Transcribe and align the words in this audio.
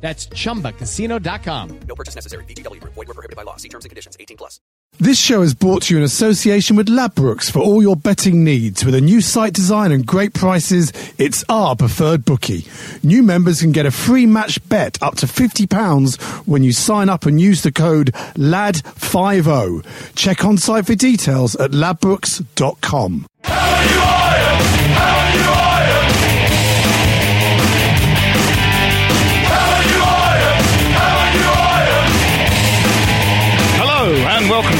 That's 0.00 0.28
chumbacasino.com. 0.28 1.80
No 1.80 1.94
purchase 1.94 2.14
necessary. 2.14 2.44
VGW 2.44 2.80
Group. 2.80 2.94
Void 2.94 3.08
were 3.08 3.14
prohibited 3.14 3.36
by 3.36 3.42
law. 3.42 3.56
See 3.56 3.68
terms 3.68 3.84
and 3.84 3.90
conditions. 3.90 4.16
18 4.18 4.36
plus. 4.36 4.60
This 5.00 5.20
show 5.20 5.42
is 5.42 5.54
brought 5.54 5.82
to 5.84 5.94
you 5.94 5.98
in 5.98 6.04
association 6.04 6.74
with 6.76 6.88
Ladbrokes 6.88 7.50
for 7.50 7.60
all 7.60 7.82
your 7.82 7.94
betting 7.94 8.42
needs. 8.42 8.84
With 8.84 8.94
a 8.94 9.00
new 9.00 9.20
site 9.20 9.52
design 9.52 9.92
and 9.92 10.04
great 10.04 10.34
prices, 10.34 10.92
it's 11.18 11.44
our 11.48 11.76
preferred 11.76 12.24
bookie. 12.24 12.64
New 13.02 13.22
members 13.22 13.60
can 13.60 13.70
get 13.72 13.86
a 13.86 13.90
free 13.92 14.26
match 14.26 14.66
bet 14.68 15.00
up 15.02 15.16
to 15.16 15.26
£50 15.26 16.20
when 16.48 16.64
you 16.64 16.72
sign 16.72 17.08
up 17.08 17.26
and 17.26 17.40
use 17.40 17.62
the 17.62 17.70
code 17.70 18.12
LAD50. 18.34 19.84
Check 20.16 20.44
on 20.44 20.58
site 20.58 20.86
for 20.86 20.94
details 20.94 21.54
at 21.56 21.70
ladbrokes.com. 21.72 23.26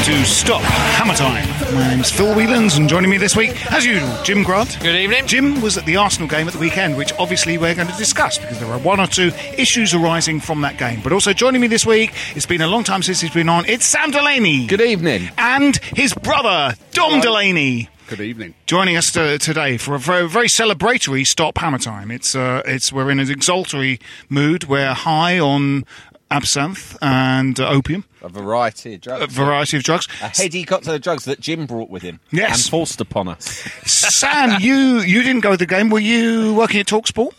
to 0.09 0.25
Stop 0.25 0.61
Hammer 0.63 1.13
Time. 1.13 1.47
My 1.75 1.87
name's 1.87 2.09
Phil 2.09 2.33
Whelans 2.33 2.77
and 2.77 2.89
joining 2.89 3.11
me 3.11 3.19
this 3.19 3.35
week, 3.35 3.51
as 3.71 3.85
usual, 3.85 4.11
Jim 4.23 4.41
Grant. 4.41 4.79
Good 4.81 4.95
evening. 4.95 5.27
Jim 5.27 5.61
was 5.61 5.77
at 5.77 5.85
the 5.85 5.97
Arsenal 5.97 6.27
game 6.27 6.47
at 6.47 6.53
the 6.53 6.59
weekend, 6.59 6.97
which 6.97 7.13
obviously 7.19 7.59
we're 7.59 7.75
going 7.75 7.89
to 7.89 7.95
discuss 7.95 8.39
because 8.39 8.59
there 8.59 8.71
are 8.71 8.79
one 8.79 8.99
or 8.99 9.05
two 9.05 9.27
issues 9.55 9.93
arising 9.93 10.39
from 10.39 10.61
that 10.61 10.79
game. 10.79 10.99
But 11.03 11.13
also 11.13 11.31
joining 11.31 11.61
me 11.61 11.67
this 11.67 11.85
week, 11.85 12.11
it's 12.35 12.47
been 12.47 12.61
a 12.61 12.67
long 12.67 12.83
time 12.83 13.03
since 13.03 13.21
he's 13.21 13.29
been 13.29 13.49
on, 13.49 13.67
it's 13.67 13.85
Sam 13.85 14.09
Delaney. 14.09 14.65
Good 14.65 14.81
evening. 14.81 15.29
And 15.37 15.77
his 15.77 16.15
brother, 16.15 16.75
Dom 16.89 17.21
Delaney. 17.21 17.89
Good 18.07 18.21
evening. 18.21 18.55
Joining 18.65 18.97
us 18.97 19.11
to, 19.11 19.37
today 19.37 19.77
for 19.77 19.93
a 19.93 19.99
very, 19.99 20.27
very 20.27 20.47
celebratory 20.47 21.27
stop 21.27 21.59
hammer 21.59 21.77
time. 21.77 22.09
It's 22.09 22.33
uh, 22.33 22.63
it's 22.65 22.91
we're 22.91 23.11
in 23.11 23.19
an 23.19 23.29
exultory 23.29 23.99
mood. 24.27 24.63
We're 24.63 24.95
high 24.95 25.37
on 25.37 25.85
absinthe 26.31 26.97
and 27.01 27.59
uh, 27.59 27.69
opium, 27.69 28.05
A 28.21 28.29
variety 28.29 28.95
of 28.95 29.01
drugs. 29.01 29.23
a 29.23 29.27
variety 29.27 29.77
of 29.77 29.83
drugs. 29.83 30.07
A 30.21 30.27
heady 30.29 30.63
cocktail 30.63 30.95
of 30.95 31.01
drugs 31.01 31.25
that 31.25 31.39
Jim 31.39 31.65
brought 31.65 31.89
with 31.89 32.03
him. 32.03 32.19
Yes. 32.31 32.63
And 32.65 32.69
forced 32.71 33.01
upon 33.01 33.27
us. 33.27 33.45
Sam, 33.85 34.59
you 34.61 34.99
you 35.01 35.23
didn't 35.23 35.41
go 35.41 35.51
to 35.51 35.57
the 35.57 35.65
game. 35.65 35.89
Were 35.89 35.99
you 35.99 36.53
working 36.53 36.79
at 36.79 36.85
Talksport? 36.87 37.33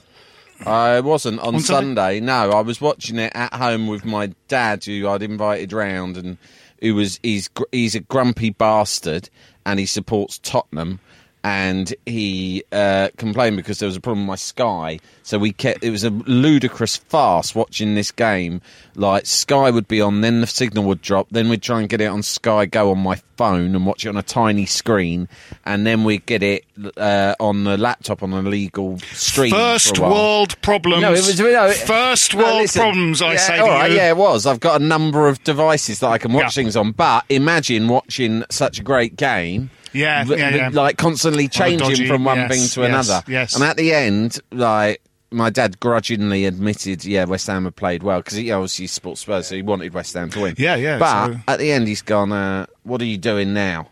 I 0.66 1.00
wasn't 1.00 1.40
on, 1.40 1.54
On 1.54 1.60
Sunday? 1.60 2.18
Sunday. 2.18 2.20
No, 2.20 2.50
I 2.50 2.60
was 2.60 2.80
watching 2.80 3.18
it 3.18 3.32
at 3.34 3.54
home 3.54 3.86
with 3.86 4.04
my 4.04 4.32
dad, 4.48 4.84
who 4.84 5.08
I'd 5.08 5.22
invited 5.22 5.72
round, 5.72 6.16
and 6.18 6.36
who 6.82 6.94
was 6.94 7.18
he's 7.22 7.48
he's 7.72 7.94
a 7.94 8.00
grumpy 8.00 8.50
bastard, 8.50 9.30
and 9.64 9.78
he 9.80 9.86
supports 9.86 10.38
Tottenham. 10.38 11.00
And 11.42 11.94
he 12.04 12.64
uh, 12.70 13.08
complained 13.16 13.56
because 13.56 13.78
there 13.78 13.86
was 13.86 13.96
a 13.96 14.00
problem 14.00 14.26
with 14.26 14.28
my 14.28 14.36
Sky, 14.36 15.00
so 15.22 15.38
we 15.38 15.52
kept. 15.52 15.82
It 15.82 15.90
was 15.90 16.04
a 16.04 16.10
ludicrous 16.10 16.98
farce 16.98 17.54
watching 17.54 17.94
this 17.94 18.10
game. 18.10 18.60
Like 19.00 19.24
Sky 19.24 19.70
would 19.70 19.88
be 19.88 20.02
on, 20.02 20.20
then 20.20 20.42
the 20.42 20.46
signal 20.46 20.84
would 20.84 21.00
drop, 21.00 21.28
then 21.30 21.48
we'd 21.48 21.62
try 21.62 21.80
and 21.80 21.88
get 21.88 22.02
it 22.02 22.06
on 22.06 22.22
Sky 22.22 22.66
Go 22.66 22.90
on 22.90 22.98
my 22.98 23.16
phone 23.38 23.74
and 23.74 23.86
watch 23.86 24.04
it 24.04 24.10
on 24.10 24.18
a 24.18 24.22
tiny 24.22 24.66
screen, 24.66 25.26
and 25.64 25.86
then 25.86 26.04
we'd 26.04 26.26
get 26.26 26.42
it 26.42 26.66
uh, 26.98 27.34
on 27.40 27.64
the 27.64 27.78
laptop 27.78 28.22
on 28.22 28.32
a 28.34 28.42
legal 28.42 28.98
stream. 29.12 29.52
First 29.52 29.96
for 29.96 30.02
a 30.02 30.04
while. 30.04 30.12
world 30.12 30.60
problems. 30.60 31.00
No, 31.00 31.08
it 31.14 31.26
was 31.26 31.40
no, 31.40 31.72
first 31.72 32.34
no, 32.34 32.44
world 32.44 32.58
listen, 32.60 32.82
problems. 32.82 33.22
I 33.22 33.32
yeah, 33.32 33.38
say 33.38 33.58
all 33.58 33.68
right, 33.68 33.90
yeah, 33.90 34.10
it 34.10 34.16
was. 34.18 34.44
I've 34.44 34.60
got 34.60 34.82
a 34.82 34.84
number 34.84 35.28
of 35.28 35.42
devices 35.44 36.00
that 36.00 36.08
I 36.08 36.18
can 36.18 36.34
watch 36.34 36.42
Yeah. 36.44 36.62
things 36.62 36.76
on. 36.76 36.92
But 36.92 37.24
imagine 37.30 37.88
watching 37.88 38.44
such 38.50 38.78
a 38.80 38.82
great 38.82 39.16
game. 39.16 39.70
Yeah, 39.92 40.24
yeah, 40.26 40.54
yeah. 40.54 40.70
Like 40.72 40.98
constantly 40.98 41.48
changing 41.48 41.88
dodgy- 41.88 42.06
from 42.06 42.24
one 42.24 42.36
yes, 42.36 42.50
thing 42.50 42.68
to 42.68 42.80
yes, 42.82 43.08
another. 43.08 43.24
yes. 43.26 43.54
And 43.54 43.64
at 43.64 43.76
the 43.78 43.94
end, 43.94 44.38
like 44.52 45.00
my 45.30 45.50
dad 45.50 45.78
grudgingly 45.80 46.44
admitted, 46.44 47.04
yeah, 47.04 47.24
West 47.24 47.46
Ham 47.46 47.64
had 47.64 47.76
played 47.76 48.02
well 48.02 48.18
because 48.20 48.34
he 48.34 48.50
obviously 48.50 48.86
supports 48.86 49.20
Spurs, 49.20 49.46
so 49.46 49.54
he 49.56 49.62
wanted 49.62 49.94
West 49.94 50.14
Ham 50.14 50.30
to 50.30 50.40
win. 50.42 50.54
Yeah, 50.58 50.74
yeah, 50.76 50.98
But 50.98 51.26
so- 51.26 51.40
at 51.48 51.58
the 51.58 51.70
end, 51.72 51.88
he's 51.88 52.02
gone. 52.02 52.32
Uh, 52.32 52.66
what 52.82 53.00
are 53.00 53.06
you 53.06 53.18
doing 53.18 53.54
now? 53.54 53.88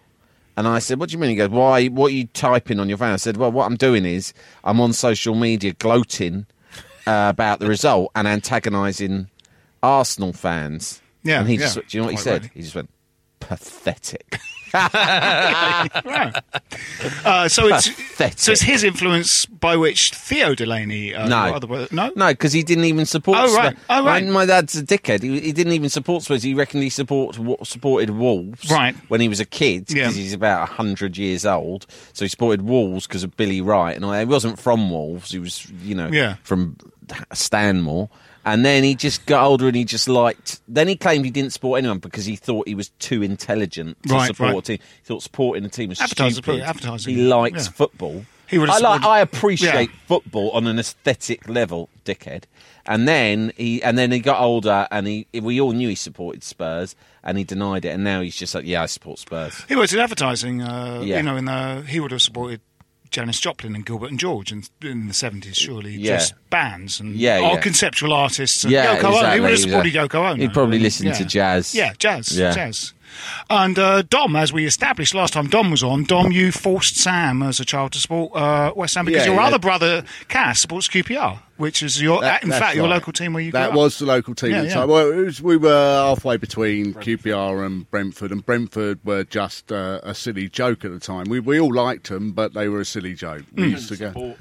And 0.56 0.66
I 0.66 0.80
said, 0.80 0.98
"What 0.98 1.08
do 1.08 1.12
you 1.12 1.18
mean?" 1.20 1.30
He 1.30 1.36
goes, 1.36 1.50
"Why? 1.50 1.86
What 1.86 2.08
are 2.10 2.14
you 2.14 2.26
typing 2.26 2.80
on 2.80 2.88
your 2.88 2.98
phone?" 2.98 3.12
I 3.12 3.16
said, 3.16 3.36
"Well, 3.36 3.52
what 3.52 3.66
I'm 3.66 3.76
doing 3.76 4.04
is 4.04 4.34
I'm 4.64 4.80
on 4.80 4.92
social 4.92 5.36
media 5.36 5.72
gloating 5.72 6.46
uh, 7.06 7.28
about 7.30 7.60
the 7.60 7.68
result 7.68 8.10
and 8.16 8.26
antagonising 8.26 9.28
Arsenal 9.84 10.32
fans." 10.32 11.00
Yeah, 11.22 11.38
and 11.40 11.48
he 11.48 11.54
yeah, 11.54 11.60
just, 11.60 11.74
do 11.76 11.82
you 11.90 12.00
know 12.00 12.06
what 12.06 12.14
he 12.14 12.20
said? 12.20 12.50
He 12.52 12.62
just 12.62 12.74
went, 12.74 12.90
"Pathetic." 13.38 14.38
Uh, 17.24 17.48
so 17.48 17.66
it's 17.68 17.88
Pathetic. 17.88 18.38
so 18.38 18.52
it's 18.52 18.60
his 18.62 18.84
influence 18.84 19.46
by 19.46 19.76
which 19.76 20.10
Theo 20.10 20.54
Delaney. 20.54 21.14
Uh, 21.14 21.28
No. 21.28 21.36
other- 21.54 21.88
no, 21.90 22.10
No, 22.16 22.28
because 22.28 22.52
he 22.52 22.62
didn't 22.62 22.84
even 22.84 23.06
support. 23.06 23.38
Oh, 23.40 23.54
right. 23.56 23.72
Spurs. 23.72 23.84
Oh, 23.90 24.04
right. 24.04 24.24
My, 24.24 24.30
my 24.30 24.46
dad's 24.46 24.76
a 24.76 24.82
dickhead. 24.82 25.22
He, 25.22 25.40
he 25.40 25.52
didn't 25.52 25.72
even 25.72 25.88
support 25.88 26.22
Spurs. 26.22 26.42
He 26.42 26.54
reckoned 26.54 26.82
he 26.82 26.90
support, 26.90 27.38
supported 27.64 28.10
Wolves 28.10 28.70
Right. 28.70 28.94
when 29.08 29.20
he 29.20 29.28
was 29.28 29.40
a 29.40 29.44
kid 29.44 29.86
because 29.86 30.16
Yeah. 30.16 30.22
he's 30.22 30.32
about 30.32 30.68
hundred 30.68 31.16
years 31.16 31.46
old. 31.46 31.86
So 32.12 32.24
he 32.24 32.28
supported 32.28 32.62
Wolves 32.62 33.06
because 33.06 33.22
of 33.24 33.36
Billy 33.36 33.60
Wright, 33.60 33.96
and 33.96 34.04
he 34.04 34.24
wasn't 34.24 34.58
from 34.58 34.90
Wolves. 34.90 35.30
He 35.30 35.38
was, 35.38 35.66
you 35.82 35.94
know, 35.94 36.08
Yeah. 36.12 36.36
from 36.42 36.76
Stanmore. 37.32 38.08
And 38.52 38.64
then 38.64 38.82
he 38.84 38.94
just 38.94 39.26
got 39.26 39.44
older 39.44 39.66
and 39.66 39.76
he 39.76 39.84
just 39.84 40.08
liked. 40.08 40.60
Then 40.68 40.88
he 40.88 40.96
claimed 40.96 41.24
he 41.24 41.30
didn't 41.30 41.52
support 41.52 41.78
anyone 41.78 41.98
because 41.98 42.24
he 42.24 42.36
thought 42.36 42.66
he 42.68 42.74
was 42.74 42.88
too 42.98 43.22
intelligent 43.22 43.96
to 44.04 44.14
Right, 44.14 44.26
support 44.28 44.52
right. 44.52 44.58
a 44.58 44.62
team. 44.62 44.78
He 44.78 45.04
thought 45.04 45.22
supporting 45.22 45.64
a 45.64 45.68
team 45.68 45.88
was 45.90 46.00
Advertising, 46.00 46.42
stupid. 46.42 46.60
advertising, 46.62 47.14
He 47.14 47.22
likes 47.22 47.66
yeah. 47.66 47.72
football. 47.72 48.24
He 48.46 48.56
I 48.58 48.78
like. 48.78 49.02
I 49.04 49.20
appreciate 49.20 49.90
Yeah. 49.90 49.96
football 50.06 50.50
on 50.52 50.66
an 50.66 50.78
aesthetic 50.78 51.46
level, 51.50 51.90
dickhead. 52.06 52.44
And 52.86 53.06
then 53.06 53.52
he 53.58 53.82
and 53.82 53.98
then 53.98 54.10
he 54.10 54.20
got 54.20 54.40
older, 54.40 54.88
and 54.90 55.06
he 55.06 55.26
we 55.34 55.60
all 55.60 55.72
knew 55.72 55.90
he 55.90 55.94
supported 55.94 56.42
Spurs, 56.42 56.96
and 57.22 57.36
he 57.36 57.44
denied 57.44 57.84
it, 57.84 57.90
and 57.90 58.02
now 58.04 58.22
he's 58.22 58.36
just 58.36 58.54
like, 58.54 58.64
yeah, 58.64 58.82
I 58.82 58.86
support 58.86 59.18
Spurs. 59.18 59.62
he 59.68 59.76
was 59.76 59.92
in 59.92 60.00
advertising. 60.00 60.62
Uh, 60.62 61.02
Yeah. 61.04 61.18
You 61.18 61.22
know, 61.24 61.36
in 61.36 61.44
the, 61.44 61.84
he 61.86 62.00
would 62.00 62.10
have 62.10 62.22
supported 62.22 62.62
Janis 63.10 63.40
Joplin 63.40 63.74
and 63.74 63.84
Gilbert 63.84 64.10
and 64.10 64.18
George 64.18 64.52
in, 64.52 64.64
in 64.82 65.08
the 65.08 65.14
seventies. 65.14 65.56
Surely, 65.56 65.92
Yeah. 65.94 66.16
just 66.18 66.34
bands 66.50 67.00
and 67.00 67.14
Yeah, 67.16 67.38
yeah. 67.40 67.60
conceptual 67.60 68.12
artists. 68.12 68.64
And 68.64 68.72
Yeah, 68.72 68.96
Yoko 68.96 69.04
Ono. 69.18 69.34
He 69.34 69.40
would 69.40 69.50
have 69.50 69.58
supported 69.60 69.92
Yoko 69.94 70.14
Ono. 70.30 70.36
he'd 70.36 70.52
probably 70.52 70.78
listen 70.78 71.06
yeah. 71.06 71.12
to 71.14 71.24
jazz. 71.24 71.74
Yeah, 71.74 71.92
jazz, 71.98 72.36
Yeah. 72.36 72.52
jazz. 72.54 72.92
And 73.50 73.78
uh, 73.78 74.02
Dom, 74.02 74.36
as 74.36 74.52
we 74.52 74.66
established 74.66 75.14
last 75.14 75.32
time 75.34 75.46
Dom 75.48 75.70
was 75.70 75.82
on, 75.82 76.04
Dom, 76.04 76.32
you 76.32 76.52
forced 76.52 76.96
Sam 76.96 77.42
as 77.42 77.60
a 77.60 77.64
child 77.64 77.92
to 77.92 77.98
support 77.98 78.34
uh, 78.34 78.72
West 78.76 78.94
Ham 78.94 79.04
because 79.06 79.24
Yeah, 79.26 79.32
your 79.32 79.40
yeah. 79.40 79.46
other 79.46 79.58
brother, 79.58 80.04
Cass, 80.28 80.60
supports 80.60 80.88
QPR, 80.88 81.38
which 81.56 81.82
is 81.82 82.00
your, 82.02 82.20
That- 82.20 82.42
in 82.42 82.48
that's 82.50 82.60
fact, 82.62 82.76
your 82.76 82.88
local 82.88 83.12
team 83.12 83.32
where 83.32 83.42
you 83.42 83.50
grew 83.50 83.60
That 83.60 83.70
up. 83.70 83.74
was 83.76 83.98
the 83.98 84.06
local 84.06 84.34
team 84.34 84.50
Yeah, 84.50 84.58
at 84.58 84.62
the 84.62 84.68
yeah. 84.68 84.74
time. 84.74 84.88
Well, 84.88 85.12
was, 85.14 85.40
we 85.42 85.56
were 85.56 85.70
halfway 86.08 86.36
between 86.36 86.94
QPR 86.94 87.64
and 87.64 87.90
Brentford, 87.90 88.30
and 88.32 88.44
Brentford 88.44 89.00
were 89.04 89.24
just 89.24 89.72
uh, 89.72 90.00
a 90.02 90.14
silly 90.14 90.48
joke 90.48 90.84
at 90.84 90.90
the 90.90 91.00
time. 91.00 91.26
We 91.28 91.40
we 91.40 91.58
all 91.60 91.72
liked 91.74 92.08
them, 92.08 92.32
but 92.32 92.54
they 92.54 92.68
were 92.68 92.80
a 92.80 92.84
silly 92.84 93.14
joke. 93.14 93.44
We 93.54 93.64
Hmm. 93.64 93.70
used 93.70 93.88
to 93.88 93.96
go. 93.96 94.34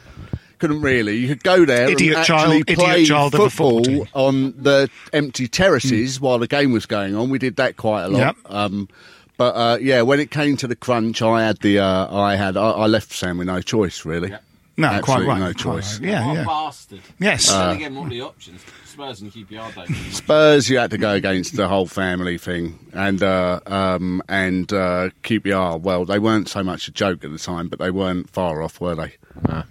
Couldn't 0.59 0.81
really. 0.81 1.17
You 1.17 1.27
could 1.27 1.43
go 1.43 1.65
there 1.65 1.89
Idiot 1.89 2.17
and 2.17 2.25
child- 2.25 2.41
actually 2.41 2.61
idiot 2.61 2.79
play 2.79 3.05
child 3.05 3.31
football 3.33 3.49
football 3.49 3.83
team. 3.83 4.07
On 4.13 4.53
the 4.61 4.89
empty 5.13 5.47
terraces 5.47 6.19
while 6.19 6.39
the 6.39 6.47
game 6.47 6.71
was 6.71 6.85
going 6.85 7.15
on. 7.15 7.29
We 7.29 7.37
did 7.39 7.57
that 7.57 7.77
quite 7.77 8.03
a 8.05 8.07
lot. 8.09 8.19
Yep. 8.19 8.35
Um, 8.45 8.89
but 9.37 9.55
uh, 9.55 9.77
yeah, 9.79 10.01
when 10.01 10.19
it 10.19 10.31
came 10.31 10.57
to 10.57 10.67
the 10.67 10.75
crunch, 10.75 11.21
I 11.21 11.43
had 11.45 11.59
the 11.59 11.79
uh, 11.79 12.15
I 12.15 12.35
had 12.35 12.57
I, 12.57 12.71
I 12.71 12.85
left 12.87 13.11
Sam 13.11 13.37
with 13.37 13.47
no 13.47 13.61
choice 13.61 14.03
really. 14.03 14.33
no, 14.77 14.99
quite 15.01 15.25
right. 15.27 15.37
no 15.39 15.45
quite 15.53 15.57
choice. 15.57 15.99
right. 15.99 16.09
Yeah, 16.09 16.33
yeah. 16.33 16.43
bastard. 16.43 17.01
Yes. 17.19 17.51
Uh, 17.51 17.67
Then 17.67 17.75
again, 17.75 17.95
what 17.95 18.07
are 18.07 18.09
the 18.09 18.21
options? 18.21 18.61
Spurs 18.85 19.21
and 19.21 19.31
QPR 19.31 19.75
don't. 19.75 19.93
Spurs, 20.11 20.69
you 20.71 20.79
had 20.79 20.89
to 20.89 20.97
go 20.97 21.11
against 21.13 21.55
the 21.55 21.67
whole 21.67 21.85
family 21.85 22.39
thing, 22.39 22.79
and 22.93 23.21
uh, 23.21 23.59
um, 23.67 24.23
and 24.27 24.73
uh, 24.73 25.09
QPR. 25.21 25.79
Well, 25.79 26.03
they 26.05 26.17
weren't 26.17 26.49
so 26.49 26.63
much 26.63 26.87
a 26.87 26.91
joke 26.91 27.23
at 27.23 27.31
the 27.31 27.37
time, 27.37 27.67
but 27.67 27.77
they 27.77 27.91
weren't 27.91 28.27
far 28.31 28.63
off, 28.63 28.81
were 28.81 28.95
they? 28.95 29.13
No. 29.47 29.63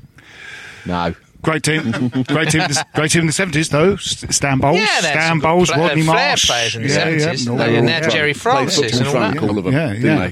Great 1.42 1.62
team, 1.62 1.82
great 2.26 2.50
team, 2.50 2.62
great 2.94 3.10
team 3.12 3.20
in 3.20 3.26
the 3.28 3.32
seventies 3.32 3.68
though. 3.68 3.94
Stan 3.96 4.58
Bowles, 4.58 4.78
Yeah, 4.78 4.86
Stan 5.00 5.38
Bowles, 5.38 5.70
pla- 5.70 5.86
Rodney 5.88 6.02
uh, 6.02 6.04
flair 6.06 6.28
Marsh, 6.30 6.46
players 6.48 6.74
in 6.74 6.82
the 6.82 6.88
yeah, 6.88 7.08
yeah, 7.08 7.16
no, 7.16 7.16
They- 7.22 7.30
and 7.30 7.48
all 7.48 7.56
they 7.56 7.92
had 7.92 8.02
drunk. 8.02 8.14
Jerry 8.14 8.32
Played 8.32 8.42
Francis 8.42 8.98
football 8.98 8.98
and 8.98 9.06
all 9.06 9.12
drunk, 9.12 9.34
that. 9.34 9.42
all 9.50 9.58
of 9.58 9.64
them, 9.64 9.72
Yeah, 9.74 9.92
yeah. 9.92 10.30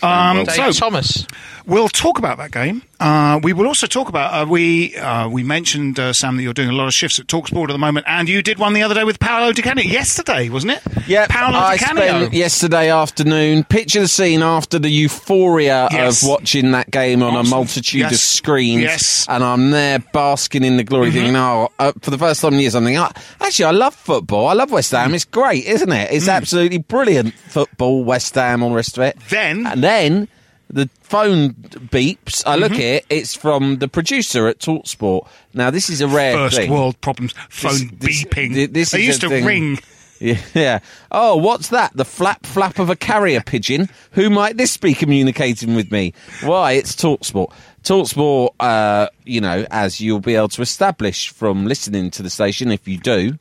They? 0.00 0.06
Um, 0.06 0.44
Dave 0.44 0.54
so 0.54 0.72
Thomas. 0.72 1.26
we'll 1.66 1.88
talk 1.88 2.18
about 2.18 2.38
that 2.38 2.50
game. 2.50 2.82
Uh, 3.00 3.38
we 3.44 3.52
will 3.52 3.68
also 3.68 3.86
talk 3.86 4.08
about 4.08 4.34
uh, 4.34 4.44
we 4.50 4.96
uh, 4.96 5.28
we 5.28 5.44
mentioned 5.44 6.00
uh, 6.00 6.12
Sam 6.12 6.36
that 6.36 6.42
you're 6.42 6.52
doing 6.52 6.68
a 6.70 6.72
lot 6.72 6.88
of 6.88 6.94
shifts 6.94 7.20
at 7.20 7.28
Talksport 7.28 7.68
at 7.68 7.72
the 7.72 7.78
moment, 7.78 8.06
and 8.08 8.28
you 8.28 8.42
did 8.42 8.58
one 8.58 8.72
the 8.72 8.82
other 8.82 8.94
day 8.94 9.04
with 9.04 9.20
Paolo 9.20 9.52
Di 9.52 9.62
Canio 9.62 9.84
yesterday, 9.84 10.48
wasn't 10.48 10.72
it? 10.72 10.82
Yeah, 11.06 11.26
Paolo 11.28 11.56
I 11.58 11.76
Di 11.76 11.84
Canio. 11.84 12.06
spent 12.06 12.32
yesterday 12.34 12.90
afternoon. 12.90 13.62
Picture 13.64 14.00
the 14.00 14.08
scene 14.08 14.42
after 14.42 14.80
the 14.80 14.88
euphoria 14.90 15.86
Yes. 15.92 16.22
of 16.24 16.28
watching 16.28 16.72
that 16.72 16.90
game 16.90 17.22
on 17.22 17.34
a 17.34 17.38
Awesome. 17.38 17.50
multitude 17.50 18.06
of 18.06 18.16
screens. 18.16 18.82
Yes. 18.82 19.26
and 19.28 19.44
I'm 19.44 19.70
there 19.70 20.00
basking 20.00 20.64
in 20.64 20.76
the 20.76 20.84
glory, 20.84 21.12
thinking, 21.12 21.36
"Oh, 21.36 21.68
uh, 21.78 21.92
for 22.02 22.10
the 22.10 22.18
first 22.18 22.40
time 22.40 22.54
in 22.54 22.60
years, 22.60 22.74
I'm 22.74 22.82
thinking, 22.84 23.00
oh, 23.02 23.10
actually, 23.40 23.66
I 23.66 23.70
love 23.72 23.94
football. 23.94 24.48
I 24.48 24.54
love 24.54 24.72
West 24.72 24.90
Ham. 24.90 25.14
It's 25.14 25.24
great, 25.24 25.64
isn't 25.66 25.92
it? 25.92 26.10
It's 26.10 26.26
absolutely 26.28 26.78
brilliant 26.78 27.34
football, 27.34 28.02
West 28.02 28.34
Ham, 28.34 28.62
all 28.64 28.70
the 28.70 28.74
rest 28.76 28.96
of 28.98 29.04
it." 29.04 29.16
Then- 29.30 29.57
and 29.66 29.82
then. 29.82 30.28
The 30.70 30.90
phone 31.00 31.54
beeps. 31.54 32.42
I 32.46 32.56
look 32.56 32.72
at 32.72 32.78
it. 32.78 33.06
It's 33.08 33.34
from 33.34 33.78
the 33.78 33.88
producer 33.88 34.48
at 34.48 34.58
Talksport. 34.58 35.26
Now, 35.54 35.70
this 35.70 35.88
is 35.88 36.02
a 36.02 36.06
rare 36.08 36.34
First 36.34 36.56
thing. 36.58 36.70
world 36.70 37.00
problems. 37.00 37.32
Phone 37.48 37.96
This- 37.98 38.22
beeping. 38.24 38.52
thi- 38.52 38.66
this 38.66 38.90
they 38.90 39.00
is 39.00 39.06
used 39.06 39.20
to 39.22 39.30
thing. 39.30 39.44
ring. 39.46 39.78
Yeah. 40.20 40.80
Oh, 41.12 41.36
what's 41.36 41.68
that? 41.68 41.92
The 41.96 42.04
flap 42.04 42.44
flap 42.44 42.78
of 42.80 42.90
a 42.90 42.96
carrier 42.96 43.40
pigeon. 43.40 43.88
Who 44.10 44.28
might 44.28 44.56
this 44.58 44.76
be 44.76 44.92
communicating 44.92 45.74
with 45.76 45.90
me? 45.92 46.12
Why? 46.42 46.72
It's 46.72 46.94
Talksport. 46.96 47.50
Talksport, 47.84 48.50
uh, 48.60 49.08
you 49.24 49.40
know, 49.40 49.64
as 49.70 50.00
you'll 50.02 50.18
be 50.20 50.34
able 50.34 50.48
to 50.48 50.60
establish 50.60 51.30
from 51.30 51.66
listening 51.66 52.10
to 52.10 52.22
the 52.24 52.30
station 52.30 52.70
if 52.72 52.86
you 52.88 52.98
do. 52.98 53.38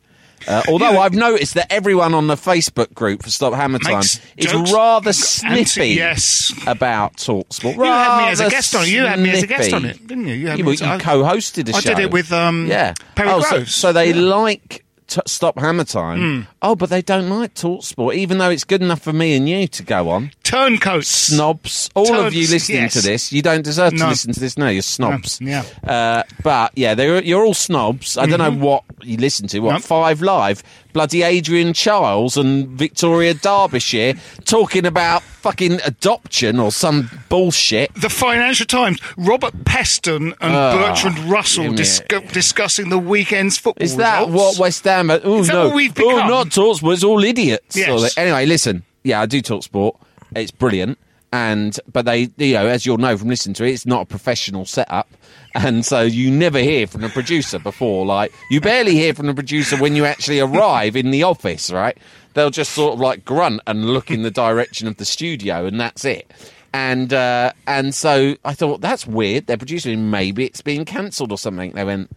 Uh, 0.48 0.64
although 0.68 0.92
Yeah. 0.92 1.00
I've 1.00 1.14
noticed 1.14 1.54
that 1.54 1.72
everyone 1.72 2.14
on 2.14 2.28
the 2.28 2.36
Facebook 2.36 2.94
group 2.94 3.24
for 3.24 3.30
Stop 3.30 3.54
Hammer 3.54 3.80
Time 3.80 3.96
Makes 3.96 4.20
is 4.36 4.52
jokes. 4.52 4.72
rather 4.72 5.14
snippy 5.14 5.90
yes. 5.90 6.54
about 6.68 7.18
Talksport. 7.18 7.76
You 7.76 7.84
had 7.84 8.18
me 8.26 8.32
as 8.32 8.40
a 8.40 8.50
guest 8.50 8.76
on 8.76 8.84
it. 8.84 8.90
You 8.90 9.06
had 9.06 9.20
me 9.20 9.30
as 9.32 9.44
a 9.44 9.48
guest 9.48 9.74
on 9.74 9.86
it, 9.86 10.06
didn't 10.08 10.28
you? 10.28 10.34
You 10.36 10.48
had 10.48 10.60
Yeah, 10.60 10.66
me 10.66 10.76
you 10.76 10.86
I- 10.86 10.98
co-hosted 11.00 11.66
the 11.66 11.76
I 11.76 11.82
did 11.82 12.00
it 12.00 12.12
with, 12.12 12.32
um, 12.32 12.68
yeah. 12.68 12.94
Perry 13.16 13.30
oh, 13.30 13.42
so, 13.42 13.50
Groves. 13.50 13.74
so 13.76 13.94
they 13.94 14.12
Yeah. 14.12 14.22
like 14.22 14.84
t- 15.08 15.22
Stop 15.26 15.58
Hammer 15.60 15.84
Time. 15.86 16.20
Hmm. 16.20 16.42
Oh, 16.62 16.76
but 16.76 16.90
they 16.90 17.02
don't 17.02 17.30
like 17.30 17.54
Talksport, 17.54 18.16
even 18.16 18.38
though 18.38 18.50
it's 18.50 18.64
good 18.64 18.82
enough 18.82 19.02
for 19.02 19.14
me 19.14 19.36
and 19.36 19.48
you 19.50 19.68
to 19.68 19.84
go 19.84 20.10
on. 20.10 20.32
Turncoats. 20.48 21.10
Snobs, 21.10 21.90
all 21.94 22.16
of 22.22 22.34
you 22.34 22.48
listening 22.48 22.84
yes. 22.84 22.94
to 22.94 23.02
this, 23.02 23.34
you 23.34 23.42
don't 23.42 23.64
deserve 23.64 23.92
to 23.92 24.00
No. 24.00 24.08
listen 24.08 24.32
to 24.32 24.40
this. 24.40 24.58
No, 24.58 24.70
you're 24.70 24.82
snobs. 24.82 25.42
No, 25.42 25.50
yeah. 25.50 25.64
Uh, 25.86 26.24
but 26.42 26.72
yeah, 26.78 26.96
they're, 26.96 27.22
you're 27.22 27.44
all 27.46 27.54
snobs. 27.54 28.18
I 28.18 28.28
don't 28.28 28.40
know 28.40 28.66
what 28.66 28.86
you 29.02 29.18
listen 29.18 29.48
to. 29.50 29.60
What 29.60 29.74
Nope. 29.74 29.82
Five 29.82 30.22
Live? 30.22 30.64
Bloody 30.94 31.24
Adrian 31.24 31.74
Chiles 31.74 32.38
and 32.38 32.70
Victoria 32.70 33.34
Derbyshire 33.34 34.14
talking 34.46 34.86
about 34.86 35.22
fucking 35.22 35.82
adoption 35.86 36.60
or 36.60 36.72
some 36.72 37.10
bullshit. 37.28 37.94
The 37.96 38.10
Financial 38.10 38.66
Times, 38.66 39.02
Robert 39.18 39.54
Peston 39.66 40.34
and 40.40 40.54
Bertrand 40.80 41.20
Russell 41.30 41.74
discussing 41.74 42.88
the 42.88 42.98
weekend's 42.98 43.58
football 43.58 43.84
Is 43.84 43.98
that 43.98 44.28
results. 44.28 44.58
what 44.58 44.62
West 44.62 44.86
Ham? 44.86 45.12
Are? 45.12 45.20
Oh 45.26 45.42
no! 45.42 45.68
what 45.68 45.76
we've 45.76 45.92
oh, 45.92 46.16
become? 46.16 46.30
not 46.30 46.48
Talksport. 46.48 46.94
It's 46.94 47.04
all 47.04 47.22
idiots. 47.22 47.76
Yes. 47.76 48.18
Anyway, 48.18 48.46
listen. 48.46 48.84
Yeah, 49.04 49.22
I 49.22 49.26
do 49.26 49.42
Talksport. 49.42 49.98
It's 50.42 50.52
brilliant, 50.52 50.98
and 51.32 51.78
but 51.92 52.06
they, 52.06 52.30
you 52.38 52.54
know, 52.54 52.68
as 52.68 52.86
you'll 52.86 52.98
know 52.98 53.18
from 53.18 53.30
listening 53.30 53.54
to 53.56 53.66
it, 53.66 53.72
it's 53.72 53.86
not 53.86 54.04
a 54.04 54.06
professional 54.06 54.66
setup, 54.66 55.10
and 55.56 55.86
so 55.86 56.02
you 56.02 56.32
never 56.32 56.60
hear 56.60 56.88
from 56.88 57.02
the 57.02 57.10
producer 57.10 57.60
before. 57.60 58.06
Like 58.06 58.32
you 58.50 58.62
barely 58.62 58.94
hear 58.94 59.14
from 59.14 59.28
the 59.28 59.34
producer 59.34 59.78
when 59.78 59.96
you 59.96 60.06
actually 60.06 60.40
arrive 60.40 60.96
in 60.96 61.12
the 61.12 61.24
office. 61.24 61.72
Right? 61.72 61.98
They'll 62.34 62.50
just 62.52 62.74
sort 62.74 62.94
of 62.94 63.00
like 63.00 63.26
grunt 63.26 63.62
and 63.66 63.86
look 63.86 64.12
in 64.12 64.22
the 64.22 64.32
direction 64.32 64.88
of 64.88 64.98
the 64.98 65.06
studio, 65.06 65.66
and 65.66 65.80
that's 65.80 66.06
it. 66.06 66.32
And 66.74 67.12
uh, 67.14 67.54
and 67.66 67.96
so 67.96 68.36
I 68.46 68.54
thought 68.54 68.82
that's 68.82 69.08
weird. 69.08 69.48
They're 69.48 69.58
producing. 69.58 70.10
Maybe 70.10 70.46
it's 70.46 70.62
being 70.62 70.86
cancelled 70.86 71.32
or 71.32 71.38
something. 71.38 71.72
They 71.72 71.84
went 71.84 72.12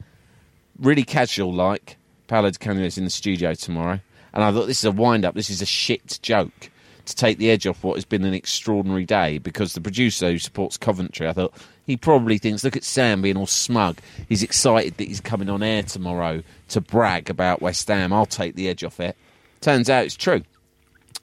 really 0.78 1.04
casual 1.04 1.52
like. 1.52 1.96
Paolo 2.26 2.50
Di 2.50 2.58
Canio 2.58 2.84
is 2.84 2.96
in 2.96 3.04
the 3.04 3.10
studio 3.10 3.54
tomorrow. 3.54 4.00
And 4.32 4.44
I 4.44 4.52
thought 4.52 4.66
this 4.66 4.78
is 4.78 4.84
a 4.84 4.92
wind 4.92 5.24
up, 5.24 5.34
this 5.34 5.50
is 5.50 5.60
a 5.60 5.66
shit 5.66 6.20
joke 6.22 6.70
to 7.06 7.16
take 7.16 7.38
the 7.38 7.50
edge 7.50 7.66
off 7.66 7.82
what 7.82 7.96
has 7.96 8.04
been 8.04 8.24
an 8.24 8.34
extraordinary 8.34 9.04
day 9.04 9.38
because 9.38 9.72
the 9.72 9.80
producer 9.80 10.30
who 10.30 10.38
supports 10.38 10.76
Coventry, 10.76 11.28
I 11.28 11.32
thought 11.32 11.54
he 11.86 11.96
probably 11.96 12.38
thinks, 12.38 12.64
look 12.64 12.76
at 12.76 12.84
Sam 12.84 13.22
being 13.22 13.36
all 13.36 13.46
smug. 13.46 13.98
He's 14.28 14.42
excited 14.42 14.96
that 14.96 15.08
he's 15.08 15.20
coming 15.20 15.50
on 15.50 15.62
air 15.62 15.82
tomorrow 15.82 16.42
to 16.68 16.80
brag 16.80 17.30
about 17.30 17.62
West 17.62 17.88
Ham. 17.88 18.12
I'll 18.12 18.26
take 18.26 18.54
the 18.54 18.68
edge 18.68 18.84
off 18.84 19.00
it. 19.00 19.16
Turns 19.60 19.90
out 19.90 20.04
it's 20.04 20.16
true. 20.16 20.42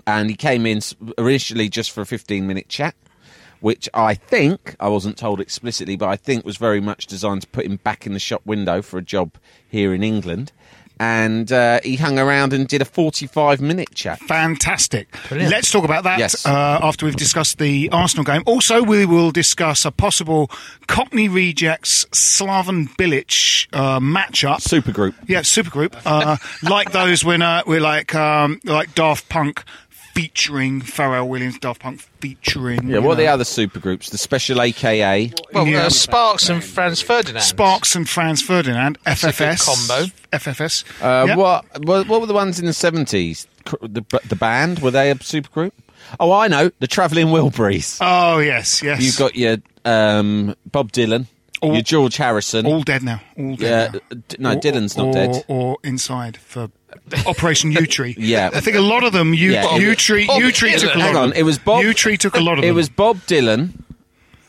And 0.06 0.30
he 0.30 0.36
came 0.36 0.66
in 0.66 0.82
initially 1.18 1.70
just 1.70 1.92
for 1.92 2.02
a 2.02 2.06
15 2.06 2.46
minute 2.48 2.70
chat 2.70 2.96
which 3.60 3.90
I 3.94 4.14
think, 4.14 4.76
I 4.80 4.90
wasn't 4.90 5.18
told 5.18 5.40
explicitly, 5.40 5.96
but 5.96 6.10
I 6.10 6.16
think 6.16 6.46
was 6.46 6.58
very 6.58 6.82
much 6.82 7.08
designed 7.08 7.42
to 7.42 7.48
put 7.48 7.66
him 7.66 7.78
back 7.78 8.06
in 8.06 8.14
the 8.14 8.20
shop 8.20 8.42
window 8.46 8.82
for 8.82 8.98
a 8.98 9.02
job 9.02 9.38
here 9.68 9.94
in 9.94 10.04
England. 10.04 10.52
And 11.00 11.52
uh, 11.52 11.80
he 11.84 11.96
hung 11.96 12.18
around 12.20 12.54
and 12.54 12.68
did 12.68 12.82
a 12.82 12.86
45 12.86 13.62
minute 13.62 13.94
chat. 13.94 14.20
Fantastic. 14.20 15.08
Let's 15.32 15.72
talk 15.72 15.84
about 15.84 16.04
that 16.06 16.20
Yes. 16.20 16.46
uh, 16.46 16.80
after 16.82 17.06
we've 17.06 17.16
discussed 17.16 17.60
the 17.60 17.90
Arsenal 17.92 18.24
game. 18.24 18.44
Also, 18.46 18.82
we 18.84 19.06
will 19.06 19.32
discuss 19.32 19.86
a 19.86 19.92
possible 19.92 20.50
Cockney 20.88 21.28
Rejects 21.30 22.06
Slaven 22.06 22.90
Bilic 22.98 23.68
uh, 23.74 24.00
matchup. 24.00 24.58
Supergroup. 24.62 25.14
Yeah, 25.28 25.42
supergroup. 25.42 25.96
Uh, 26.06 26.38
like 26.70 26.92
those 26.92 27.24
when 27.24 27.42
uh, 27.42 27.64
we're 27.68 27.82
like 27.82 28.16
um, 28.16 28.60
like 28.64 28.96
Daft 28.96 29.30
Punk 29.30 29.64
featuring 30.22 30.82
Pharrell 30.82 31.28
Williams, 31.28 31.60
Daft 31.60 31.82
Punk 31.82 32.02
featuring. 32.20 32.88
Yeah, 32.88 32.96
you 32.98 33.02
what 33.04 33.14
are 33.14 33.16
the 33.22 33.28
other 33.28 33.44
supergroups? 33.44 34.10
The 34.10 34.18
Special 34.18 34.62
AKA. 34.62 35.32
Well, 35.54 35.68
Yeah. 35.68 35.86
uh, 35.86 35.90
Sparks 35.90 36.50
and 36.50 36.64
Franz 36.64 37.02
Ferdinand. 37.02 37.42
Sparks 37.44 37.96
and 37.96 38.10
Franz 38.10 38.42
Ferdinand, 38.42 38.98
a 39.06 39.12
good 39.12 39.18
FFS 39.20 39.66
combo. 39.66 40.12
FFS. 40.34 40.84
Uh, 41.02 41.26
Yep. 41.28 41.38
what, 41.38 41.66
what 41.86 42.08
what 42.08 42.22
were 42.22 42.28
the 42.28 42.34
ones 42.34 42.60
in 42.60 42.66
the 42.66 42.72
70s? 42.72 43.46
The, 43.82 44.04
the 44.28 44.36
band? 44.36 44.80
Were 44.80 44.92
they 44.92 45.12
a 45.12 45.16
supergroup? 45.16 45.72
Oh, 46.20 46.32
I 46.32 46.48
know. 46.48 46.72
The 46.80 46.88
Travelling 46.88 47.28
Wilburys. 47.28 47.98
Oh 48.02 48.40
yes, 48.40 48.82
yes. 48.82 49.02
You've 49.02 49.18
got 49.18 49.36
your 49.36 49.58
um, 49.86 50.56
Bob 50.72 50.92
Dylan, 50.94 51.28
All- 51.62 51.74
your 51.74 51.82
George 51.84 52.18
Harrison. 52.18 52.66
all 52.66 52.82
dead 52.82 53.04
now. 53.04 53.22
All 53.38 53.56
dead. 53.56 53.60
Yeah, 53.60 54.00
now. 54.00 54.00
uh, 54.12 54.22
d- 54.28 54.38
no, 54.40 54.52
Or- 54.52 54.56
Dylan's 54.56 54.98
not 54.98 55.08
or, 55.08 55.14
dead. 55.14 55.46
Or 55.48 55.78
inside 55.84 56.38
for 56.38 56.70
Operation 57.26 57.72
Yewtree. 57.74 58.16
Yeah. 58.18 58.50
I 58.54 58.60
think 58.62 58.76
a 58.78 58.82
lot 58.82 59.04
of 59.04 59.14
them. 59.14 59.34
U 59.34 59.52
Yeah, 59.52 59.76
it 59.76 59.82
U 59.82 59.90
was- 59.90 59.98
Tree. 59.98 60.28
Bob 60.28 60.42
Yewtree 60.42 60.80
took 60.80 60.96
a 60.96 60.98
lot. 60.98 61.08
Hang 61.08 61.16
on, 61.16 61.34
it 61.34 61.44
was 61.44 61.58
Bob. 61.58 61.84
Yewtree 61.84 62.18
took 62.18 62.36
a 62.36 62.40
lot 62.42 62.58
of 62.58 62.64
It 62.64 62.72
was 62.72 62.90
Bob 62.90 63.18
Dylan, 63.28 63.72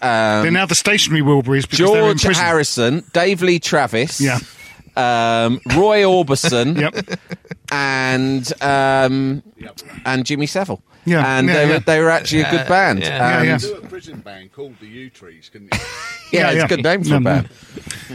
They're 0.01 0.51
now 0.51 0.67
the 0.67 0.75
stationary 0.75 1.23
Wilburys 1.23 1.69
because 1.69 1.91
they're 1.91 2.11
in 2.11 2.19
George 2.19 2.25
prison. 2.25 2.45
Harrison, 2.45 3.05
Dave 3.13 3.43
Lee 3.43 3.59
Travis, 3.59 4.21
Yeah. 4.21 4.39
um, 4.97 5.61
Roy 5.77 6.03
Orbison, 6.03 6.77
Yep. 6.81 7.19
and 7.73 8.63
um, 8.63 9.43
and 10.05 10.25
Jimmy 10.25 10.47
Savile. 10.47 10.83
Yeah, 11.05 11.39
and 11.39 11.47
yeah, 11.49 11.55
they 11.55 11.67
yeah. 11.69 11.73
were 11.75 11.81
they 11.81 12.01
were 12.01 12.11
actually 12.11 12.43
a 12.43 12.51
good 12.51 12.69
band. 12.69 13.01
yeah. 13.01 13.09
Yeah, 13.09 13.39
And- 13.39 13.47
yeah. 13.63 13.69
Do 13.69 13.77
a 13.77 13.87
prison 13.87 14.21
band 14.21 14.53
called 14.53 14.75
the 14.81 14.87
Yewtrees, 14.87 15.51
couldn't 15.51 15.73
you? 15.73 15.81
yeah, 16.33 16.41
Yeah, 16.41 16.51
it's 16.51 16.57
yeah. 16.59 16.65
a 16.65 16.69
good 16.69 16.83
name 16.83 17.03
for 17.03 17.09
Yeah, 17.11 17.17
a 17.17 17.21
band. 17.21 17.49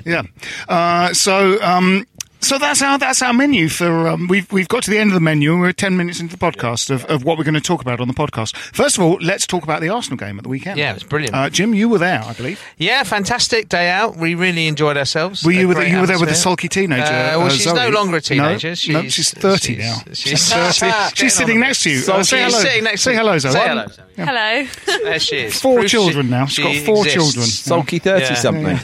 Yeah. 0.05 0.21
Uh, 0.67 1.13
so, 1.13 1.59
um, 1.63 2.05
So 2.43 2.57
that's 2.57 2.81
our 2.81 2.97
that's 2.97 3.21
our 3.21 3.31
menu 3.33 3.69
for 3.69 4.07
um, 4.09 4.27
we've 4.27 4.51
we've 4.51 4.67
got 4.67 4.83
to 4.83 4.91
the 4.91 4.97
end 4.99 5.09
of 5.09 5.13
the 5.13 5.19
menu 5.21 5.53
and 5.53 5.61
we're 5.61 5.71
ten 5.71 5.95
minutes 5.95 6.19
into 6.19 6.35
the 6.35 6.39
podcast 6.51 6.89
of, 6.91 7.05
of 7.05 7.23
what 7.23 7.37
we're 7.37 7.45
going 7.45 7.53
to 7.53 7.61
talk 7.61 7.81
about 7.81 8.01
on 8.01 8.07
the 8.09 8.13
podcast. 8.13 8.55
First 8.57 8.97
of 8.97 9.03
all, 9.03 9.17
let's 9.21 9.47
talk 9.47 9.63
about 9.63 9.79
the 9.81 9.87
Arsenal 9.89 10.17
game 10.17 10.37
at 10.37 10.43
the 10.43 10.49
weekend. 10.49 10.77
Yeah, 10.77 10.91
it 10.91 10.95
was 10.95 11.03
brilliant. 11.03 11.33
Uh, 11.33 11.49
Jim, 11.49 11.73
you 11.73 11.87
were 11.87 11.97
there, 11.99 12.21
I 12.21 12.33
believe. 12.33 12.61
Yeah, 12.77 13.01
fantastic 13.03 13.69
day 13.69 13.89
out. 13.89 14.17
We 14.17 14.35
really 14.35 14.67
enjoyed 14.67 14.97
ourselves. 14.97 15.43
Were 15.45 15.51
you 15.53 15.65
A 15.65 15.67
with 15.69 15.77
great 15.77 15.91
you 15.91 15.99
were 16.01 16.05
there 16.05 16.17
with 16.19 16.27
a 16.27 16.31
atmosphere. 16.31 16.43
sulky 16.51 16.67
teenager? 16.67 17.03
Uh, 17.03 17.37
well, 17.37 17.41
uh, 17.43 17.49
she's 17.49 17.63
Zoe? 17.63 17.75
no 17.75 17.89
longer 17.89 18.17
a 18.17 18.21
teenager. 18.21 18.69
No, 18.69 18.75
She's, 18.75 19.13
she's 19.13 19.31
thirty 19.31 19.75
she's- 19.75 20.05
now. 20.05 20.13
She's, 20.13 20.49
thirty. 20.53 21.15
She's 21.15 21.33
sitting 21.33 21.59
next 21.61 21.83
to 21.83 21.91
you. 21.91 22.01
bit. 22.01 22.09
Uh, 22.09 22.23
say 22.23 22.43
She's 22.43 22.53
hello. 22.53 22.63
sitting 22.63 22.83
next 22.83 23.01
Say 23.03 23.11
to 23.13 23.17
hello, 23.19 23.37
Zoe. 23.37 23.51
Say 23.53 23.67
hello. 23.67 23.87
Zoe. 23.87 24.03
Hello. 24.17 24.67
There 25.03 25.19
she 25.19 25.35
is. 25.37 25.59
Four 25.61 25.79
Proof 25.79 25.89
children 25.91 26.25
she- 26.25 26.31
now. 26.31 26.45
She's 26.45 26.65
got 26.65 26.75
four 26.85 27.05
exists. 27.05 27.13
children. 27.13 27.45
Sulky 27.47 27.99
thirty 27.99 28.25
Yeah. 28.25 28.33
something. 28.33 28.79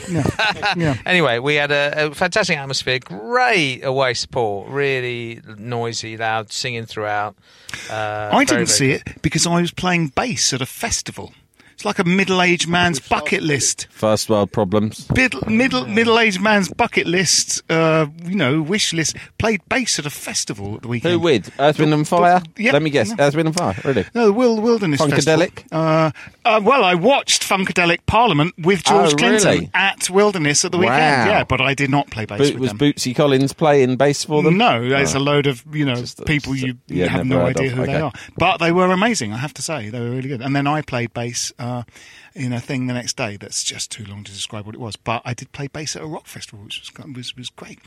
Yeah. 0.76 0.96
Anyway, 1.06 1.38
we 1.38 1.56
had 1.56 1.70
a, 1.72 2.06
a 2.06 2.14
fantastic 2.14 2.56
atmosphere, 2.56 2.98
great 3.00 3.49
away 3.82 4.14
support, 4.14 4.68
really 4.68 5.40
noisy, 5.58 6.16
loud, 6.16 6.52
singing 6.52 6.86
throughout. 6.86 7.36
Uh, 7.90 8.30
I 8.32 8.44
didn't 8.44 8.66
see 8.66 8.92
it 8.92 9.22
because 9.22 9.46
I 9.46 9.60
was 9.60 9.70
playing 9.70 10.08
bass 10.08 10.52
at 10.52 10.60
a 10.60 10.66
festival. 10.66 11.32
It's 11.80 11.84
like 11.86 11.98
a 11.98 12.04
middle-aged 12.04 12.68
man's 12.68 13.00
bucket 13.00 13.42
list. 13.42 13.86
First 13.90 14.28
world 14.28 14.52
problems. 14.52 15.08
Middle, 15.16 15.40
middle, 15.48 15.86
middle-aged 15.86 16.38
man's 16.38 16.68
bucket 16.68 17.06
list. 17.06 17.62
Uh, 17.70 18.04
you 18.26 18.34
know, 18.34 18.60
wish 18.60 18.92
list. 18.92 19.16
Played 19.38 19.66
bass 19.70 19.98
at 19.98 20.04
a 20.04 20.10
festival 20.10 20.74
at 20.76 20.82
the 20.82 20.88
weekend. 20.88 21.12
Who 21.14 21.20
with? 21.20 21.50
Earth, 21.58 21.78
Wind 21.78 21.94
and 21.94 22.06
Fire? 22.06 22.42
Yeah. 22.58 22.72
Let 22.72 22.82
me 22.82 22.90
guess. 22.90 23.08
No. 23.08 23.24
Earth, 23.24 23.34
Wind 23.34 23.48
and 23.48 23.56
Fire, 23.56 23.74
really? 23.82 24.04
No, 24.14 24.26
the 24.26 24.32
Wil- 24.34 24.60
Wilderness 24.60 25.00
Funkadelic? 25.00 25.54
Festival. 25.54 25.80
Uh, 25.80 26.10
uh, 26.44 26.60
well, 26.62 26.84
I 26.84 26.96
watched 26.96 27.44
Funkadelic 27.48 28.00
Parliament 28.04 28.52
with 28.58 28.84
George 28.84 29.14
Oh, 29.14 29.16
Clinton 29.16 29.48
really? 29.50 29.70
at 29.72 30.10
Wilderness 30.10 30.66
at 30.66 30.72
the 30.72 30.78
weekend. 30.78 30.98
Wow. 31.00 31.26
Yeah, 31.28 31.44
but 31.44 31.62
I 31.62 31.72
did 31.72 31.88
not 31.88 32.10
play 32.10 32.26
bass 32.26 32.40
with 32.50 32.58
was 32.58 32.70
them. 32.72 32.78
Bootsy 32.78 33.16
Collins 33.16 33.54
playing 33.54 33.96
bass 33.96 34.22
for 34.26 34.42
them? 34.42 34.58
No, 34.58 34.86
there's 34.86 35.14
Oh. 35.14 35.18
a 35.18 35.20
load 35.20 35.46
of 35.46 35.64
you 35.74 35.86
know 35.86 35.94
Just 35.94 36.26
people 36.26 36.52
just 36.52 36.66
you 36.66 36.76
yeah, 36.88 37.06
have 37.06 37.24
no 37.24 37.40
idea 37.40 37.68
of. 37.72 37.78
who 37.78 37.86
they 37.86 37.98
are, 38.02 38.12
but 38.36 38.58
they 38.58 38.70
were 38.70 38.92
amazing. 38.92 39.32
I 39.32 39.38
have 39.38 39.54
to 39.54 39.62
say 39.62 39.88
they 39.88 39.98
were 39.98 40.10
really 40.10 40.28
good. 40.28 40.42
And 40.42 40.54
then 40.54 40.66
I 40.66 40.82
played 40.82 41.14
bass 41.14 41.54
uh, 41.70 41.82
in 42.34 42.52
a 42.52 42.60
thing 42.60 42.86
the 42.86 42.94
next 42.94 43.16
day 43.16 43.36
that's 43.36 43.62
just 43.64 43.90
too 43.90 44.04
long 44.04 44.24
to 44.24 44.32
describe 44.32 44.66
what 44.66 44.74
it 44.74 44.80
was. 44.80 44.96
But 44.96 45.22
I 45.24 45.34
did 45.34 45.52
play 45.52 45.68
bass 45.68 45.96
at 45.96 46.02
a 46.02 46.06
rock 46.06 46.26
festival, 46.26 46.64
which 46.64 46.80
was 46.80 47.14
was, 47.16 47.36
was 47.36 47.50
great. 47.50 47.78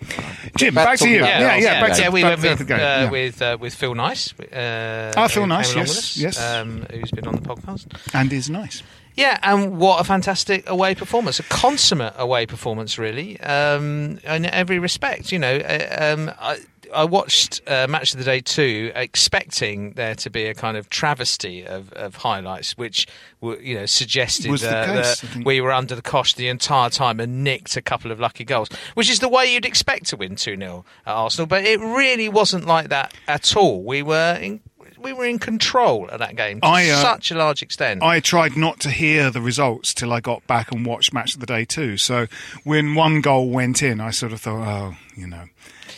Jim, 0.58 0.74
Back 0.74 0.86
back, 0.86 1.00
to 1.00 1.10
you. 1.10 1.20
about 1.20 1.30
Yeah, 1.30 1.40
yeah, 1.40 1.54
Arsenal 1.54 1.82
back 1.88 1.96
to 1.98 2.02
yeah, 2.02 2.10
we 2.10 2.22
back 2.22 2.42
went 2.42 2.60
with, 2.60 2.72
uh, 2.72 2.76
yeah. 2.76 3.10
with 3.10 3.42
uh, 3.42 3.58
with 3.60 3.76
Phil 3.76 3.96
Nice. 3.96 4.34
Uh, 4.40 5.14
Ah, 5.16 5.28
Phil 5.28 5.48
Nice, 5.48 5.76
yes, 5.76 6.18
yes. 6.18 6.42
um, 6.42 6.86
who's 6.92 7.12
been 7.12 7.28
on 7.28 7.36
the 7.36 7.42
podcast. 7.42 7.86
and 8.14 8.32
is 8.34 8.50
nice. 8.50 8.84
Yeah, 9.16 9.38
and 9.44 9.78
what 9.78 10.02
a 10.02 10.04
fantastic 10.04 10.68
away 10.68 10.96
performance. 10.96 11.40
A 11.40 11.44
consummate 11.44 12.16
away 12.18 12.48
performance, 12.48 12.98
really, 12.98 13.40
um, 13.42 14.18
in 14.24 14.46
every 14.46 14.80
respect. 14.80 15.32
You 15.32 15.38
know, 15.40 15.56
uh, 15.58 16.14
um, 16.16 16.32
I, 16.40 16.58
I 16.94 17.06
watched 17.06 17.62
uh, 17.68 17.88
Match 17.88 18.14
of 18.14 18.20
the 18.20 18.26
Day 18.26 18.40
2 18.40 18.92
expecting 18.96 19.94
there 19.94 20.16
to 20.16 20.30
be 20.30 20.46
a 20.46 20.54
kind 20.54 20.78
of 20.78 20.90
travesty 20.90 21.66
of, 21.66 21.92
of 21.94 22.16
highlights, 22.16 22.78
which, 22.78 23.08
were, 23.42 23.60
you 23.60 23.76
know, 23.76 23.86
suggested 23.86 24.52
uh, 24.52 24.86
case, 24.86 25.22
that 25.22 25.44
we 25.46 25.62
were 25.62 25.72
under 25.72 25.96
the 25.96 26.02
cosh 26.02 26.34
the 26.34 26.48
entire 26.48 26.90
time 26.90 27.20
and 27.20 27.44
nicked 27.44 27.76
a 27.76 27.82
couple 27.82 28.12
of 28.12 28.20
lucky 28.20 28.44
goals, 28.44 28.70
which 28.94 29.10
is 29.10 29.20
the 29.20 29.30
way 29.30 29.52
you'd 29.54 29.66
expect 29.66 30.08
to 30.08 30.18
win 30.18 30.36
2 30.36 30.58
0 30.58 30.86
at 31.06 31.12
Arsenal. 31.12 31.48
But 31.48 31.66
it 31.66 31.80
really 31.80 32.30
wasn't 32.30 32.66
like 32.66 32.90
that 32.90 33.14
at 33.28 33.56
all. 33.56 33.84
We 33.84 34.02
were 34.02 34.38
in. 34.42 34.62
We 35.00 35.12
were 35.12 35.26
in 35.26 35.38
control 35.38 36.08
of 36.08 36.20
that 36.20 36.38
game 36.38 36.62
to 36.62 36.66
I, 36.66 36.88
uh, 36.88 37.02
such 37.02 37.30
a 37.30 37.36
large 37.36 37.62
extent. 37.62 38.02
I 38.02 38.22
tried 38.22 38.56
not 38.56 38.80
to 38.82 38.90
hear 38.90 39.30
the 39.32 39.42
results 39.42 39.94
till 39.94 40.14
I 40.14 40.22
got 40.22 40.48
back 40.48 40.72
and 40.72 40.86
watched 40.86 41.14
Match 41.14 41.34
of 41.34 41.42
the 41.42 41.46
Day 41.46 41.66
too. 41.66 41.98
So 41.98 42.28
when 42.64 42.96
one 42.96 43.20
goal 43.20 43.50
went 43.50 43.84
in, 43.84 44.00
I 44.00 44.12
sort 44.12 44.32
of 44.32 44.40
thought, 44.40 44.66
oh, 44.66 44.96
you 45.18 45.28
know. 45.28 45.44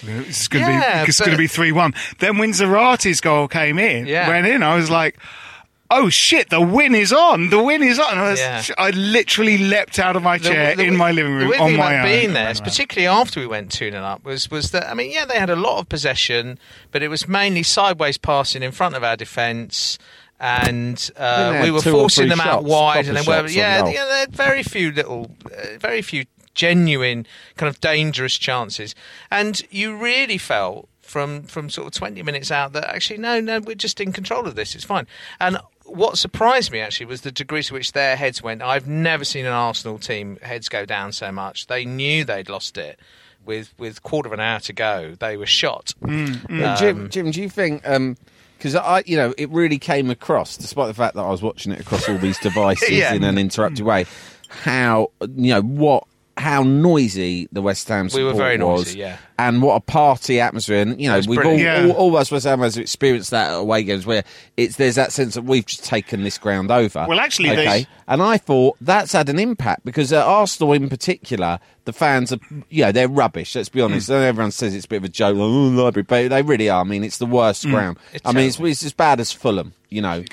It's 0.04 0.48
going 0.48 0.66
to 0.66 0.72
Yeah, 0.72 1.04
be 1.06 1.10
it's 1.10 1.20
but- 1.20 1.26
going 1.26 1.38
to 1.38 1.42
be 1.42 1.48
three 1.48 1.72
one. 1.72 1.94
Then 2.20 2.38
when 2.38 2.52
Zarate's 2.52 3.22
goal 3.22 3.48
came 3.48 3.80
in, 3.80 4.06
Yeah. 4.08 4.28
went 4.28 4.48
in, 4.48 4.64
I 4.64 4.76
was 4.76 4.90
like, 4.90 5.18
"Oh 5.92 6.10
shit, 6.10 6.50
the 6.50 6.62
win 6.62 6.96
is 6.96 7.14
on! 7.14 7.50
The 7.50 7.62
win 7.62 7.84
is 7.84 8.00
on!" 8.00 8.18
I, 8.18 8.30
was, 8.32 8.40
Yeah. 8.40 8.64
I 8.78 8.90
literally 8.92 9.58
leapt 9.58 10.00
out 10.00 10.16
of 10.16 10.24
my 10.24 10.38
chair 10.38 10.76
the- 10.76 10.84
in 10.84 10.96
my 10.98 11.12
living 11.12 11.34
room 11.34 11.50
weird 11.50 11.62
on 11.62 11.76
my 11.76 12.00
own. 12.00 12.06
being 12.06 12.34
there, 12.34 12.46
ran 12.46 12.56
particularly 12.56 13.08
after 13.08 13.40
we 13.40 13.48
went 13.48 13.72
2 13.72 13.92
0 13.92 14.04
up, 14.04 14.24
was, 14.26 14.50
was 14.50 14.72
that, 14.72 14.90
I 14.90 14.94
mean, 14.94 15.12
yeah, 15.12 15.26
they 15.26 15.40
had 15.40 15.50
a 15.50 15.56
lot 15.56 15.80
of 15.80 15.88
possession, 15.90 16.58
but 16.92 17.04
it 17.04 17.08
was 17.10 17.28
mainly 17.28 17.64
sideways 17.64 18.18
passing 18.18 18.64
in 18.64 18.72
front 18.72 18.96
of 18.96 19.04
our 19.04 19.16
defence. 19.16 19.98
And 20.38 21.12
uh, 21.16 21.52
they 21.54 21.62
we 21.64 21.72
were 21.72 21.82
forcing 21.82 22.24
three 22.24 22.30
them 22.30 22.42
out 22.42 22.46
shots, 22.46 22.66
wide, 22.68 23.08
and 23.08 23.16
they 23.16 23.22
were, 23.22 23.38
shots 23.48 23.54
on 23.54 23.58
yeah, 23.58 23.82
goal? 23.84 23.90
yeah, 23.94 24.06
they 24.06 24.20
had 24.20 24.36
very 24.36 24.64
few 24.64 24.92
little, 24.92 25.32
uh, 25.46 25.78
very 25.80 26.02
few 26.02 26.26
genuine, 26.56 27.28
kind 27.58 27.70
of 27.70 27.80
dangerous 27.82 28.38
chances. 28.38 28.96
And 29.30 29.62
you 29.70 29.96
really 29.96 30.38
felt 30.38 30.90
from 31.02 31.44
from 31.44 31.70
sort 31.70 31.88
of 31.88 31.94
20 31.94 32.24
minutes 32.24 32.50
out 32.50 32.74
that 32.74 32.86
actually, 32.90 33.20
no, 33.20 33.40
no, 33.40 33.60
we're 33.60 33.76
just 33.76 34.02
in 34.02 34.12
control 34.12 34.48
of 34.48 34.56
this, 34.56 34.74
it's 34.74 34.84
fine. 34.84 35.06
And 35.40 35.58
what 35.86 36.18
surprised 36.18 36.72
me 36.72 36.80
actually 36.80 37.06
was 37.06 37.22
the 37.22 37.32
degree 37.32 37.62
to 37.62 37.74
which 37.76 37.92
their 37.92 38.16
heads 38.16 38.42
went. 38.42 38.64
I've 38.64 38.88
never 38.88 39.24
seen 39.24 39.46
an 39.46 39.52
Arsenal 39.52 40.00
team 40.00 40.40
heads 40.42 40.68
go 40.68 40.84
down 40.84 41.12
so 41.12 41.32
much. 41.32 41.68
They 41.68 41.86
knew 41.86 42.26
they'd 42.26 42.50
lost 42.50 42.78
it. 42.78 43.00
With 43.46 43.76
with 43.78 44.02
quarter 44.02 44.26
of 44.28 44.34
an 44.34 44.40
hour 44.40 44.60
to 44.62 44.74
go, 44.74 45.14
they 45.20 45.38
were 45.38 45.46
shot. 45.46 45.94
But 46.02 46.78
Jim, 46.80 47.12
Jim, 47.12 47.30
do 47.30 47.40
you 47.40 47.50
think? 47.50 47.88
Um, 47.88 48.18
because 48.58 48.74
I, 48.74 49.04
you 49.06 49.16
know, 49.18 49.36
it 49.38 49.52
really 49.52 49.78
came 49.78 50.10
across, 50.10 50.58
despite 50.58 50.88
the 50.88 50.96
fact 50.96 51.14
that 51.14 51.22
I 51.22 51.30
was 51.30 51.44
watching 51.44 51.72
it 51.72 51.80
across 51.80 52.10
all 52.10 52.18
these 52.18 52.40
devices 52.50 52.90
Yeah. 52.90 53.14
in 53.14 53.24
an 53.24 53.38
interrupted 53.38 53.86
way, 53.86 54.06
how 54.50 55.12
you 55.36 55.54
know 55.54 55.62
what. 55.62 56.06
How 56.38 56.64
noisy 56.64 57.48
the 57.54 57.62
West 57.62 57.88
Ham 57.88 58.06
We 58.06 58.10
support 58.10 58.34
were 58.34 58.38
very 58.38 58.58
was, 58.58 58.88
noisy, 58.88 59.00
yeah. 59.00 59.18
and 59.40 59.62
what 59.62 59.76
a 59.76 59.80
party 59.80 60.42
atmosphere. 60.42 60.82
And 60.82 61.00
you 61.00 61.08
know, 61.10 61.20
we've 61.20 61.30
all, 61.40 61.44
brilliant. 61.46 61.80
all, 61.84 61.88
Yeah. 61.88 61.94
all 61.94 62.18
us 62.18 62.30
West 62.30 62.46
Hamers 62.46 62.76
have 62.76 62.82
experienced 62.82 63.32
that 63.32 63.52
at 63.52 63.56
away 63.56 63.84
games 63.84 64.06
where 64.06 64.26
it's 64.58 64.76
there's 64.76 64.96
that 64.96 65.14
sense 65.14 65.36
that 65.36 65.44
we've 65.46 65.66
just 65.66 65.86
taken 65.86 66.24
this 66.24 66.38
ground 66.38 66.72
over. 66.72 67.06
Well, 67.08 67.22
actually, 67.22 67.52
okay. 67.52 67.64
there's- 67.66 67.86
And 68.08 68.22
I 68.22 68.38
thought 68.38 68.76
that's 68.82 69.14
had 69.14 69.30
an 69.30 69.40
impact 69.40 69.86
because 69.86 70.12
at 70.12 70.26
Arsenal 70.26 70.74
in 70.74 70.90
particular, 70.90 71.58
the 71.86 71.94
fans 71.94 72.34
are, 72.34 72.40
you 72.70 72.84
know, 72.84 72.92
they're 72.92 73.08
rubbish. 73.08 73.56
Let's 73.56 73.70
be 73.70 73.80
honest. 73.82 74.10
Everyone 74.10 74.52
says 74.52 74.76
it's 74.76 74.86
a 74.86 74.90
bit 74.90 74.98
of 74.98 75.06
a 75.06 75.10
joke, 75.10 75.36
like, 75.38 75.42
oh, 75.42 75.84
library, 75.84 76.04
but 76.08 76.28
they 76.30 76.42
really 76.42 76.70
are. 76.70 76.82
I 76.82 76.84
mean, 76.84 77.04
it's 77.06 77.18
the 77.18 77.26
worst 77.26 77.64
Hmm. 77.64 77.72
ground. 77.72 77.98
It's 78.14 78.26
I 78.26 78.34
mean, 78.34 78.48
it's, 78.50 78.60
it's 78.60 78.84
as 78.84 78.94
bad 78.94 79.20
as 79.22 79.32
Fulham, 79.32 79.74
you 79.90 80.02
know. 80.02 80.24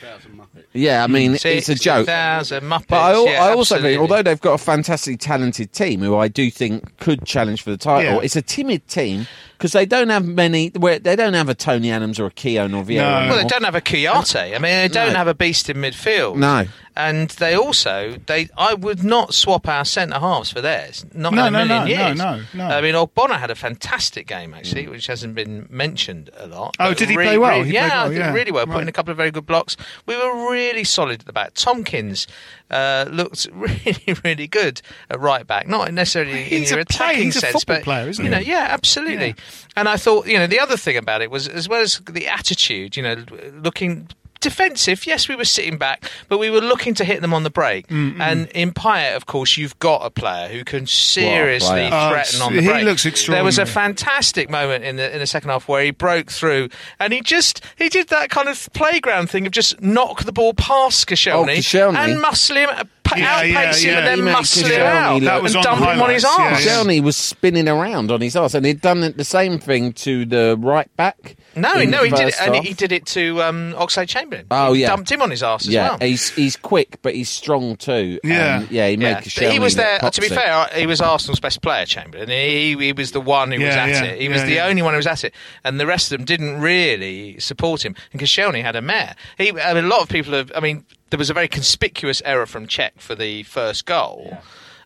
Yeah, 0.75 1.05
I 1.05 1.07
mean, 1.07 1.35
it's 1.35 1.69
a 1.69 1.75
joke. 1.75 2.07
Muppets. 2.07 2.87
But 2.89 2.97
I, 2.97 3.25
yeah, 3.25 3.45
I 3.45 3.51
also 3.51 3.77
absolutely. 3.77 3.91
think, 3.91 4.01
although 4.01 4.23
they've 4.23 4.41
got 4.41 4.55
a 4.55 4.59
fantastically 4.59 5.17
talented 5.19 5.73
team, 5.73 6.01
who 6.01 6.17
I 6.17 6.29
do 6.29 6.51
think 6.51 6.97
could 6.99 7.27
challenge 7.27 7.63
for 7.63 7.71
the 7.71 7.77
title, 7.77 8.15
Yeah. 8.15 8.21
it's 8.23 8.37
a 8.37 8.43
timid 8.43 8.87
team 8.89 9.27
because 9.63 9.73
they 9.75 9.87
don't 9.87 10.09
have 10.09 10.27
many. 10.27 10.71
Where 10.71 10.99
they 10.99 11.15
don't 11.15 11.35
have 11.35 11.49
a 11.49 11.55
Tony 11.55 11.93
Adams 11.93 12.19
or 12.19 12.27
a 12.27 12.31
Keown 12.33 12.75
or 12.75 12.83
Vieira. 12.83 13.27
No. 13.27 13.33
Well, 13.33 13.37
they 13.43 13.49
don't 13.49 13.63
have 13.63 13.77
a 13.77 13.81
Kouyate. 13.81 14.57
I 14.57 14.59
mean, 14.59 14.63
they 14.63 14.89
don't 14.89 15.13
No. 15.13 15.19
have 15.19 15.29
a 15.29 15.35
beast 15.35 15.71
in 15.71 15.77
midfield. 15.77 16.35
No. 16.37 16.65
And 16.95 17.31
they 17.31 17.55
also, 17.55 18.17
they, 18.27 18.51
I 18.59 18.75
would 18.75 19.03
not 19.03 19.33
swap 19.33 19.67
our 19.67 19.83
centre 19.85 20.19
halves 20.19 20.51
for 20.51 20.61
theirs. 20.61 21.07
Not 21.15 21.33
No, 21.33 21.47
in 21.47 21.55
a 21.55 21.59
no, 21.65 21.65
million 21.65 21.85
no, 21.99 22.07
years. 22.07 22.19
no, 22.19 22.37
no, 22.37 22.69
no. 22.69 22.77
I 22.77 22.81
mean, 22.83 22.95
Ogbonna 22.95 23.39
had 23.39 23.51
a 23.51 23.55
fantastic 23.55 24.27
game 24.27 24.53
actually, 24.53 24.89
which 24.89 25.07
hasn't 25.07 25.35
been 25.35 25.67
mentioned 25.71 26.29
a 26.37 26.47
lot. 26.49 26.77
Oh, 26.81 26.93
did 26.93 27.09
he 27.09 27.17
really- 27.17 27.29
play 27.31 27.39
well? 27.39 27.59
really- 27.59 27.69
He 27.69 27.75
yeah, 27.75 27.89
played 27.89 28.19
well, 28.19 28.25
I 28.25 28.27
did 28.27 28.35
really 28.35 28.53
well. 28.53 28.67
Put 28.67 28.83
in 28.83 28.89
a 28.89 28.93
couple 28.93 29.11
of 29.11 29.17
very 29.17 29.31
good 29.31 29.47
blocks. 29.47 29.75
We 30.05 30.17
were 30.17 30.51
really 30.51 30.85
solid 30.85 31.21
at 31.21 31.27
the 31.27 31.33
back. 31.33 31.55
Tomkins 31.55 32.27
uh, 32.73 33.07
looked 33.11 33.47
really, 33.53 34.17
really 34.25 34.47
good 34.49 34.81
at 35.11 35.21
right 35.21 35.47
back. 35.47 35.69
Not 35.69 35.93
necessarily 35.93 36.43
in 36.43 36.61
He's 36.61 36.71
your 36.71 36.81
a 36.81 36.85
player, 36.85 37.11
attacking 37.11 37.25
he's 37.25 37.37
a 37.37 37.41
sense, 37.41 37.65
but 37.65 37.85
player, 37.85 38.09
isn't 38.09 38.25
you 38.25 38.31
he? 38.31 38.37
know, 38.37 38.43
yeah, 38.43 38.67
absolutely. 38.71 39.35
And 39.77 39.89
I 39.89 39.97
thought, 39.97 40.27
you 40.27 40.39
know, 40.39 40.47
the 40.47 40.59
other 40.61 40.77
thing 40.77 40.97
about 40.97 41.23
it 41.23 41.31
was, 41.31 41.47
as 41.47 41.69
well 41.69 41.81
as 41.83 42.01
the 42.11 42.27
attitude, 42.29 42.97
you 42.97 43.03
know, 43.03 43.25
looking 43.55 44.09
defensive. 44.43 45.07
Yes, 45.07 45.29
we 45.29 45.35
were 45.37 45.45
sitting 45.47 45.79
back, 45.79 46.11
but 46.29 46.39
we 46.39 46.51
were 46.51 46.61
looking 46.61 46.93
to 46.95 47.05
hit 47.05 47.23
them 47.23 47.33
on 47.33 47.43
the 47.45 47.51
break. 47.51 47.87
And 47.91 48.49
in 48.49 48.73
Payet, 48.73 49.17
of 49.17 49.25
course, 49.27 49.57
you've 49.57 49.79
got 49.79 50.05
a 50.05 50.11
player 50.11 50.49
who 50.49 50.65
can 50.65 50.87
seriously 50.87 51.71
player. 51.71 51.91
Oh, 51.93 52.11
threaten 52.11 52.43
on 52.43 52.55
the 52.55 52.61
he 52.63 52.69
break. 52.69 52.85
looks 52.85 53.27
There 53.27 53.45
was 53.45 53.59
a 53.59 53.67
fantastic 53.67 54.51
moment 54.51 54.85
in 54.85 54.97
the 54.97 55.13
in 55.13 55.19
the 55.21 55.27
second 55.27 55.51
half 55.51 55.69
where 55.69 55.83
he 55.85 55.91
broke 55.91 56.31
through 56.31 56.69
and 57.01 57.13
he 57.13 57.21
just 57.21 57.63
he 57.77 57.89
did 57.89 58.09
that 58.09 58.29
kind 58.31 58.49
of 58.49 58.69
playground 58.75 59.31
thing 59.31 59.47
of 59.47 59.53
just 59.53 59.81
knock 59.81 60.25
the 60.25 60.33
ball 60.33 60.53
past 60.55 61.07
Koscielny, 61.09 61.33
Oh, 61.33 61.47
Koscielny. 61.47 61.97
and 61.97 62.21
muscle 62.21 62.57
him, 62.57 62.69
uh, 62.71 62.85
pa- 63.02 63.02
Yeah, 63.15 63.37
outpace 63.37 63.53
yeah, 63.53 63.91
him, 63.91 63.93
yeah. 63.93 63.99
and 63.99 64.07
then 64.07 64.19
He 64.19 64.25
made 64.25 64.33
muscle 64.33 64.69
him 64.69 64.81
out 64.83 65.21
That 65.23 65.43
was 65.43 65.55
and 65.55 65.59
on 65.59 65.65
dump 65.65 65.81
the 65.81 65.93
him 65.93 66.03
on 66.03 66.11
his 66.11 66.25
highlights, 66.25 66.65
yeah, 66.65 66.73
arse. 66.73 66.89
yeah. 66.89 66.99
Shelny 67.01 67.03
was 67.03 67.17
spinning 67.17 67.69
around 67.69 68.11
on 68.11 68.21
his 68.21 68.37
arse, 68.37 68.55
and 68.55 68.65
he'd 68.65 68.81
done 68.81 69.01
the 69.01 69.25
same 69.25 69.59
thing 69.59 69.93
to 69.95 70.25
the 70.25 70.57
right 70.59 70.95
back. 70.97 71.37
No, 71.55 71.75
in 71.75 71.91
no, 71.91 72.05
he 72.05 72.11
did 72.11 72.21
it, 72.21 72.35
first 72.35 72.41
and 72.41 72.65
he 72.65 72.73
did 72.73 72.93
it 72.93 73.05
to 73.07 73.43
um, 73.43 73.75
Oxlade 73.75 74.09
Chamberlain. 74.09 74.47
Oh, 74.51 74.73
he 74.73 74.83
yeah. 74.83 74.89
dumped 74.89 75.13
him 75.13 75.21
on 75.21 75.31
his 75.31 75.43
arse 75.43 75.67
as 75.67 75.75
yeah, 75.75 75.91
well. 75.91 75.99
he's 76.01 76.31
he's 76.31 76.57
quick, 76.57 76.99
but 77.03 77.15
he's 77.15 77.29
strong 77.29 77.77
too. 77.77 78.19
Yeah. 78.25 78.61
and, 78.61 78.71
yeah, 78.71 78.89
he 78.89 78.97
made 78.97 79.27
Yeah, 79.27 79.43
but 79.49 79.53
he 79.53 79.59
was 79.59 79.75
there. 79.75 79.99
To 79.99 80.21
be 80.21 80.29
popsy. 80.29 80.35
fair, 80.35 80.67
he 80.75 80.87
was 80.87 81.01
Arsenal's 81.01 81.41
best 81.41 81.61
player, 81.61 81.85
Chamberlain. 81.85 82.29
He, 82.31 82.77
he 82.79 82.93
was 82.93 83.13
the 83.13 83.21
one 83.21 83.51
who 83.51 83.61
was 83.61 83.75
at 83.75 83.89
yeah, 83.91 84.05
it. 84.05 84.21
He 84.21 84.29
was 84.29 84.39
yeah, 84.43 84.47
the 84.47 84.59
only 84.61 84.83
one 84.83 84.95
who 84.95 84.99
was 84.99 85.07
at 85.07 85.25
it, 85.25 85.35
and 85.65 85.79
the 85.79 85.87
rest 85.87 86.11
of 86.11 86.19
them 86.19 86.25
didn't 86.25 86.61
really 86.61 87.39
support 87.39 87.85
him. 87.85 87.95
And 88.13 88.21
Koscielny 88.21 88.63
had 88.63 88.77
a 88.77 88.83
mare. 88.83 89.15
He, 89.37 89.51
I 89.51 89.75
mean, 89.75 89.85
a 89.85 89.89
lot 89.89 90.01
of 90.01 90.09
people 90.09 90.33
have. 90.33 90.51
I 90.55 90.61
mean, 90.61 90.87
there 91.13 91.19
was 91.19 91.31
a 91.31 91.35
very 91.35 91.47
conspicuous 91.49 92.21
error 92.25 92.47
from 92.47 92.67
Cech 92.67 92.93
for 92.99 93.15
the 93.15 93.45
first 93.45 93.87
goal. 93.87 94.39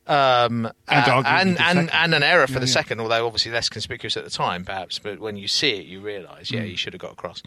Um, 0.08 0.70
And 0.88 1.08
uh, 1.08 1.22
and, 1.26 1.60
and, 1.60 1.90
and 1.92 2.14
an 2.14 2.22
error 2.22 2.46
for 2.46 2.54
Yeah, 2.54 2.58
the 2.60 2.66
yeah. 2.66 2.72
second, 2.72 3.00
although 3.00 3.26
obviously 3.26 3.50
less 3.50 3.68
conspicuous 3.68 4.16
at 4.16 4.22
the 4.24 4.30
time, 4.30 4.64
perhaps. 4.64 4.98
But 5.00 5.18
when 5.18 5.36
you 5.36 5.48
see 5.48 5.70
it, 5.80 5.86
you 5.86 6.00
realise, 6.00 6.50
Mm. 6.50 6.56
yeah, 6.56 6.62
he 6.62 6.76
should 6.76 6.92
have 6.92 7.00
got 7.00 7.12
across. 7.12 7.42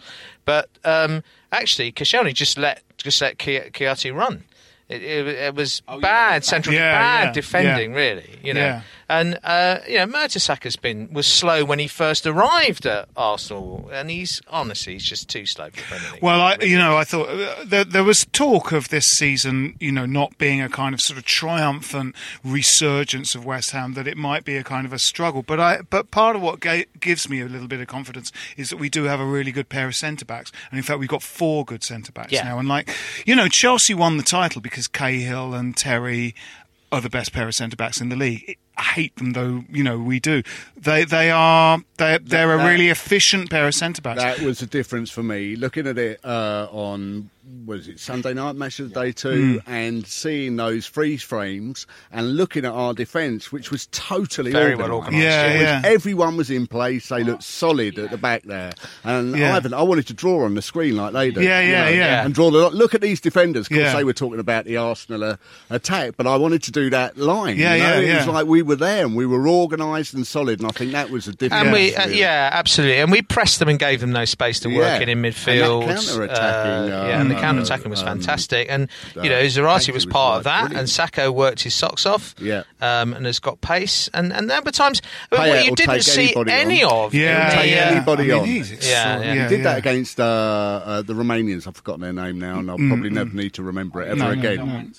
But 0.46 0.70
um, 0.84 1.24
actually, 1.52 1.92
Koscielny 1.92 2.34
just 2.34 2.58
let 2.58 2.82
just 2.98 3.22
let 3.22 3.38
Ki- 3.38 3.70
Kouyate 3.72 4.14
run. 4.14 4.44
It, 4.90 5.04
it, 5.04 5.28
it 5.28 5.56
was 5.56 5.82
bad 6.02 6.44
central, 6.44 6.74
Yeah, 6.76 6.92
bad 7.00 7.24
yeah, 7.28 7.32
defending, 7.32 7.92
yeah. 7.92 7.98
really. 7.98 8.40
You 8.44 8.54
know, 8.56 8.60
Yeah. 8.62 8.82
And 9.10 9.40
uh, 9.44 9.80
you 9.88 9.98
know, 9.98 10.06
Mertesacker 10.08 10.64
has 10.64 10.76
been 10.76 11.10
was 11.12 11.26
slow 11.28 11.66
when 11.66 11.80
he 11.80 11.88
first 11.88 12.26
arrived 12.28 12.86
at 12.86 13.10
Arsenal, 13.18 13.90
and 13.92 14.10
he's 14.10 14.42
honestly 14.48 14.94
he's 14.94 15.04
just 15.04 15.28
too 15.30 15.46
slow 15.46 15.70
for 15.72 15.82
Premier 15.82 16.12
League. 16.14 16.22
Well, 16.22 16.40
I, 16.40 16.58
you 16.62 16.78
know, 16.78 16.96
I 16.98 17.04
thought 17.04 17.30
uh, 17.30 17.64
there, 17.66 17.84
there 17.84 18.04
was 18.04 18.26
talk 18.32 18.72
of 18.72 18.90
this 18.90 19.06
season, 19.06 19.76
you 19.80 19.92
know, 19.92 20.06
not 20.06 20.38
being 20.38 20.62
a 20.62 20.70
kind 20.70 20.94
of 20.94 21.02
sort 21.02 21.18
of 21.18 21.26
triumphant 21.26 22.16
resurgence 22.44 23.36
of 23.36 23.46
West 23.46 23.72
Ham, 23.72 23.94
that 23.94 24.08
it 24.08 24.18
might 24.18 24.46
be 24.46 24.56
a 24.58 24.64
kind 24.64 24.86
of 24.86 24.94
a 24.94 25.00
struggle. 25.00 25.42
But 25.44 25.60
I, 25.60 25.82
but 25.82 26.12
part 26.12 26.36
of 26.36 26.42
what 26.42 26.60
ga- 26.60 26.86
gives 27.00 27.30
me 27.30 27.42
a 27.42 27.48
little 27.48 27.68
bit 27.68 27.80
of 27.82 27.88
confidence 27.88 28.32
is 28.58 28.70
that 28.70 28.78
we 28.78 28.90
do 28.90 29.04
have 29.06 29.20
a 29.20 29.26
really 29.26 29.52
good 29.52 29.70
pair 29.70 29.88
of 29.88 29.96
centre 29.96 30.26
backs, 30.26 30.52
and 30.72 30.78
in 30.78 30.84
fact, 30.84 31.00
we've 31.00 31.10
got 31.10 31.24
four 31.24 31.66
good 31.66 31.84
centre 31.84 32.12
backs 32.12 32.32
Yeah. 32.32 32.44
now. 32.44 32.60
And 32.60 32.68
like, 32.68 32.90
you 33.26 33.36
know, 33.36 33.48
Chelsea 33.48 33.94
won 33.94 34.18
the 34.18 34.24
title 34.24 34.62
because 34.62 34.88
Cahill 34.88 35.54
and 35.54 35.76
Terry 35.76 36.36
are 36.92 37.02
the 37.02 37.10
best 37.10 37.34
pair 37.34 37.48
of 37.48 37.54
centre 37.56 37.76
backs 37.78 38.02
in 38.02 38.10
the 38.10 38.16
league. 38.16 38.58
I 38.69 38.69
hate 38.90 39.16
them 39.18 39.34
though, 39.34 39.64
you 39.72 39.84
know, 39.84 40.00
we 40.00 40.20
do. 40.20 40.44
They 40.78 41.06
they 41.06 41.32
are 41.32 41.80
they 41.98 42.18
they're 42.22 42.54
a 42.54 42.66
really 42.66 42.90
efficient 42.90 43.50
pair 43.50 43.68
of 43.68 43.76
centre 43.76 44.02
backs. 44.02 44.22
That 44.22 44.42
was 44.42 44.60
the 44.60 44.66
difference 44.66 45.10
for 45.10 45.24
me. 45.24 45.56
Looking 45.56 45.88
at 45.88 45.98
it 45.98 46.24
uh, 46.24 46.68
on 46.72 47.30
was 47.66 47.88
it 47.88 48.00
Sunday 48.00 48.34
night 48.34 48.56
match 48.56 48.80
of 48.80 48.94
the 48.94 49.00
day 49.02 49.12
two, 49.12 49.60
Hmm. 49.60 49.72
and 49.72 50.06
seeing 50.08 50.56
those 50.56 50.86
freeze 50.86 51.24
frames 51.24 51.88
and 52.12 52.36
looking 52.36 52.66
at 52.66 52.72
our 52.72 52.94
defence, 52.94 53.52
which 53.52 53.72
was 53.72 53.88
totally 53.92 54.52
Very 54.52 54.76
well 54.76 54.92
organised. 54.92 55.16
organised, 55.26 55.62
Yeah, 55.62 55.76
was- 55.78 55.86
Everyone 55.86 56.38
was 56.38 56.50
in 56.50 56.68
place. 56.68 57.10
They 57.10 57.24
looked 57.24 57.44
solid 57.44 57.98
at 58.00 58.12
the 58.12 58.18
back 58.18 58.44
there, 58.44 58.72
and 59.04 59.36
Yeah. 59.38 59.56
Ivan, 59.56 59.74
I 59.74 59.82
wanted 59.82 60.08
to 60.08 60.14
draw 60.14 60.46
on 60.46 60.56
the 60.56 60.62
screen 60.62 60.96
like 60.96 61.14
they 61.14 61.32
do. 61.32 61.42
Yeah, 61.42 61.62
you 61.62 61.72
yeah, 61.72 61.86
know, 61.86 61.90
yeah. 61.92 62.26
And 62.26 62.34
draw 62.34 62.52
the 62.52 62.70
look 62.70 62.94
at 62.94 63.02
these 63.02 63.20
defenders. 63.20 63.66
Of 63.66 63.70
course, 63.70 63.82
Yeah. 63.82 63.96
they 63.96 64.04
were 64.04 64.14
talking 64.14 64.40
about 64.40 64.66
the 64.66 64.78
Arsenal 64.78 65.24
uh, 65.24 65.36
attack, 65.70 66.14
but 66.18 66.28
I 66.28 66.36
wanted 66.36 66.64
to 66.64 66.72
do 66.72 66.90
that 66.92 67.18
line. 67.18 67.58
Yeah, 67.58 67.74
you 67.76 67.84
know? 67.84 67.90
yeah, 67.94 68.00
It 68.00 68.08
yeah. 68.08 68.18
was 68.18 68.28
like 68.28 68.46
we 68.48 68.62
were 68.62 68.76
there 68.76 69.06
and 69.06 69.16
we 69.16 69.26
were 69.26 69.48
organised 69.48 70.14
and 70.14 70.26
solid, 70.26 70.60
and 70.60 70.68
I 70.70 70.72
think 70.72 70.92
that 70.92 71.10
was 71.10 71.28
a 71.28 71.32
difference. 71.34 71.64
And 71.66 71.74
we, 71.74 71.96
uh, 71.96 72.06
really. 72.06 72.20
yeah, 72.20 72.50
absolutely, 72.54 72.98
and 72.98 73.12
we 73.12 73.22
pressed 73.22 73.60
them 73.60 73.70
and 73.70 73.80
gave 73.80 74.02
them 74.02 74.12
no 74.12 74.26
space 74.26 74.60
to 74.62 74.70
work 74.70 74.78
Yeah. 74.86 74.96
in 75.00 75.10
in 75.10 75.18
And 75.20 75.26
that 75.26 75.36
midfield. 75.36 75.86
counter-attacking, 75.88 76.94
uh, 76.94 77.06
yeah, 77.08 77.22
and 77.22 77.32
the 77.32 77.36
counter 77.42 77.62
attacking 77.62 77.90
was 77.90 78.02
um, 78.02 78.08
fantastic, 78.08 78.68
and 78.70 78.90
uh, 79.18 79.22
you 79.22 79.30
know 79.30 79.42
Zarate 79.44 79.74
was 79.76 79.86
Katie 79.86 79.92
was 79.94 80.06
part 80.06 80.38
of 80.40 80.44
that, 80.46 80.68
brilliant. 80.70 80.80
and 80.80 80.88
Sakho 80.90 81.34
worked 81.34 81.62
his 81.64 81.74
socks 81.74 82.06
off, 82.06 82.36
Yeah. 82.40 82.64
um, 82.82 83.14
and 83.14 83.26
has 83.26 83.40
got 83.40 83.62
pace, 83.62 84.10
and 84.14 84.32
and 84.34 84.50
there 84.50 84.62
were 84.62 84.72
times 84.72 85.02
when 85.30 85.42
Payet 85.42 85.50
what 85.50 85.66
you 85.66 85.76
didn't 85.76 86.02
see 86.04 86.34
any 86.48 86.84
on. 86.84 87.06
of. 87.08 87.14
Yeah, 87.14 87.52
in 87.52 87.58
take 87.58 87.78
uh, 87.78 87.80
anybody 87.96 88.24
I 88.24 88.28
mean, 88.36 88.40
on. 88.42 88.46
he's 88.48 88.70
Yeah, 88.72 88.76
extraordinary. 88.78 89.26
yeah. 89.28 89.34
He 89.34 89.40
Yeah, 89.40 89.48
did 89.50 89.66
that 89.66 89.78
against 89.78 90.20
uh, 90.20 90.24
uh, 90.24 91.02
the 91.02 91.14
Romanians. 91.14 91.68
I've 91.68 91.76
forgotten 91.76 92.02
their 92.02 92.14
name 92.14 92.40
now, 92.40 92.60
and 92.60 92.70
I'll 92.70 92.78
probably 92.78 93.10
never 93.10 93.34
need 93.36 93.54
to 93.54 93.64
remember 93.64 94.02
it 94.02 94.08
ever 94.10 94.16
No, 94.18 94.34
no, 94.34 94.40
again. 94.40 94.58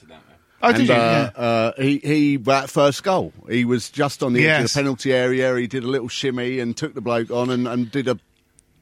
no. 0.09 0.17
Oh, 0.63 0.69
And 0.69 0.77
did 0.77 0.89
you? 0.89 0.95
uh, 0.95 1.31
Yeah. 1.35 1.43
uh, 1.43 1.73
he, 1.81 1.99
he 1.99 2.37
that 2.37 2.69
first 2.69 3.03
goal, 3.03 3.33
he 3.49 3.65
was 3.65 3.89
just 3.89 4.23
on 4.23 4.35
the 4.35 4.47
edge 4.47 4.63
of 4.65 4.71
the 4.71 4.79
penalty 4.79 5.13
area. 5.15 5.57
He 5.57 5.67
did 5.67 5.85
a 5.85 5.89
little 5.89 6.09
shimmy 6.09 6.59
and 6.61 6.77
took 6.77 6.93
the 6.93 7.01
bloke 7.01 7.31
on, 7.31 7.49
and, 7.49 7.67
and 7.67 7.91
did 7.91 8.09
a 8.09 8.19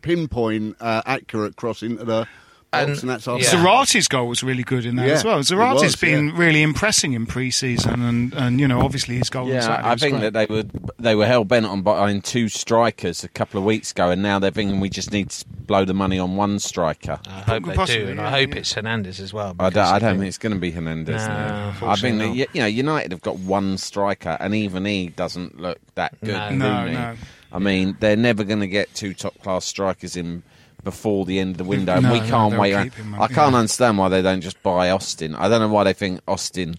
pinpoint 0.03 0.77
uh, 0.81 1.03
accurate 1.07 1.57
cross 1.57 1.83
into 1.83 2.05
the 2.05 2.27
box, 2.27 2.31
And- 2.71 2.91
and, 2.91 3.09
that's 3.09 3.27
our 3.27 3.39
yeah. 3.39 3.47
Zarate's 3.51 4.09
goal 4.09 4.29
was 4.29 4.43
really 4.43 4.63
good 4.63 4.85
in 4.85 4.97
that 4.97 5.07
Yeah, 5.07 5.15
as 5.15 5.25
well. 5.25 5.39
it 5.39 5.45
Zarate's 5.47 5.83
was, 5.83 5.97
been 5.97 6.29
yeah. 6.29 6.33
really 6.37 6.63
impressing 6.63 7.15
in 7.15 7.25
pre-season, 7.25 8.03
and, 8.03 8.35
and 8.35 8.61
you 8.61 8.69
know, 8.69 8.81
obviously 8.83 9.17
his 9.17 9.31
goal. 9.31 9.45
on 9.47 9.53
Yeah, 9.53 9.81
I 9.83 9.97
think 9.97 10.19
great. 10.19 10.33
that 10.33 10.49
they 10.49 10.55
were 10.55 10.65
they 10.99 11.15
were 11.15 11.27
hell 11.27 11.45
bent 11.45 11.65
on 11.65 11.81
buying 11.81 12.21
two 12.21 12.49
strikers 12.51 13.25
a 13.25 13.29
couple 13.29 13.59
of 13.59 13.65
weeks 13.65 13.93
ago, 13.93 14.11
and 14.11 14.23
now 14.23 14.39
they're 14.39 14.51
thinking 14.51 14.81
we 14.81 14.91
just 14.91 15.13
need 15.13 15.31
to 15.31 15.45
blow 15.49 15.87
the 15.87 15.95
money 15.95 16.19
on 16.19 16.37
one 16.37 16.59
striker. 16.59 17.19
I 17.27 17.31
hope 17.41 17.65
they 17.65 17.75
Possibly, 17.75 18.05
do, 18.05 18.11
and 18.11 18.21
yeah, 18.21 18.27
I 18.27 18.31
hope 18.41 18.51
yeah. 18.51 18.57
it's 18.61 18.73
Hernandez 18.75 19.19
as 19.21 19.33
well. 19.33 19.57
I 19.59 19.71
don't, 19.71 19.85
I 19.85 19.99
don't 19.99 20.11
think- 20.11 20.21
think 20.21 20.29
it's 20.29 20.39
going 20.39 20.55
to 20.55 20.61
be 20.61 20.71
Hernandez. 20.71 21.23
No, 21.23 21.29
now. 21.29 21.69
I 21.69 21.73
think 21.73 21.83
unfortunately 21.83 22.39
that, 22.41 22.55
you 22.55 22.61
know 22.61 22.67
United 22.67 23.13
have 23.13 23.23
got 23.23 23.39
one 23.39 23.79
striker, 23.79 24.37
and 24.41 24.55
even 24.55 24.85
he 24.85 25.09
doesn't 25.09 25.59
look 25.59 25.79
that 25.95 26.21
good. 26.21 26.33
No. 26.35 26.51
No, 26.51 26.87
no. 26.93 27.15
I 27.51 27.59
mean, 27.59 27.97
they're 28.01 28.15
never 28.17 28.45
going 28.45 28.61
to 28.61 28.69
get 28.69 28.95
two 28.95 29.15
top 29.15 29.41
class 29.43 29.65
strikers 29.65 30.17
in 30.17 30.43
before 30.85 31.25
the 31.25 31.39
end 31.39 31.53
of 31.53 31.59
the 31.59 31.65
window. 31.65 31.95
and 31.95 32.03
No, 32.05 32.13
we 32.13 32.21
can't 32.21 32.51
they'll 32.53 32.61
wait. 32.61 32.75
around. 32.75 32.95
him, 32.95 33.15
I 33.15 33.29
can't 33.29 33.53
yeah. 33.53 33.59
understand 33.59 33.99
why 33.99 34.09
they 34.09 34.23
don't 34.23 34.41
just 34.41 34.63
buy 34.63 34.91
Austin. 34.91 35.35
I 35.35 35.49
don't 35.49 35.61
know 35.61 35.69
why 35.69 35.85
they 35.85 35.93
think 35.93 36.21
Austin. 36.27 36.77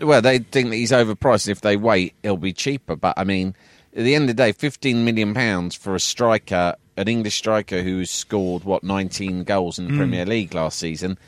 Well, 0.00 0.20
they 0.20 0.38
think 0.38 0.70
that 0.70 0.76
he's 0.76 0.92
overpriced. 0.92 1.48
If 1.48 1.62
they 1.62 1.76
wait, 1.76 2.14
he'll 2.22 2.36
be 2.36 2.52
cheaper. 2.52 2.96
But 2.96 3.14
I 3.16 3.24
mean, 3.24 3.54
at 3.96 4.04
the 4.04 4.14
end 4.14 4.24
of 4.24 4.36
the 4.36 4.42
day, 4.42 4.52
fifteen 4.52 5.04
million 5.04 5.32
pounds 5.34 5.74
for 5.74 5.94
a 5.94 6.00
striker, 6.00 6.74
an 6.96 7.08
English 7.08 7.36
striker 7.36 7.82
who's 7.82 8.10
scored 8.10 8.64
what 8.64 8.82
nineteen 8.82 9.44
goals 9.44 9.78
in 9.78 9.86
the 9.86 9.92
mm. 9.92 9.98
Premier 9.98 10.26
League 10.26 10.54
last 10.54 10.78
season. 10.78 11.18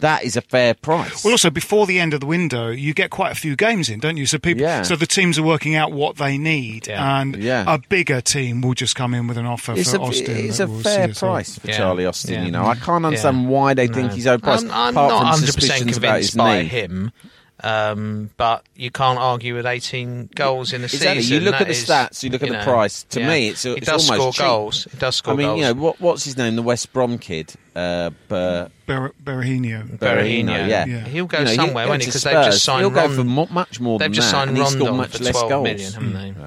That 0.00 0.24
is 0.24 0.36
a 0.36 0.40
fair 0.40 0.74
price. 0.74 1.24
Well, 1.24 1.32
also 1.32 1.50
before 1.50 1.86
the 1.86 1.98
end 2.00 2.14
of 2.14 2.20
the 2.20 2.26
window, 2.26 2.70
you 2.70 2.94
get 2.94 3.10
quite 3.10 3.32
a 3.32 3.34
few 3.34 3.56
games 3.56 3.88
in, 3.88 4.00
don't 4.00 4.16
you? 4.16 4.26
So 4.26 4.38
people, 4.38 4.62
Yeah. 4.62 4.82
so 4.82 4.96
the 4.96 5.06
teams 5.06 5.38
are 5.38 5.42
working 5.42 5.74
out 5.74 5.92
what 5.92 6.16
they 6.16 6.38
need, 6.38 6.86
Yeah. 6.88 7.20
and 7.20 7.36
Yeah. 7.36 7.64
a 7.66 7.78
bigger 7.78 8.20
team 8.20 8.60
will 8.62 8.74
just 8.74 8.96
come 8.96 9.14
in 9.14 9.26
with 9.26 9.36
an 9.38 9.46
offer 9.46 9.74
it's 9.76 9.90
for 9.90 9.96
a, 9.98 10.00
Austin. 10.02 10.36
it's 10.36 10.58
that 10.58 10.64
a 10.64 10.66
will 10.68 10.80
fair 10.80 11.04
see 11.06 11.10
us 11.12 11.18
price 11.18 11.58
for 11.58 11.68
Yeah. 11.68 11.76
Charlie 11.76 12.06
Austin. 12.06 12.34
Yeah. 12.34 12.44
You 12.44 12.50
know, 12.50 12.64
I 12.66 12.74
can't 12.76 13.04
understand 13.04 13.42
Yeah. 13.42 13.48
why 13.48 13.74
they 13.74 13.86
think 13.86 14.08
No. 14.10 14.14
he's 14.14 14.26
overpriced. 14.26 14.62
I'm, 14.64 14.70
I'm 14.70 14.96
apart 14.96 15.10
not 15.10 15.18
from 15.18 15.26
100 15.26 15.54
percent 15.54 15.54
suspicions 15.54 15.96
about 15.96 16.06
convinced 16.08 16.30
his 16.32 16.36
by 16.36 16.62
knee. 16.62 16.68
him, 16.68 17.12
um, 17.62 18.30
but 18.36 18.64
you 18.76 18.90
can't 18.90 19.18
argue 19.18 19.54
with 19.54 19.66
18 19.66 20.30
goals 20.34 20.72
in 20.72 20.82
a 20.82 20.84
Exactly. 20.84 21.22
season. 21.22 21.34
You 21.34 21.40
look 21.44 21.52
That 21.52 21.60
at 21.62 21.66
the 21.68 21.72
is, 21.72 21.86
stats, 21.86 22.22
you 22.22 22.30
look 22.30 22.42
at 22.42 22.48
the 22.48 22.56
know, 22.56 22.64
price. 22.64 23.02
To 23.04 23.20
yeah. 23.20 23.28
me, 23.28 23.48
it's 23.48 23.64
a- 23.64 23.70
he 23.70 23.76
it's 23.76 23.86
does 23.86 24.10
almost 24.10 24.20
score 24.20 24.32
cheap. 24.32 24.42
goals. 24.44 24.86
It 24.92 24.98
does 24.98 25.16
score 25.16 25.34
I 25.34 25.36
mean, 25.36 25.46
goals. 25.46 25.58
you 25.58 25.64
know, 25.66 25.74
what, 25.74 26.00
what's 26.00 26.24
his 26.24 26.36
name? 26.36 26.56
The 26.56 26.62
West 26.62 26.92
Brom 26.92 27.18
kid, 27.18 27.52
uh, 27.76 28.10
Ber- 28.28 28.70
Ber- 28.86 29.12
Berahino. 29.22 29.98
Berahino. 29.98 30.68
Yeah. 30.68 30.86
Yeah. 30.86 31.04
He'll 31.04 31.26
go 31.26 31.38
You 31.40 31.44
know, 31.44 31.54
somewhere, 31.54 31.84
he'll 31.84 31.90
won't 31.90 32.02
he? 32.02 32.06
Because 32.06 32.22
they've 32.22 32.32
just 32.44 32.64
signed. 32.64 32.80
He'll 32.80 32.90
go 32.90 33.08
for 33.08 33.24
mo- 33.24 33.48
much 33.50 33.80
more 33.80 33.98
They've 33.98 34.06
than 34.06 34.12
just 34.14 34.28
that, 34.30 34.38
signed 34.46 34.50
and 34.50 34.58
he 34.58 34.64
scored 34.64 34.80
Rondon 34.80 34.96
much 34.96 35.16
for 35.16 35.24
less 35.24 35.32
12 35.32 35.48
goals. 35.50 35.64
million, 35.64 35.92
haven't 35.92 36.12
they? 36.36 36.44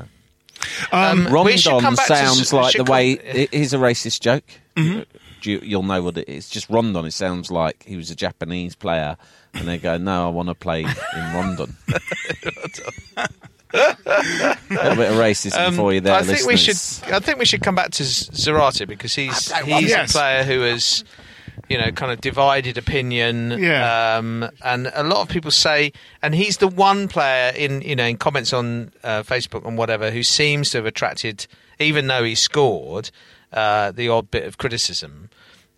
Um, 0.91 1.27
Um, 1.27 1.43
we 1.45 1.57
should 1.57 1.69
come 1.71 1.83
Rondon 1.83 1.95
back 1.95 2.07
to 2.07 2.15
sounds 2.15 2.53
like 2.53 2.75
the 2.75 2.83
way. 2.85 3.11
it- 3.11 3.53
Here's 3.53 3.73
a 3.73 3.77
racist 3.77 4.21
joke. 4.21 4.43
Do 4.75 5.05
You, 5.45 5.59
you'll 5.63 5.83
know 5.83 6.01
what 6.03 6.17
it 6.17 6.29
is. 6.29 6.49
Just 6.49 6.69
Rondon. 6.69 7.05
It 7.05 7.11
sounds 7.13 7.51
like 7.51 7.83
he 7.87 7.95
was 7.97 8.09
a 8.11 8.15
Japanese 8.15 8.75
player, 8.75 9.17
and 9.53 9.67
they 9.67 9.77
go, 9.77 9.97
"No, 9.97 10.27
I 10.27 10.29
want 10.29 10.49
to 10.49 10.55
play 10.55 10.81
in 10.83 11.33
Rondon." 11.33 11.75
a 13.73 14.57
little 14.69 14.95
bit 14.95 15.11
of 15.11 15.17
racism 15.17 15.67
Um, 15.67 15.75
for 15.75 15.93
you 15.93 16.01
there, 16.01 16.13
I 16.15 16.23
think 16.23 16.45
we 16.47 16.57
should. 16.57 16.77
I 17.11 17.19
think 17.19 17.39
we 17.39 17.45
should 17.45 17.61
come 17.61 17.75
back 17.75 17.91
to 17.91 18.03
Z- 18.03 18.31
Zarate 18.31 18.87
because 18.87 19.15
he's 19.15 19.51
he's 19.63 19.89
Yes. 19.89 20.11
a 20.11 20.13
player 20.13 20.43
who 20.43 20.61
has, 20.61 21.03
you 21.69 21.77
know, 21.77 21.91
kind 21.91 22.11
of 22.11 22.21
divided 22.21 22.77
opinion. 22.77 23.57
Yeah. 23.59 24.17
Um, 24.17 24.49
and 24.63 24.91
a 24.93 25.03
lot 25.03 25.21
of 25.21 25.29
people 25.29 25.51
say, 25.51 25.91
and 26.21 26.35
he's 26.35 26.57
the 26.57 26.67
one 26.67 27.07
player 27.07 27.51
in 27.55 27.81
you 27.81 27.95
know 27.95 28.05
in 28.05 28.17
comments 28.17 28.53
on 28.53 28.91
uh, 29.03 29.23
Facebook 29.23 29.65
and 29.67 29.77
whatever 29.77 30.11
who 30.11 30.23
seems 30.23 30.69
to 30.71 30.77
have 30.77 30.85
attracted, 30.85 31.47
even 31.79 32.07
though 32.07 32.23
he 32.23 32.35
scored, 32.35 33.09
uh, 33.53 33.91
the 33.91 34.09
odd 34.09 34.31
bit 34.31 34.45
of 34.45 34.57
criticism. 34.57 35.29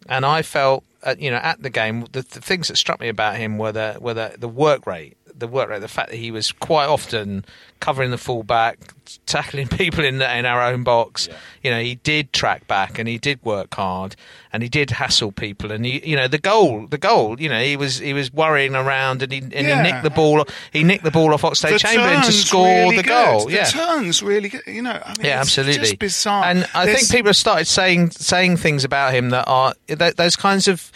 And 0.08 0.26
I 0.26 0.42
felt, 0.42 0.84
uh, 1.04 1.16
you 1.18 1.32
know, 1.32 1.38
at 1.38 1.62
the 1.62 1.70
game, 1.70 2.06
the, 2.12 2.22
the 2.22 2.42
things 2.42 2.68
that 2.68 2.78
struck 2.78 3.00
me 3.00 3.08
about 3.08 3.38
him 3.38 3.58
were 3.58 3.72
the 3.72 3.98
were 4.00 4.14
the, 4.14 4.36
the 4.38 4.48
work 4.48 4.86
rate, 4.86 5.18
the 5.34 5.48
work 5.48 5.70
rate, 5.70 5.82
the 5.82 5.88
fact 5.88 6.12
that 6.12 6.18
he 6.18 6.32
was 6.32 6.52
quite 6.52 6.86
often 6.86 7.44
covering 7.80 8.12
the 8.12 8.18
fullback, 8.18 8.78
tackling 9.26 9.68
people 9.70 10.04
in 10.04 10.18
the, 10.20 10.38
in 10.38 10.46
our 10.46 10.62
own 10.62 10.84
box. 10.84 11.28
You 11.64 11.72
know, 11.72 11.80
he 11.82 11.96
did 11.96 12.32
track 12.34 12.68
back 12.68 13.00
and 13.00 13.08
he 13.08 13.18
did 13.18 13.44
work 13.44 13.74
hard 13.74 14.16
and 14.54 14.62
he 14.64 14.70
did 14.70 14.92
hassle 14.92 15.32
people. 15.32 15.72
And 15.72 15.86
he, 15.86 16.08
you 16.08 16.16
know, 16.16 16.28
the 16.28 16.38
goal, 16.38 16.88
the 16.88 16.98
goal, 16.98 17.40
you 17.42 17.50
know, 17.50 17.60
he 17.62 17.76
was 17.78 17.98
he 18.00 18.14
was 18.14 18.32
worrying 18.32 18.76
around 18.76 19.22
and 19.24 19.32
he 19.32 19.40
and 19.40 19.52
Yeah. 19.54 19.78
he 19.78 19.92
nicked 19.92 20.04
the 20.04 20.10
ball, 20.10 20.46
he 20.72 20.84
nicked 20.84 21.04
the 21.04 21.12
ball 21.12 21.34
off 21.34 21.42
Oxlade 21.42 21.72
The 21.74 21.80
Chamberlain 21.80 22.22
to 22.24 22.32
score 22.32 22.66
really 22.66 22.98
the 22.98 23.04
good. 23.04 23.10
goal. 23.10 23.46
The 23.46 23.52
yeah, 23.54 23.66
turn's 23.66 24.22
really 24.22 24.50
good. 24.50 24.62
You 24.68 24.82
know, 24.84 24.92
I 25.04 25.10
mean, 25.18 25.26
yeah, 25.26 25.40
absolutely. 25.40 25.96
bizarre. 25.96 26.46
And 26.46 26.68
I 26.74 26.86
There's- 26.86 27.02
think 27.08 27.12
people 27.12 27.30
have 27.30 27.36
started 27.38 27.66
saying 27.66 28.12
saying 28.12 28.58
things 28.58 28.84
about 28.84 29.14
him 29.14 29.30
that 29.32 29.46
are 29.48 29.74
th- 29.88 30.16
those 30.16 30.36
kinds 30.36 30.68
of. 30.68 30.92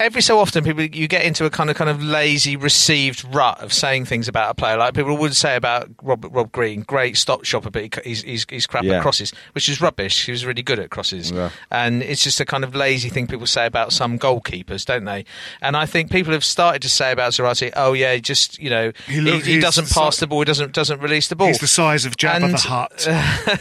Every 0.00 0.22
so 0.22 0.40
often, 0.40 0.64
people 0.64 0.82
you 0.82 1.06
get 1.06 1.24
into 1.24 1.44
a 1.44 1.50
kind 1.50 1.70
of 1.70 1.76
kind 1.76 1.90
of 1.90 2.02
lazy 2.02 2.56
received 2.56 3.24
rut 3.32 3.60
of 3.60 3.72
saying 3.72 4.06
things 4.06 4.26
about 4.26 4.50
a 4.50 4.54
player, 4.54 4.76
like 4.76 4.94
people 4.94 5.16
would 5.18 5.36
say 5.36 5.54
about 5.54 5.90
Rob, 6.02 6.26
Rob 6.34 6.50
Green, 6.50 6.80
great 6.80 7.16
stop 7.16 7.44
shopper, 7.52 7.70
but 7.70 7.82
he, 7.82 7.90
he's, 8.04 8.22
he's 8.22 8.46
he's 8.48 8.66
crap 8.66 8.84
Yeah. 8.84 8.94
at 8.96 9.02
crosses, 9.02 9.32
which 9.52 9.68
is 9.68 9.80
rubbish. 9.80 10.26
He 10.26 10.32
was 10.32 10.44
really 10.44 10.62
good 10.62 10.78
at 10.78 10.90
crosses, 10.90 11.30
Yeah. 11.30 11.50
and 11.70 12.02
it's 12.02 12.22
just 12.24 12.40
a 12.40 12.44
kind 12.44 12.64
of 12.64 12.74
lazy 12.74 13.08
thing 13.08 13.26
people 13.26 13.46
say 13.46 13.66
about 13.66 13.92
some 13.92 14.18
goalkeepers, 14.18 14.84
don't 14.84 15.04
they? 15.04 15.24
And 15.60 15.76
I 15.76 15.86
think 15.86 16.10
people 16.10 16.32
have 16.32 16.44
started 16.44 16.82
to 16.82 16.88
say 16.88 17.12
about 17.12 17.32
Zarate, 17.32 17.72
oh 17.76 17.92
yeah, 17.92 18.16
just 18.18 18.58
you 18.58 18.70
know 18.70 18.92
He 19.06 19.14
he, 19.14 19.20
look- 19.20 19.44
he 19.44 19.52
he's 19.54 19.62
doesn't 19.62 19.88
the 19.88 19.94
pass 19.94 20.16
si- 20.16 20.20
the 20.20 20.26
ball, 20.26 20.40
he 20.40 20.44
doesn't 20.46 20.72
doesn't 20.72 21.00
release 21.00 21.28
the 21.28 21.36
ball. 21.36 21.48
He's 21.48 21.58
the 21.60 21.66
size 21.66 22.04
of 22.04 22.16
Jabba 22.16 22.42
And- 22.44 22.54
the 22.54 22.58
Hutt. 22.58 23.08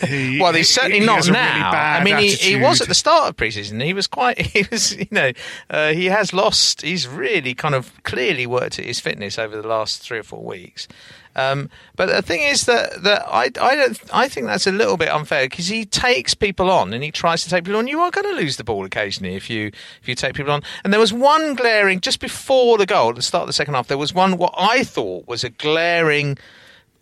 He- 0.07 0.39
well, 0.39 0.53
he's 0.53 0.69
certainly 0.69 0.99
he 1.01 1.05
not 1.05 1.17
has 1.17 1.29
now. 1.29 1.71
really 1.71 1.77
I 1.77 2.03
mean, 2.03 2.17
he, 2.17 2.35
he 2.35 2.55
was 2.55 2.81
at 2.81 2.87
the 2.87 2.95
start 2.95 3.29
of 3.29 3.35
pre-season. 3.37 3.79
He 3.79 3.93
was 3.93 4.07
quite. 4.07 4.39
He 4.51 4.65
was, 4.71 4.95
you 4.95 5.07
know, 5.11 5.31
uh, 5.69 5.93
he 5.93 6.05
has 6.07 6.33
lost. 6.33 6.81
He's 6.81 7.07
really 7.07 7.53
kind 7.53 7.73
of 7.75 7.91
clearly 8.03 8.45
worked 8.45 8.79
at 8.79 8.85
his 8.85 8.99
fitness 8.99 9.37
over 9.39 9.59
the 9.61 9.67
last 9.67 10.01
three 10.01 10.19
or 10.19 10.23
four 10.23 10.43
weeks. 10.43 10.87
Um, 11.35 11.69
but 11.95 12.07
the 12.07 12.21
thing 12.21 12.41
is 12.41 12.65
that 12.65 13.03
that 13.03 13.25
I 13.27 13.43
I 13.59 13.75
don't 13.75 13.99
I 14.13 14.27
think 14.27 14.47
that's 14.47 14.67
a 14.67 14.71
little 14.71 14.97
bit 14.97 15.09
unfair 15.09 15.45
because 15.45 15.67
he 15.67 15.85
takes 15.85 16.33
people 16.33 16.69
on 16.69 16.93
and 16.93 17.03
he 17.03 17.11
tries 17.11 17.43
to 17.43 17.49
take 17.49 17.63
people 17.63 17.79
on. 17.79 17.87
You 17.87 17.99
are 18.01 18.11
going 18.11 18.27
to 18.27 18.41
lose 18.41 18.57
the 18.57 18.63
ball 18.63 18.85
occasionally 18.85 19.35
if 19.35 19.49
you 19.49 19.71
if 20.01 20.07
you 20.07 20.15
take 20.15 20.33
people 20.35 20.51
on. 20.51 20.63
And 20.83 20.91
there 20.91 20.99
was 20.99 21.13
one 21.13 21.55
glaring 21.55 22.01
just 22.01 22.19
before 22.19 22.77
the 22.77 22.85
goal 22.85 23.09
at 23.09 23.15
the 23.15 23.21
start 23.21 23.43
of 23.43 23.47
the 23.47 23.53
second 23.53 23.73
half. 23.73 23.87
There 23.87 23.97
was 23.97 24.13
one 24.13 24.37
what 24.37 24.53
I 24.57 24.83
thought 24.83 25.27
was 25.27 25.43
a 25.43 25.49
glaring 25.49 26.37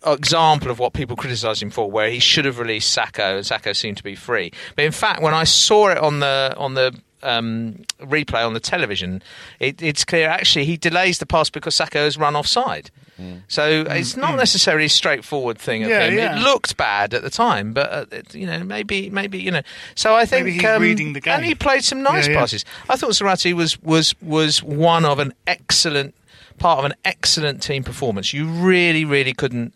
example 0.06 0.70
of 0.70 0.78
what 0.78 0.92
people 0.92 1.16
criticised 1.16 1.62
him 1.62 1.70
for, 1.70 1.90
where 1.90 2.10
he 2.10 2.18
should 2.18 2.44
have 2.44 2.58
released 2.58 2.96
Sakho 2.96 3.36
and 3.36 3.44
Sakho 3.44 3.76
seemed 3.76 3.98
to 3.98 4.02
be 4.02 4.14
free. 4.14 4.52
But 4.76 4.84
in 4.84 4.92
fact, 4.92 5.22
when 5.22 5.34
I 5.34 5.44
saw 5.44 5.88
it 5.88 5.98
on 5.98 6.20
the 6.20 6.54
on 6.56 6.74
the 6.74 6.98
um, 7.22 7.82
replay 8.00 8.46
on 8.46 8.54
the 8.54 8.60
television, 8.60 9.22
it, 9.58 9.80
it's 9.82 10.04
clear 10.04 10.28
actually 10.28 10.64
he 10.64 10.76
delays 10.76 11.18
the 11.18 11.26
pass 11.26 11.50
because 11.50 11.76
Sakho 11.76 12.04
has 12.04 12.16
run 12.18 12.36
offside. 12.36 12.90
So 13.48 13.84
it's 13.86 14.16
not 14.16 14.36
necessarily 14.36 14.86
a 14.86 14.88
straightforward 14.88 15.58
thing 15.58 15.82
of 15.84 15.90
Yeah, 15.90 16.06
him. 16.06 16.14
yeah. 16.16 16.38
It 16.38 16.42
looked 16.42 16.78
bad 16.78 17.12
at 17.12 17.20
the 17.20 17.28
time, 17.28 17.74
but 17.74 17.92
uh, 17.92 18.06
it, 18.10 18.34
you 18.34 18.46
know 18.46 18.64
maybe 18.64 19.10
maybe 19.10 19.38
you 19.38 19.50
know. 19.50 19.60
So 19.94 20.14
I 20.14 20.24
think 20.24 20.46
Maybe 20.46 20.56
he's 20.56 20.64
um, 20.64 20.80
reading 20.80 21.12
the 21.12 21.20
game. 21.20 21.34
and 21.34 21.44
he 21.44 21.54
played 21.54 21.84
some 21.84 22.02
nice 22.02 22.26
Yeah, 22.26 22.32
yeah. 22.32 22.38
passes. 22.40 22.64
I 22.88 22.96
thought 22.96 23.10
Zarate 23.10 23.52
was 23.52 23.78
was 23.82 24.14
was 24.22 24.62
one 24.62 25.04
of 25.04 25.18
an 25.18 25.34
excellent 25.46 26.14
part 26.58 26.78
of 26.78 26.86
an 26.86 26.94
excellent 27.04 27.62
team 27.62 27.84
performance. 27.84 28.32
You 28.32 28.46
really 28.46 29.04
really 29.04 29.34
couldn't. 29.34 29.74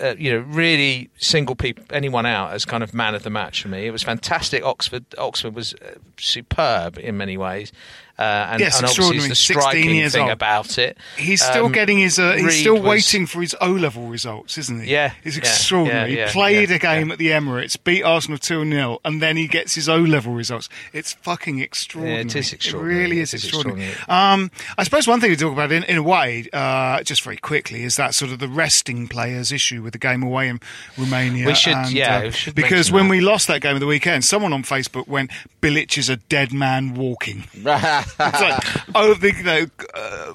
Uh, 0.00 0.14
you 0.16 0.30
know, 0.30 0.38
really 0.38 1.10
single 1.18 1.56
people, 1.56 1.84
anyone 1.90 2.24
out 2.24 2.52
as 2.52 2.64
kind 2.64 2.84
of 2.84 2.94
man 2.94 3.16
of 3.16 3.24
the 3.24 3.30
match 3.30 3.62
for 3.62 3.68
me. 3.68 3.86
It 3.86 3.90
was 3.90 4.02
fantastic. 4.02 4.64
Oxford, 4.64 5.04
Oxford 5.18 5.56
was 5.56 5.74
uh, 5.74 5.96
superb 6.18 6.98
in 6.98 7.16
many 7.16 7.36
ways, 7.36 7.72
uh, 8.18 8.22
and, 8.52 8.60
Yes, 8.60 8.78
and 8.78 8.86
obviously 8.86 9.16
extraordinary. 9.16 9.28
the 9.28 9.34
16 9.34 9.60
striking 9.60 9.90
years 9.94 10.12
thing 10.12 10.22
old. 10.22 10.30
about 10.32 10.78
it. 10.78 10.96
He's 11.16 11.42
still 11.42 11.66
Um, 11.66 11.72
getting 11.72 11.98
his. 11.98 12.18
Uh, 12.18 12.32
he's 12.32 12.44
Reed 12.44 12.52
still 12.60 12.74
was- 12.74 12.82
waiting 12.82 13.26
for 13.26 13.40
his 13.42 13.54
O 13.60 13.70
level 13.70 14.06
results, 14.08 14.56
isn't 14.58 14.84
he? 14.84 14.90
Yeah, 14.92 15.12
it's 15.24 15.36
extraordinary. 15.36 16.12
yeah, 16.12 16.18
yeah, 16.20 16.26
he 16.26 16.32
played 16.32 16.70
yeah, 16.70 16.76
a 16.76 16.78
game 16.78 17.10
at 17.12 17.18
the 17.18 17.28
Emirates, 17.28 17.76
beat 17.82 18.02
Arsenal 18.02 18.38
two 18.38 18.64
0 18.68 18.98
and 19.04 19.20
then 19.20 19.36
he 19.36 19.46
gets 19.46 19.74
his 19.74 19.88
O 19.88 19.96
level 19.98 20.32
results. 20.32 20.68
It's 20.92 21.12
fucking 21.12 21.60
extraordinary. 21.60 22.22
It 22.22 22.34
is 22.36 22.52
extraordinary. 22.52 22.96
It 22.96 23.02
really 23.02 23.18
It 23.18 23.22
is 23.22 23.34
is 23.34 23.44
extraordinary. 23.44 23.90
extraordinary. 23.90 24.32
Um, 24.34 24.50
I 24.78 24.84
suppose 24.84 25.06
one 25.06 25.20
thing 25.20 25.30
to 25.30 25.36
talk 25.36 25.52
about 25.52 25.72
in, 25.72 25.84
in 25.84 25.96
a 25.96 26.02
way, 26.02 26.46
uh, 26.52 27.02
just 27.02 27.22
very 27.22 27.36
quickly, 27.36 27.82
is 27.84 27.96
that 27.96 28.14
sort 28.14 28.32
of 28.32 28.38
the 28.38 28.48
resting 28.48 29.08
players 29.08 29.52
issue 29.52 29.82
with 29.82 29.92
the 29.92 29.98
game 29.98 30.22
away 30.22 30.48
in 30.48 30.60
Romania. 30.96 31.46
We 31.46 31.54
should- 31.54 31.74
and, 31.74 31.90
yeah, 31.92 32.16
uh, 32.18 32.22
we 32.22 32.30
should 32.30 32.54
because 32.54 32.90
when 32.90 33.04
that. 33.04 33.10
we 33.10 33.20
lost 33.20 33.46
that 33.48 33.60
game 33.60 33.74
of 33.74 33.80
the 33.80 33.86
weekend, 33.86 34.24
someone 34.24 34.52
on 34.52 34.62
Facebook 34.62 35.06
went, 35.08 35.30
"Bilic 35.60 35.98
is 35.98 36.08
a 36.08 36.16
dead 36.16 36.52
man 36.52 36.94
walking." 36.94 37.44
It's 38.18 38.18
like, 38.18 38.64
oh, 38.94 39.14
the, 39.14 39.32
you 39.34 39.42
know, 39.42 39.66
uh, 39.94 40.32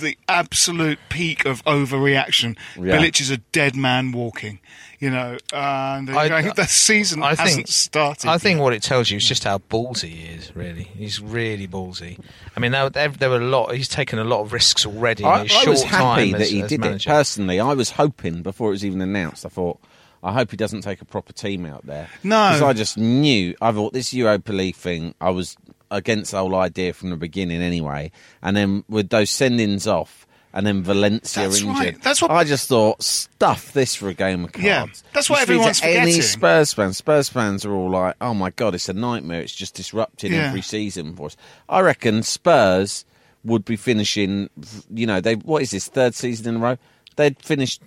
the 0.00 0.16
absolute 0.28 0.98
peak 1.08 1.44
of 1.44 1.64
overreaction. 1.64 2.56
Yeah. 2.76 2.96
Bilic 2.98 3.20
is 3.20 3.30
a 3.30 3.38
dead 3.38 3.76
man 3.76 4.12
walking. 4.12 4.60
You 5.00 5.10
know, 5.10 5.36
and 5.52 6.08
they're 6.08 6.16
I- 6.16 6.28
going, 6.28 6.52
the 6.56 6.64
season 6.64 7.22
I 7.22 7.30
hasn't 7.30 7.48
think 7.50 7.68
started. 7.68 8.28
I 8.28 8.38
think 8.38 8.56
yet." 8.58 8.62
what 8.62 8.72
it 8.72 8.82
tells 8.82 9.10
you 9.10 9.18
is 9.18 9.26
just 9.28 9.44
how 9.44 9.58
ballsy 9.58 10.08
he 10.08 10.22
is. 10.32 10.54
Really, 10.56 10.84
he's 10.84 11.20
really 11.20 11.68
ballsy. 11.68 12.18
I 12.56 12.60
mean, 12.60 12.72
there, 12.72 12.88
there, 12.88 13.08
there 13.08 13.28
were 13.28 13.40
a 13.40 13.44
lot. 13.44 13.74
He's 13.74 13.88
taken 13.88 14.18
a 14.18 14.24
lot 14.24 14.40
of 14.40 14.52
risks 14.54 14.86
already 14.86 15.24
in 15.24 15.40
his 15.40 15.52
I 15.52 15.54
short 15.56 15.66
was 15.68 15.82
happy 15.82 16.30
time 16.30 16.30
that 16.32 16.40
as, 16.42 16.50
he 16.50 16.62
did 16.62 16.80
manager. 16.80 17.10
it 17.10 17.12
personally. 17.12 17.60
I 17.60 17.74
was 17.74 17.90
hoping 17.90 18.42
before 18.42 18.68
it 18.68 18.72
was 18.72 18.84
even 18.84 19.02
announced. 19.02 19.44
I 19.44 19.50
thought, 19.50 19.78
I 20.22 20.32
hope 20.32 20.50
he 20.52 20.56
doesn't 20.56 20.80
take 20.82 21.02
a 21.02 21.04
proper 21.04 21.34
team 21.34 21.66
out 21.66 21.84
there. 21.84 22.08
No. 22.22 22.52
because 22.52 22.62
I 22.62 22.72
just 22.72 22.96
knew. 22.96 23.54
I 23.60 23.72
thought 23.72 23.92
this 23.92 24.14
Europa 24.14 24.52
League 24.52 24.76
thing. 24.76 25.14
I 25.20 25.30
was 25.30 25.54
against 25.90 26.30
the 26.32 26.38
whole 26.38 26.54
idea 26.54 26.92
from 26.92 27.10
the 27.10 27.16
beginning 27.16 27.62
anyway. 27.62 28.10
And 28.42 28.56
then 28.56 28.84
with 28.88 29.08
those 29.10 29.30
sendings 29.30 29.86
off, 29.86 30.26
and 30.52 30.64
then 30.66 30.84
Valencia 30.84 31.42
That's 31.42 31.60
injured. 31.62 31.74
right. 31.76 32.02
That's 32.02 32.22
what- 32.22 32.30
I 32.30 32.44
just 32.44 32.68
thought. 32.68 33.02
Stuff 33.02 33.72
this 33.72 33.96
for 33.96 34.08
a 34.08 34.14
game 34.14 34.44
of 34.44 34.52
cards. 34.52 34.64
Yeah, 34.64 34.86
that's 35.12 35.28
what 35.28 35.40
everyone's 35.42 35.80
to 35.80 35.86
Any. 35.88 36.20
Spurs 36.20 36.72
fans, 36.72 36.96
Spurs 36.96 37.28
fans 37.28 37.64
are 37.66 37.72
all 37.74 37.90
like, 37.90 38.14
"Oh 38.20 38.34
my 38.34 38.50
god, 38.50 38.74
it's 38.76 38.88
a 38.88 38.92
nightmare. 38.92 39.40
It's 39.40 39.54
just 39.54 39.74
disrupting 39.74 40.32
Yeah. 40.32 40.46
every 40.48 40.62
season 40.62 41.16
for 41.16 41.26
us." 41.26 41.36
I 41.68 41.80
reckon 41.80 42.22
Spurs 42.22 43.04
would 43.44 43.64
be 43.64 43.74
finishing. 43.76 44.48
You 44.94 45.06
know, 45.08 45.20
they 45.20 45.34
what 45.34 45.62
is 45.62 45.72
this 45.72 45.88
third 45.88 46.14
season 46.14 46.54
in 46.54 46.60
a 46.60 46.64
row? 46.64 46.78
They'd 47.16 47.36
finish 47.42 47.78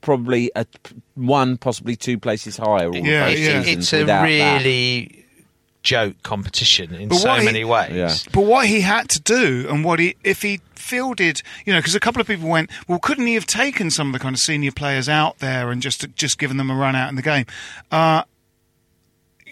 probably 0.00 0.50
at 0.56 0.68
one, 1.14 1.56
possibly 1.56 1.96
two 1.96 2.18
places 2.18 2.56
higher. 2.56 2.86
All 2.88 2.94
Yeah, 2.96 3.28
yeah. 3.28 3.62
it's 3.66 3.92
a 3.92 3.98
without 3.98 4.22
that. 4.28 4.64
Really 5.90 6.08
joke 6.12 6.22
competition 6.22 6.94
in 6.94 7.10
so 7.10 7.28
what 7.28 7.40
he- 7.40 7.46
many 7.46 7.64
ways. 7.64 7.92
Yeah. 7.92 8.14
But 8.32 8.42
what 8.42 8.66
he 8.66 8.80
had 8.80 9.08
to 9.10 9.20
do, 9.20 9.66
and 9.68 9.84
what 9.84 9.98
he, 10.00 10.16
if 10.24 10.42
he 10.42 10.60
fielded, 10.74 11.42
you 11.64 11.72
know, 11.72 11.78
because 11.78 11.94
a 11.94 12.00
couple 12.00 12.20
of 12.20 12.26
people 12.26 12.48
went, 12.48 12.70
well, 12.88 12.98
couldn't 12.98 13.26
he 13.26 13.34
have 13.34 13.46
taken 13.46 13.90
some 13.90 14.08
of 14.08 14.12
the 14.12 14.18
kind 14.18 14.34
of 14.34 14.40
senior 14.40 14.72
players 14.72 15.08
out 15.08 15.38
there 15.38 15.70
and 15.70 15.80
just 15.82 16.06
just 16.14 16.38
given 16.38 16.56
them 16.56 16.70
a 16.70 16.74
run 16.74 16.94
out 16.96 17.08
in 17.08 17.16
the 17.16 17.22
game? 17.22 17.46
Uh, 17.90 18.22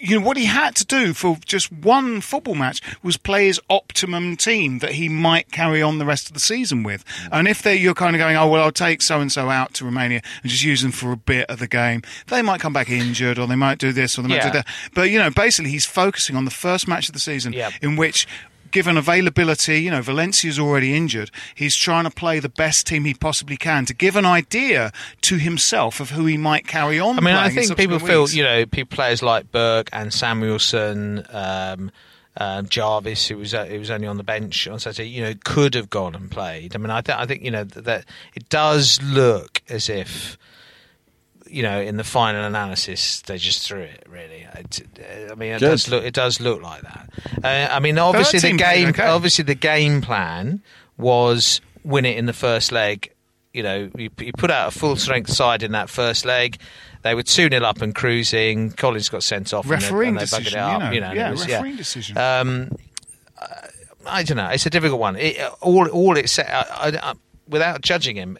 you 0.03 0.19
know 0.19 0.25
what 0.25 0.35
he 0.35 0.45
had 0.45 0.75
to 0.75 0.85
do 0.85 1.13
for 1.13 1.37
just 1.45 1.71
one 1.71 2.19
football 2.19 2.55
match 2.55 2.81
was 3.01 3.15
play 3.15 3.47
his 3.47 3.61
optimum 3.69 4.35
team 4.35 4.79
that 4.79 4.91
he 4.91 5.07
might 5.07 5.51
carry 5.51 5.81
on 5.81 5.97
the 5.97 6.05
rest 6.05 6.27
of 6.27 6.33
the 6.33 6.39
season 6.41 6.83
with. 6.83 7.05
Mm. 7.05 7.29
And 7.31 7.47
if 7.47 7.61
they 7.61 7.75
you're 7.77 7.93
kind 7.93 8.15
of 8.15 8.19
going, 8.19 8.35
oh 8.35 8.47
well, 8.47 8.63
I'll 8.63 8.71
take 8.71 9.01
so 9.01 9.21
and 9.21 9.31
so 9.31 9.49
out 9.49 9.73
to 9.75 9.85
Romania 9.85 10.21
and 10.41 10.51
just 10.51 10.63
use 10.63 10.81
them 10.81 10.91
for 10.91 11.11
a 11.13 11.17
bit 11.17 11.49
of 11.49 11.59
the 11.59 11.67
game, 11.67 12.01
they 12.27 12.41
might 12.41 12.59
come 12.59 12.73
back 12.73 12.89
injured 12.89 13.39
or 13.39 13.47
they 13.47 13.55
might 13.55 13.77
do 13.77 13.93
this 13.93 14.19
or 14.19 14.23
they 14.23 14.27
might 14.27 14.35
Yeah. 14.35 14.47
do 14.47 14.53
that. 14.59 14.67
But 14.93 15.09
you 15.09 15.19
know, 15.19 15.29
basically, 15.29 15.71
he's 15.71 15.85
focusing 15.85 16.35
on 16.35 16.45
the 16.45 16.51
first 16.51 16.87
match 16.87 17.07
of 17.07 17.13
the 17.13 17.19
season 17.21 17.53
Yeah. 17.53 17.69
in 17.81 17.95
which. 17.95 18.27
Given 18.73 18.97
availability, 18.97 19.83
you 19.83 19.91
know, 19.91 20.01
Valencia's 20.01 20.57
already 20.57 20.95
injured. 20.95 21.29
He's 21.53 21.75
trying 21.75 22.05
to 22.05 22.09
play 22.09 22.39
the 22.39 22.49
best 22.49 22.87
team 22.87 23.05
he 23.05 23.13
possibly 23.13 23.55
can 23.55 23.85
to 23.85 23.93
give 23.93 24.15
an 24.15 24.25
idea 24.25 24.91
to 25.21 25.37
himself 25.37 25.99
of 25.99 26.09
who 26.09 26.25
he 26.25 26.37
might 26.37 26.65
carry 26.67 26.99
on. 26.99 27.17
I 27.19 27.21
mean, 27.21 27.35
I 27.35 27.49
think 27.49 27.77
people 27.77 27.99
feel, 27.99 28.27
you 28.29 28.43
know, 28.43 28.65
people 28.65 28.95
players 28.95 29.21
like 29.21 29.51
Burke 29.51 29.89
and 29.93 30.11
Samuelsen, 30.11 31.23
um, 31.33 31.91
um, 32.37 32.67
Jarvis, 32.67 33.27
who 33.27 33.37
was 33.37 33.53
uh, 33.53 33.65
who 33.65 33.77
was 33.77 33.91
only 33.91 34.07
on 34.07 34.17
the 34.17 34.23
bench 34.23 34.67
on 34.67 34.79
Saturday, 34.79 35.07
you 35.07 35.21
know, 35.21 35.33
could 35.43 35.75
have 35.75 35.91
gone 35.91 36.15
and 36.15 36.31
played. 36.31 36.75
I 36.75 36.79
mean, 36.79 36.89
I, 36.89 37.01
th- 37.01 37.17
I 37.17 37.27
think 37.27 37.43
you 37.43 37.51
know 37.51 37.63
that, 37.63 37.83
that 37.85 38.05
it 38.33 38.49
does 38.49 38.99
look 39.03 39.61
as 39.69 39.87
if. 39.87 40.37
You 41.53 41.61
know, 41.63 41.79
in 41.79 41.97
the 41.97 42.03
final 42.03 42.43
analysis, 42.45 43.21
they 43.21 43.37
just 43.37 43.65
threw 43.67 43.81
it. 43.81 44.05
Really, 44.09 44.47
It- 44.55 45.29
I 45.31 45.35
mean, 45.35 45.51
it 45.53 45.59
Good. 45.59 45.69
does 45.69 45.87
look. 45.89 46.03
It 46.03 46.13
does 46.13 46.39
look 46.39 46.61
like 46.63 46.81
that. 46.81 47.09
Uh, 47.43 47.73
I 47.73 47.79
mean, 47.79 47.97
obviously 47.99 48.39
the 48.39 48.57
game. 48.57 48.89
okay. 48.89 49.05
Obviously, 49.05 49.43
the 49.43 49.55
game 49.55 50.01
plan 50.01 50.61
was 50.97 51.61
win 51.83 52.05
it 52.05 52.17
in 52.17 52.25
the 52.25 52.33
first 52.33 52.71
leg. 52.71 53.11
You 53.53 53.61
know, 53.61 53.91
you, 53.95 54.09
you 54.19 54.31
put 54.35 54.49
out 54.49 54.69
a 54.69 54.71
full 54.71 54.95
strength 54.95 55.31
side 55.31 55.61
in 55.61 55.73
that 55.73 55.89
first 55.89 56.25
leg. 56.25 56.57
They 57.03 57.13
were 57.13 57.21
2 57.21 57.49
0 57.49 57.63
up 57.63 57.81
and 57.83 57.93
cruising. 57.93 58.71
Collins 58.71 59.09
got 59.09 59.21
sent 59.21 59.53
off. 59.53 59.69
and 59.69 59.79
they- 59.81 60.07
and 60.07 60.17
they, 60.17 60.21
decision, 60.21 60.57
it 60.57 60.59
up. 60.59 60.73
you 60.73 60.79
know. 60.79 60.91
You 60.91 61.01
know, 61.01 61.11
Yeah, 61.13 61.27
it 61.27 61.31
was- 61.31 61.47
refereeing 61.47 61.75
decision. 61.75 62.17
Um, 62.17 62.71
I 64.05 64.23
don't 64.23 64.37
know. 64.37 64.47
It's 64.49 64.65
a 64.65 64.69
difficult 64.69 64.99
one. 64.99 65.15
It, 65.15 65.37
all, 65.61 65.87
all 65.89 66.17
it 66.17 66.29
said, 66.29 66.47
I, 66.49 66.65
I, 66.71 67.11
I, 67.11 67.13
without 67.47 67.81
judging 67.81 68.15
him, 68.15 68.37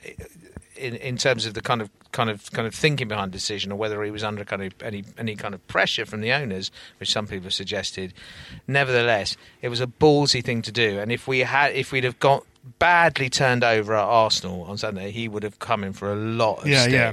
in, 0.76 0.96
in 0.96 1.18
terms 1.18 1.46
of 1.46 1.54
the 1.54 1.62
kind 1.62 1.82
of 1.82 1.90
kind 2.14 2.30
of 2.30 2.50
kind 2.54 2.66
of 2.66 2.74
thinking 2.74 3.10
behind 3.10 3.32
the 3.34 3.38
decision, 3.38 3.72
or 3.74 3.76
whether 3.76 4.02
he 4.04 4.12
was 4.12 4.24
under 4.24 4.46
kind 4.46 4.64
of 4.64 4.72
any 4.82 5.04
any 5.18 5.36
kind 5.36 5.54
of 5.54 5.68
pressure 5.68 6.06
from 6.06 6.22
the 6.22 6.32
owners, 6.32 6.72
which 7.00 7.12
some 7.12 7.28
people 7.28 7.44
have 7.46 7.54
suggested. 7.54 8.14
Nevertheless, 8.68 9.36
it 9.62 9.70
was 9.70 9.82
a 9.82 9.88
ballsy 9.88 10.44
thing 10.44 10.62
to 10.62 10.72
do, 10.72 11.00
and 11.00 11.12
if 11.12 11.28
we 11.28 11.40
had, 11.40 11.74
if 11.74 11.92
we'd 11.92 12.06
have 12.06 12.20
got 12.20 12.46
badly 12.80 13.30
turned 13.30 13.64
over 13.64 13.94
at 13.94 14.04
Arsenal 14.06 14.64
on 14.64 14.78
Sunday, 14.78 15.12
he 15.12 15.28
would 15.28 15.44
have 15.44 15.60
come 15.60 15.84
in 15.84 15.92
for 15.92 16.12
a 16.12 16.16
lot 16.16 16.60
of 16.60 16.68
Yeah, 16.68 16.84
stick. 16.84 16.94
yeah. 16.94 17.12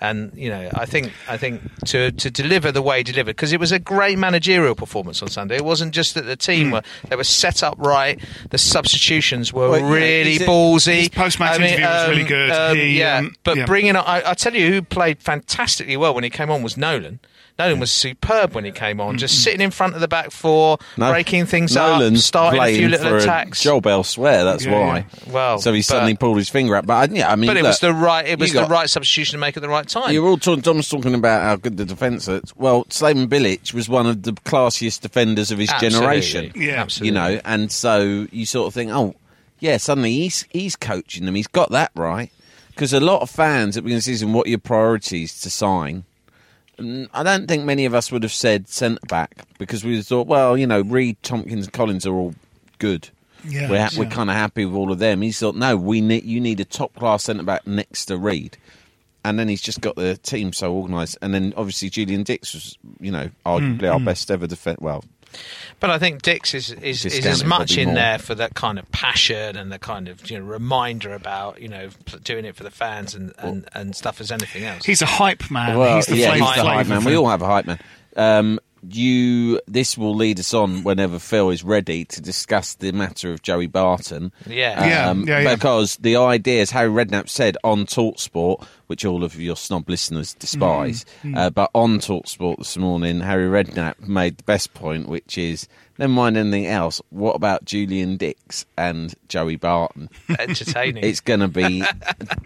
And 0.00 0.30
you 0.36 0.48
know, 0.48 0.70
I 0.74 0.86
think 0.86 1.12
I 1.28 1.36
think 1.36 1.60
to 1.86 2.12
to 2.12 2.30
deliver 2.30 2.70
the 2.70 2.82
way 2.82 2.98
he 2.98 3.02
delivered 3.02 3.34
because 3.34 3.52
it 3.52 3.58
was 3.58 3.72
a 3.72 3.80
great 3.80 4.16
managerial 4.16 4.76
performance 4.76 5.22
on 5.22 5.28
Sunday. 5.28 5.56
It 5.56 5.64
wasn't 5.64 5.92
just 5.92 6.14
that 6.14 6.22
the 6.22 6.34
Hmm. 6.34 6.52
team 6.52 6.70
were 6.70 6.82
they 7.08 7.16
were 7.16 7.24
set 7.24 7.62
up 7.64 7.74
right. 7.78 8.20
The 8.50 8.58
substitutions 8.58 9.52
were 9.52 9.70
Well, 9.70 9.82
really 9.82 10.36
it- 10.36 10.42
ballsy. 10.42 10.98
his 11.00 11.08
post-match 11.08 11.58
interview 11.58 11.84
was 11.84 12.08
really 12.10 12.24
good. 12.24 12.76
He, 12.76 12.98
yeah, 13.00 13.18
um, 13.18 13.34
but 13.42 13.56
yeah. 13.56 13.66
bringing 13.66 13.96
on, 13.96 14.04
I, 14.06 14.30
I 14.30 14.34
tell 14.34 14.54
you, 14.54 14.70
who 14.70 14.82
played 14.82 15.20
fantastically 15.20 15.96
well 15.96 16.14
when 16.14 16.22
he 16.24 16.30
came 16.30 16.50
on 16.50 16.62
was 16.62 16.76
Nolan. 16.76 17.18
Nolan 17.58 17.80
was 17.80 17.90
superb 17.90 18.54
when 18.54 18.64
he 18.64 18.70
came 18.70 19.00
on, 19.00 19.18
just 19.18 19.34
mm-hmm. 19.34 19.42
sitting 19.42 19.60
in 19.60 19.72
front 19.72 19.96
of 19.96 20.00
the 20.00 20.06
back 20.06 20.30
four, 20.30 20.78
No, 20.96 21.10
breaking 21.10 21.46
things 21.46 21.74
Nolan's 21.74 22.20
up, 22.20 22.24
starting 22.24 22.62
a 22.62 22.76
few 22.76 22.88
little 22.88 23.08
for 23.08 23.16
attacks. 23.16 23.60
A 23.60 23.64
job 23.64 23.86
elsewhere. 23.88 24.44
That's 24.44 24.64
Yeah, 24.64 24.72
why. 24.72 24.96
yeah. 24.98 25.32
Well, 25.32 25.58
so 25.58 25.72
he 25.72 25.82
suddenly 25.82 26.12
but- 26.12 26.20
pulled 26.20 26.38
his 26.38 26.48
finger 26.48 26.76
up. 26.76 26.86
But 26.86 27.10
I- 27.10 27.14
yeah, 27.14 27.32
I 27.32 27.34
mean, 27.34 27.48
but 27.48 27.56
it 27.56 27.64
look, 27.64 27.70
was 27.70 27.80
the 27.80 27.92
right. 27.92 28.24
It 28.28 28.38
was 28.38 28.52
the 28.52 28.60
got- 28.60 28.70
right 28.70 28.88
substitution 28.88 29.32
to 29.32 29.40
make 29.40 29.56
at 29.56 29.62
the 29.62 29.68
right 29.68 29.88
time. 29.88 30.12
You're 30.12 30.28
all 30.28 30.38
talking. 30.38 30.62
Tom's 30.62 30.88
talking 30.88 31.14
about 31.14 31.42
how 31.42 31.56
good 31.56 31.76
the 31.76 31.84
defence 31.84 32.28
is. 32.28 32.54
Well, 32.56 32.84
Slaven 32.84 33.26
Bilic 33.26 33.74
was 33.74 33.88
one 33.88 34.06
of 34.06 34.22
the 34.22 34.32
classiest 34.32 35.00
defenders 35.00 35.50
of 35.50 35.58
his 35.58 35.68
Absolutely. 35.70 35.98
generation. 35.98 36.52
Yeah. 36.54 36.82
Absolutely. 36.82 37.08
You 37.08 37.14
know, 37.14 37.40
and 37.44 37.72
so 37.72 38.28
you 38.30 38.46
sort 38.46 38.68
of 38.68 38.74
think, 38.74 38.92
oh, 38.92 39.16
yeah, 39.58 39.78
suddenly 39.78 40.12
he's 40.12 40.46
he's 40.50 40.76
coaching 40.76 41.26
them. 41.26 41.34
He's 41.34 41.48
got 41.48 41.72
that 41.72 41.90
right. 41.96 42.30
Because 42.68 42.92
a 42.92 43.00
lot 43.00 43.22
of 43.22 43.30
fans 43.30 43.76
at 43.76 43.80
the 43.80 43.86
beginning 43.86 43.96
of 43.96 44.04
the 44.04 44.10
season, 44.12 44.32
what 44.32 44.46
are 44.46 44.50
your 44.50 44.60
priorities 44.60 45.40
to 45.40 45.50
sign? 45.50 46.04
And 46.78 47.08
I 47.12 47.22
don't 47.22 47.46
think 47.48 47.64
many 47.64 47.84
of 47.84 47.94
us 47.94 48.10
would 48.12 48.22
have 48.22 48.32
said 48.32 48.68
centre 48.68 49.00
back 49.08 49.44
because 49.58 49.84
we 49.84 50.00
thought, 50.02 50.26
well, 50.26 50.56
you 50.56 50.66
know, 50.66 50.80
Reid, 50.82 51.16
Tomkins, 51.22 51.68
Collins 51.68 52.06
are 52.06 52.14
all 52.14 52.34
good. 52.78 53.08
Yeah, 53.44 53.70
we're 53.70 53.80
ha- 53.80 53.90
we're 53.96 54.06
kind 54.10 54.30
of 54.30 54.36
happy 54.36 54.64
with 54.64 54.74
all 54.74 54.90
of 54.92 54.98
them. 54.98 55.22
He 55.22 55.30
thought, 55.32 55.54
no, 55.56 55.76
we 55.76 56.00
need 56.00 56.24
you 56.24 56.40
need 56.40 56.60
a 56.60 56.64
top 56.64 56.94
class 56.94 57.24
centre 57.24 57.42
back 57.44 57.66
next 57.66 58.06
to 58.06 58.16
Reid. 58.18 58.56
And 59.24 59.38
then 59.38 59.48
he's 59.48 59.60
just 59.60 59.80
got 59.80 59.96
the 59.96 60.16
team 60.16 60.52
so 60.52 60.74
organised. 60.74 61.18
And 61.20 61.34
then 61.34 61.52
obviously 61.56 61.90
Julian 61.90 62.22
Dicks 62.22 62.54
was, 62.54 62.78
you 63.00 63.10
know, 63.12 63.30
arguably 63.44 63.80
Mm, 63.80 63.92
our 63.92 64.00
best 64.00 64.30
ever 64.30 64.46
defence. 64.46 64.80
Well, 64.80 65.04
But 65.80 65.90
I 65.90 65.98
think 65.98 66.22
Dicks 66.22 66.54
is 66.54 66.72
is, 66.72 67.04
is 67.04 67.24
as 67.24 67.44
much 67.44 67.78
in 67.78 67.86
more. 67.86 67.94
there 67.94 68.18
for 68.18 68.34
that 68.34 68.54
kind 68.54 68.78
of 68.78 68.90
passion 68.90 69.56
and 69.56 69.70
the 69.70 69.78
kind 69.78 70.08
of 70.08 70.28
you 70.30 70.38
know 70.38 70.44
reminder 70.44 71.14
about 71.14 71.60
you 71.62 71.68
know 71.68 71.90
doing 72.24 72.44
it 72.44 72.56
for 72.56 72.64
the 72.64 72.70
fans 72.70 73.14
and, 73.14 73.32
and, 73.38 73.68
and 73.74 73.94
stuff 73.94 74.20
as 74.20 74.32
anything 74.32 74.64
else. 74.64 74.84
He's 74.84 75.02
a 75.02 75.06
hype 75.06 75.50
man. 75.50 75.78
well 75.78 75.96
he's 75.96 76.06
the 76.06 76.16
yeah, 76.16 76.30
flavour 76.30 76.44
he's 76.46 76.54
the 76.56 76.64
hype 76.64 76.86
man. 76.88 77.04
We 77.04 77.16
all 77.16 77.28
have 77.28 77.42
a 77.42 77.46
hype 77.46 77.66
man. 77.66 77.78
Um, 78.16 78.58
you, 78.88 79.60
this 79.66 79.98
will 79.98 80.14
lead 80.14 80.38
us 80.38 80.54
on 80.54 80.82
whenever 80.84 81.18
Phil 81.18 81.50
is 81.50 81.64
ready 81.64 82.04
to 82.06 82.20
discuss 82.20 82.74
the 82.74 82.92
matter 82.92 83.32
of 83.32 83.42
Joey 83.42 83.66
Barton. 83.66 84.32
Yeah. 84.46 84.86
Yeah, 84.86 85.10
Um, 85.10 85.26
yeah, 85.26 85.40
yeah. 85.40 85.54
Because 85.54 85.96
the 85.96 86.16
idea, 86.16 86.62
as 86.62 86.70
Harry 86.70 86.90
Redknapp 86.90 87.28
said 87.28 87.56
on 87.64 87.86
Talksport, 87.86 88.64
which 88.88 89.04
all 89.04 89.22
of 89.24 89.40
your 89.40 89.56
snob 89.56 89.88
listeners 89.88 90.34
despise, 90.34 91.06
Mm, 91.22 91.36
uh, 91.36 91.50
but 91.50 91.70
on 91.74 91.98
Talksport 92.00 92.58
this 92.58 92.76
morning, 92.76 93.20
Harry 93.20 93.46
Redknapp 93.46 94.00
made 94.06 94.36
the 94.38 94.42
best 94.44 94.74
point, 94.74 95.08
which 95.08 95.38
is, 95.38 95.68
never 95.98 96.12
mind 96.12 96.36
anything 96.36 96.66
else, 96.66 97.00
what 97.10 97.36
about 97.36 97.64
Julian 97.64 98.16
Dicks 98.16 98.66
and 98.76 99.14
Joey 99.28 99.56
Barton? 99.56 100.08
entertaining. 100.38 101.04
It's 101.04 101.20
going 101.20 101.40
to 101.40 101.48
be 101.48 101.84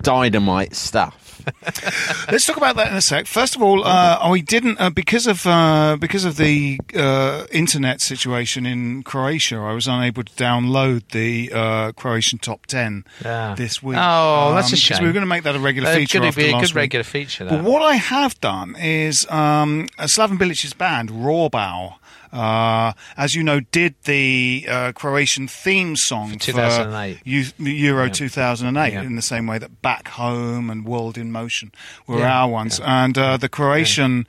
dynamite 0.02 0.74
stuff. 0.74 1.42
Let's 2.30 2.46
talk 2.46 2.56
about 2.56 2.76
that 2.76 2.88
in 2.90 2.96
a 2.96 3.00
sec. 3.00 3.26
First 3.26 3.56
of 3.56 3.62
all, 3.62 3.84
uh, 3.84 4.28
we 4.30 4.42
didn't 4.42 4.80
uh, 4.80 4.90
because 4.90 5.26
of 5.26 5.44
uh, 5.46 5.96
because 6.00 6.24
of 6.24 6.36
the 6.36 6.78
uh, 6.94 7.46
internet 7.50 8.00
situation 8.00 8.64
in 8.66 9.02
Croatia. 9.02 9.56
I 9.56 9.72
was 9.72 9.88
unable 9.88 10.22
to 10.22 10.32
download 10.34 11.08
the 11.10 11.50
uh, 11.52 11.92
Croatian 11.92 12.38
top 12.38 12.66
ten 12.66 13.04
Ah. 13.24 13.54
this 13.56 13.82
week. 13.82 13.98
Oh, 14.00 14.54
that's 14.54 14.68
a 14.68 14.72
'cause 14.72 14.78
shame. 14.80 14.98
We 15.00 15.06
were 15.08 15.12
going 15.12 15.22
to 15.22 15.26
make 15.28 15.42
that 15.44 15.56
a 15.56 15.58
regular 15.58 15.90
Uh, 15.90 15.94
feature 15.96 16.18
could 16.20 16.26
be 16.36 16.48
a 16.48 16.52
good 16.52 16.62
week. 16.62 16.74
regular 16.74 17.04
feature? 17.04 17.46
But 17.48 17.62
what 17.64 17.82
I 17.82 17.96
have 17.96 18.40
done 18.40 18.76
is 18.76 19.26
um, 19.30 19.88
Slaven 19.98 20.38
Bilic's 20.38 20.72
band 20.74 21.10
Rawbau. 21.10 21.94
Uh, 22.32 22.94
as 23.18 23.34
you 23.34 23.42
know, 23.42 23.60
did 23.60 23.94
the 24.04 24.64
uh, 24.66 24.92
Croatian 24.92 25.46
theme 25.48 25.96
song 25.96 26.30
For 26.30 26.38
2008. 26.38 27.18
Eu- 27.24 27.44
Euro 27.58 28.08
2008 28.08 28.92
Yeah. 28.94 29.02
in 29.02 29.16
the 29.16 29.22
same 29.22 29.46
way 29.46 29.58
that 29.58 29.82
Back 29.82 30.08
Home 30.08 30.70
and 30.70 30.86
World 30.86 31.18
in 31.18 31.30
Motion 31.30 31.72
were 32.06 32.20
Yeah. 32.20 32.40
our 32.44 32.48
ones. 32.50 32.80
And 32.82 33.18
uh, 33.18 33.36
the 33.36 33.50
Croatian 33.50 34.26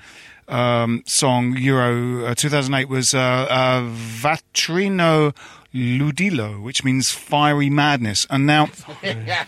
um, 0.47 1.03
song 1.05 1.55
Euro 1.57 2.25
uh, 2.25 2.35
2008 2.35 2.89
was 2.89 3.13
uh, 3.13 3.19
uh, 3.19 3.81
Vatreno 3.91 5.35
Ludilo, 5.73 6.61
which 6.61 6.83
means 6.83 7.09
fiery 7.11 7.69
madness. 7.69 8.27
And 8.29 8.45
now, 8.45 8.65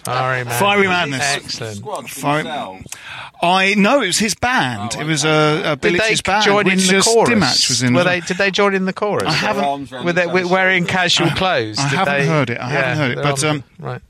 Fiery, 0.04 0.44
man. 0.44 0.60
Fiery 0.60 0.88
Madness. 0.88 1.22
Excellent. 1.22 2.10
Fire- 2.10 2.80
I 3.44 3.76
know 3.76 4.02
it 4.02 4.08
was 4.08 4.18
his 4.18 4.34
band. 4.34 4.96
it 4.96 5.06
was 5.06 5.24
uh, 5.24 5.62
uh, 5.64 5.76
Did 5.76 6.00
they 6.00 6.16
band. 6.26 6.44
join 6.44 6.68
in 6.70 6.78
the 6.80 7.02
chorus? 7.06 7.30
Dimach 7.30 7.70
was 7.70 7.84
in. 7.84 7.94
Were 7.94 8.04
they? 8.04 8.22
Did 8.22 8.38
they 8.38 8.50
join 8.50 8.74
in 8.74 8.86
the 8.86 8.94
chorus? 8.94 9.28
I 9.28 9.34
haven't. 9.34 9.92
Were 10.04 10.14
they 10.14 10.26
were 10.26 10.48
wearing 10.48 10.86
casual 10.86 11.30
clothes? 11.32 11.78
I 11.78 11.90
Did 11.90 11.98
haven't 12.00 12.14
they- 12.22 12.26
heard 12.28 12.50
it. 12.50 12.58
I 12.60 12.70
haven't 12.70 12.98
heard 12.98 13.12
it. 13.20 13.24
But, 13.24 13.44
on- 13.44 13.50
um, 13.58 13.64
right. 13.80 14.02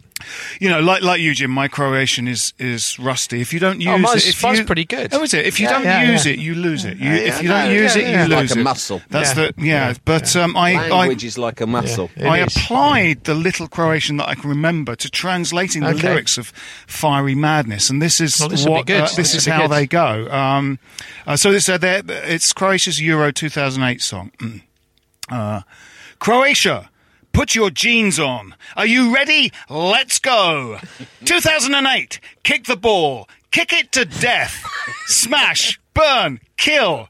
You 0.59 0.69
know, 0.69 0.79
like 0.79 1.01
like 1.01 1.21
you, 1.21 1.33
Jim. 1.33 1.51
My 1.51 1.67
Croatian 1.67 2.27
is 2.27 2.53
is 2.59 2.97
rusty. 2.99 3.41
If 3.41 3.53
you 3.53 3.59
don't 3.59 3.81
use 3.81 3.89
Oh, 3.93 3.97
mine's- 3.97 4.25
it, 4.25 4.29
if 4.29 4.43
mine's 4.43 4.59
you, 4.59 4.65
pretty 4.65 4.85
good. 4.85 5.13
Oh, 5.13 5.23
is 5.23 5.33
it? 5.33 5.45
If 5.45 5.59
you 5.59 5.65
Yeah, 5.67 5.71
don't 5.73 5.83
yeah, 5.83 6.11
use 6.11 6.25
yeah. 6.25 6.33
it, 6.33 6.39
you 6.39 6.55
lose 6.55 6.85
it. 6.85 6.97
You, 6.97 7.09
Yeah, 7.09 7.15
if 7.15 7.41
you 7.41 7.47
don't 7.49 7.65
no, 7.65 7.71
use 7.71 7.95
yeah, 7.95 8.01
it, 8.01 8.09
yeah. 8.09 8.23
you 8.27 8.35
lose 8.35 8.49
Like 8.51 8.59
a 8.59 8.63
muscle. 8.63 9.01
That's 9.09 9.37
Yeah. 9.37 9.51
the 9.51 9.53
yeah. 9.65 9.93
But 10.05 10.35
um, 10.35 10.55
I 10.57 10.73
I 10.75 10.89
Language 10.89 11.23
is 11.23 11.37
like 11.37 11.61
a 11.61 11.67
muscle. 11.67 12.09
It 12.15 12.25
I 12.25 12.39
is. 12.43 12.55
applied 12.55 13.23
the 13.25 13.33
little 13.35 13.67
Croatian 13.67 14.17
that 14.17 14.27
I 14.29 14.35
can 14.35 14.49
remember 14.49 14.95
to 14.95 15.09
translating 15.09 15.83
the 15.83 15.93
lyrics 15.93 16.37
of 16.37 16.51
"Fiery 16.87 17.35
Madness," 17.35 17.89
and 17.89 18.01
this 18.01 18.19
is 18.21 18.39
Well, 18.39 18.49
this 18.49 18.65
what 18.65 18.85
good. 18.85 19.01
uh, 19.01 19.05
this, 19.05 19.15
This 19.15 19.35
is 19.35 19.45
how 19.45 19.63
good. 19.67 19.71
they 19.71 19.87
go. 19.87 20.29
Um, 20.31 20.79
uh, 21.27 21.35
so 21.35 21.51
this, 21.51 21.67
uh, 21.69 21.77
it's 21.81 22.53
Croatia's 22.53 23.01
Euro 23.01 23.31
2008 23.31 24.01
song. 24.01 24.31
Mm. 24.39 24.61
Uh, 25.27 25.61
Croatia. 26.19 26.89
Put 27.35 27.53
your 27.53 27.69
jeans 27.69 28.17
on. 28.17 28.55
Are 28.77 28.85
you 28.85 29.13
ready? 29.13 29.51
Let's 29.69 30.19
go. 30.19 30.79
2008. 31.25 32.21
Kick 32.43 32.63
the 32.63 32.77
ball. 32.77 33.27
Kick 33.51 33.73
it 33.73 33.91
to 33.91 34.05
death. 34.05 34.65
Smash. 35.07 35.77
Burn. 35.93 36.39
Kill. 36.55 37.09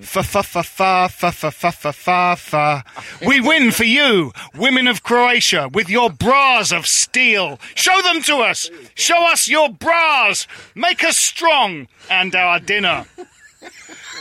Fa 0.00 0.22
fa 0.22 0.42
fa 0.42 0.62
fa 0.62 1.08
fa 1.10 1.30
fa 1.30 1.50
fa 1.50 1.72
fa 1.72 1.92
fa 1.92 2.36
fa. 2.36 2.84
We 3.26 3.42
win 3.42 3.70
for 3.70 3.84
you, 3.84 4.32
women 4.54 4.86
of 4.88 5.02
Croatia, 5.02 5.68
with 5.68 5.90
your 5.90 6.08
bras 6.08 6.72
of 6.72 6.86
steel. 6.86 7.60
Show 7.74 8.00
them 8.00 8.22
to 8.22 8.36
us. 8.36 8.70
Show 8.94 9.26
us 9.30 9.46
your 9.46 9.68
bras. 9.68 10.46
Make 10.74 11.04
us 11.04 11.18
strong. 11.18 11.88
And 12.08 12.34
our 12.34 12.60
dinner. 12.60 13.04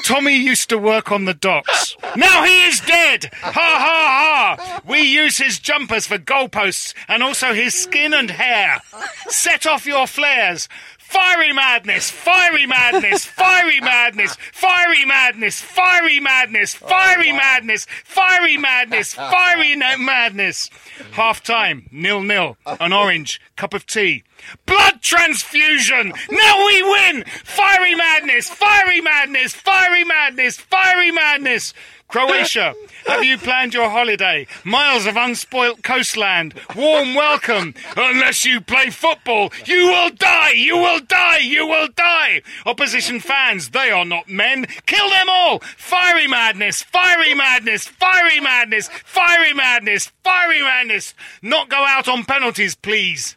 Tommy 0.06 0.38
used 0.38 0.70
to 0.70 0.78
work 0.78 1.12
on 1.12 1.26
the 1.26 1.34
docks. 1.34 1.98
Now 2.16 2.46
he 2.46 2.66
is 2.66 2.80
dead! 2.80 3.30
Ha 3.42 3.52
ha 3.52 4.58
ha! 4.58 4.82
We 4.88 5.02
use 5.02 5.38
his 5.38 5.60
jumpers 5.60 6.08
for 6.08 6.18
goalposts 6.18 6.94
and 7.10 7.22
also 7.22 7.54
his 7.54 7.74
skin 7.74 8.14
and 8.14 8.30
hair. 8.30 8.80
Set 9.28 9.66
off 9.66 9.86
your 9.86 10.08
flares. 10.08 10.70
Fiery 10.98 11.52
madness! 11.52 12.10
Fiery 12.10 12.66
madness! 12.68 13.26
Fiery 13.42 13.82
madness! 13.82 14.36
Fiery 14.54 15.04
madness! 15.04 15.62
Fiery 15.62 16.20
madness! 16.20 16.78
Oh, 16.82 16.88
fiery 16.88 17.34
madness! 17.34 17.86
Fiery 17.86 18.58
madness! 18.58 19.14
Fiery 19.14 19.76
madness! 19.98 20.70
Half 21.12 21.44
time, 21.44 21.90
nil 21.92 22.22
nil. 22.22 22.58
An 22.66 22.94
orange, 22.94 23.42
cup 23.58 23.74
of 23.74 23.86
tea. 23.86 24.24
Blood 24.66 25.02
transfusion! 25.02 26.14
Now 26.30 26.66
we 26.66 26.84
win! 26.84 27.24
Fiery 27.26 27.96
madness! 27.96 28.50
Fiery 28.50 29.02
madness! 29.02 29.54
Fiery 29.54 30.04
madness! 30.04 30.58
Fiery 30.58 31.12
madness! 31.12 31.74
Croatia, 32.08 32.76
have 33.08 33.24
you 33.24 33.38
planned 33.38 33.74
your 33.74 33.90
holiday? 33.90 34.46
Miles 34.64 35.06
of 35.06 35.16
unspoilt 35.16 35.82
coastland, 35.84 36.54
warm 36.76 37.16
welcome. 37.16 37.74
Unless 37.98 38.46
you 38.46 38.62
play 38.62 38.90
football, 38.90 39.52
you 39.66 39.88
will 39.88 40.12
die, 40.12 40.52
you 40.52 40.78
will 40.78 41.00
die, 41.00 41.40
you 41.40 41.66
will 41.66 41.88
die. 41.96 42.42
Opposition 42.66 43.20
fans, 43.20 43.72
they 43.72 43.90
are 43.90 44.06
not 44.06 44.30
men. 44.30 44.66
Kill 44.86 45.10
them 45.10 45.28
all. 45.30 45.60
Fiery 45.60 46.28
madness, 46.28 46.84
fiery 46.84 47.34
madness, 47.34 47.88
fiery 47.88 48.40
madness, 48.40 48.88
fiery 49.04 49.54
madness, 49.54 50.12
fiery 50.24 50.62
madness. 50.62 51.16
Not 51.42 51.70
go 51.70 51.84
out 51.86 52.08
on 52.08 52.24
penalties, 52.24 52.76
please. 52.76 53.36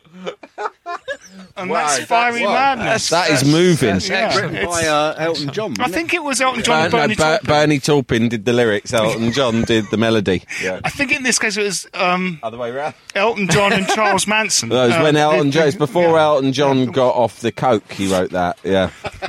And 1.56 1.70
that's 1.70 2.04
fiery 2.04 2.44
madness. 2.44 3.10
That 3.10 3.30
is 3.30 3.44
moving. 3.44 3.98
Yeah. 4.00 4.34
Written 4.36 4.66
by 4.66 4.86
uh, 4.86 5.14
Elton 5.18 5.50
John. 5.52 5.74
I 5.80 5.88
think 5.88 6.14
it 6.14 6.22
was 6.22 6.40
Elton 6.40 6.62
John 6.62 6.90
Ber- 6.90 6.96
and 6.98 7.10
no, 7.10 7.14
Bernie 7.16 7.16
Taupin. 7.16 7.46
Bernie 7.46 7.78
Taupin 7.80 8.28
did 8.28 8.44
the 8.44 8.52
lyrics. 8.52 8.92
Elton 8.92 9.32
John 9.32 9.62
did 9.62 9.84
the 9.90 9.96
melody. 9.96 10.42
Yeah. 10.62 10.80
I 10.84 10.90
think 10.90 11.12
in 11.12 11.22
this 11.24 11.38
case 11.38 11.56
it 11.56 11.64
was 11.64 11.86
um, 11.94 12.38
Other 12.42 12.56
way 12.58 12.70
round. 12.70 12.94
Elton 13.14 13.48
John 13.48 13.72
and 13.72 13.86
Charles 13.88 14.26
Manson. 14.26 14.68
That 14.78 14.86
was 14.86 14.94
Uh, 14.96 15.00
when 15.02 15.16
Elton 15.16 15.50
John. 15.50 15.70
Before 15.72 16.16
yeah. 16.16 16.22
Elton 16.22 16.52
John 16.52 16.86
got 16.86 17.14
off 17.14 17.40
the 17.40 17.52
coke. 17.52 17.90
He 17.92 18.10
wrote 18.12 18.30
that. 18.30 18.58
Yeah, 18.64 18.90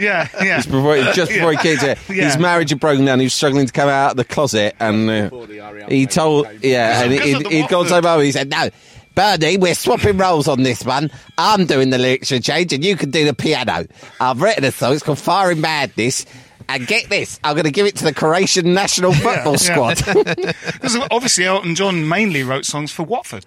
Yeah, 0.00 0.28
yeah. 0.42 0.58
It's 0.58 0.66
before, 0.66 0.96
just 1.12 1.30
before 1.30 1.52
he 1.52 1.56
came 1.58 1.78
to. 1.78 1.96
Yeah. 2.08 2.24
His 2.26 2.38
marriage 2.38 2.70
had 2.70 2.80
broken 2.80 3.04
down. 3.04 3.18
He 3.20 3.26
was 3.26 3.34
struggling 3.34 3.66
to 3.66 3.72
come 3.72 3.88
out 3.88 4.12
of 4.12 4.16
the 4.16 4.24
closet, 4.24 4.74
and 4.80 5.08
uh, 5.08 5.28
the 5.30 5.86
he 5.88 6.06
told, 6.06 6.46
yeah, 6.62 7.02
and 7.02 7.10
Because 7.10 7.26
he, 7.26 7.32
of 7.34 7.42
the 7.44 7.48
he'd 7.50 7.68
gone 7.68 7.86
so 7.86 7.94
Watford. 7.94 8.04
far. 8.04 8.20
He 8.22 8.32
said, 8.32 8.50
"No, 8.50 8.68
Bernie, 9.14 9.56
we're 9.56 9.74
swapping 9.74 10.18
roles 10.18 10.48
on 10.48 10.62
this 10.62 10.84
one. 10.84 11.10
I'm 11.38 11.66
doing 11.66 11.90
the 11.90 11.98
lyrics 11.98 12.30
for 12.30 12.40
change, 12.40 12.72
and 12.72 12.84
you 12.84 12.96
can 12.96 13.10
do 13.10 13.24
the 13.24 13.34
piano. 13.34 13.86
I've 14.20 14.42
written 14.42 14.64
a 14.64 14.72
song. 14.72 14.94
It's 14.94 15.02
called 15.02 15.18
Fire 15.18 15.54
Madness." 15.54 16.26
And 16.66 16.86
get 16.86 17.10
this, 17.10 17.38
I'm 17.44 17.54
going 17.54 17.64
to 17.64 17.70
give 17.70 17.84
it 17.84 17.96
to 17.96 18.04
the 18.04 18.14
Croatian 18.14 18.72
national 18.72 19.12
football 19.14 19.56
yeah. 19.60 19.94
squad. 19.94 19.98
Because 20.74 20.96
obviously 21.10 21.44
Elton 21.44 21.74
John 21.74 22.08
mainly 22.08 22.42
wrote 22.42 22.64
songs 22.64 22.90
for 22.90 23.02
Watford. 23.02 23.44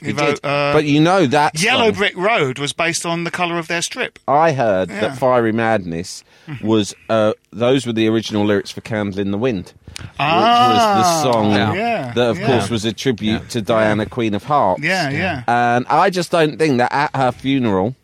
He, 0.00 0.06
He 0.08 0.12
wrote, 0.12 0.40
did. 0.42 0.44
uh, 0.48 0.72
but 0.72 0.84
you 0.84 1.00
know 1.00 1.26
that 1.26 1.60
Yellow 1.62 1.86
song- 1.86 1.94
Brick 1.94 2.16
Road 2.16 2.58
was 2.58 2.72
based 2.72 3.04
on 3.06 3.24
the 3.24 3.30
colour 3.30 3.58
of 3.58 3.68
their 3.68 3.82
strip. 3.82 4.18
I 4.28 4.52
heard 4.52 4.90
Yeah. 4.90 5.00
that 5.00 5.18
Fiery 5.18 5.52
Madness 5.52 6.22
was 6.62 6.94
uh, 7.08 7.32
those 7.52 7.86
were 7.86 7.92
the 7.92 8.08
original 8.08 8.44
lyrics 8.44 8.70
for 8.70 8.80
Candle 8.82 9.20
in 9.20 9.30
the 9.30 9.38
Wind, 9.38 9.72
which 9.98 10.06
was 10.18 10.18
the 10.18 11.22
song 11.22 11.52
Ah, 11.54 11.72
yeah, 11.74 12.12
that, 12.14 12.30
of 12.30 12.38
yeah. 12.38 12.46
course, 12.46 12.70
was 12.70 12.84
a 12.84 12.92
tribute 12.92 13.48
to 13.50 13.62
Diana, 13.62 14.06
Queen 14.06 14.34
of 14.34 14.44
Hearts. 14.44 14.82
Yeah, 14.82 15.10
yeah. 15.10 15.42
And 15.46 15.86
I 15.88 16.10
just 16.10 16.30
don't 16.30 16.58
think 16.58 16.78
that 16.78 16.92
at 16.92 17.16
her 17.16 17.32
funeral 17.32 17.96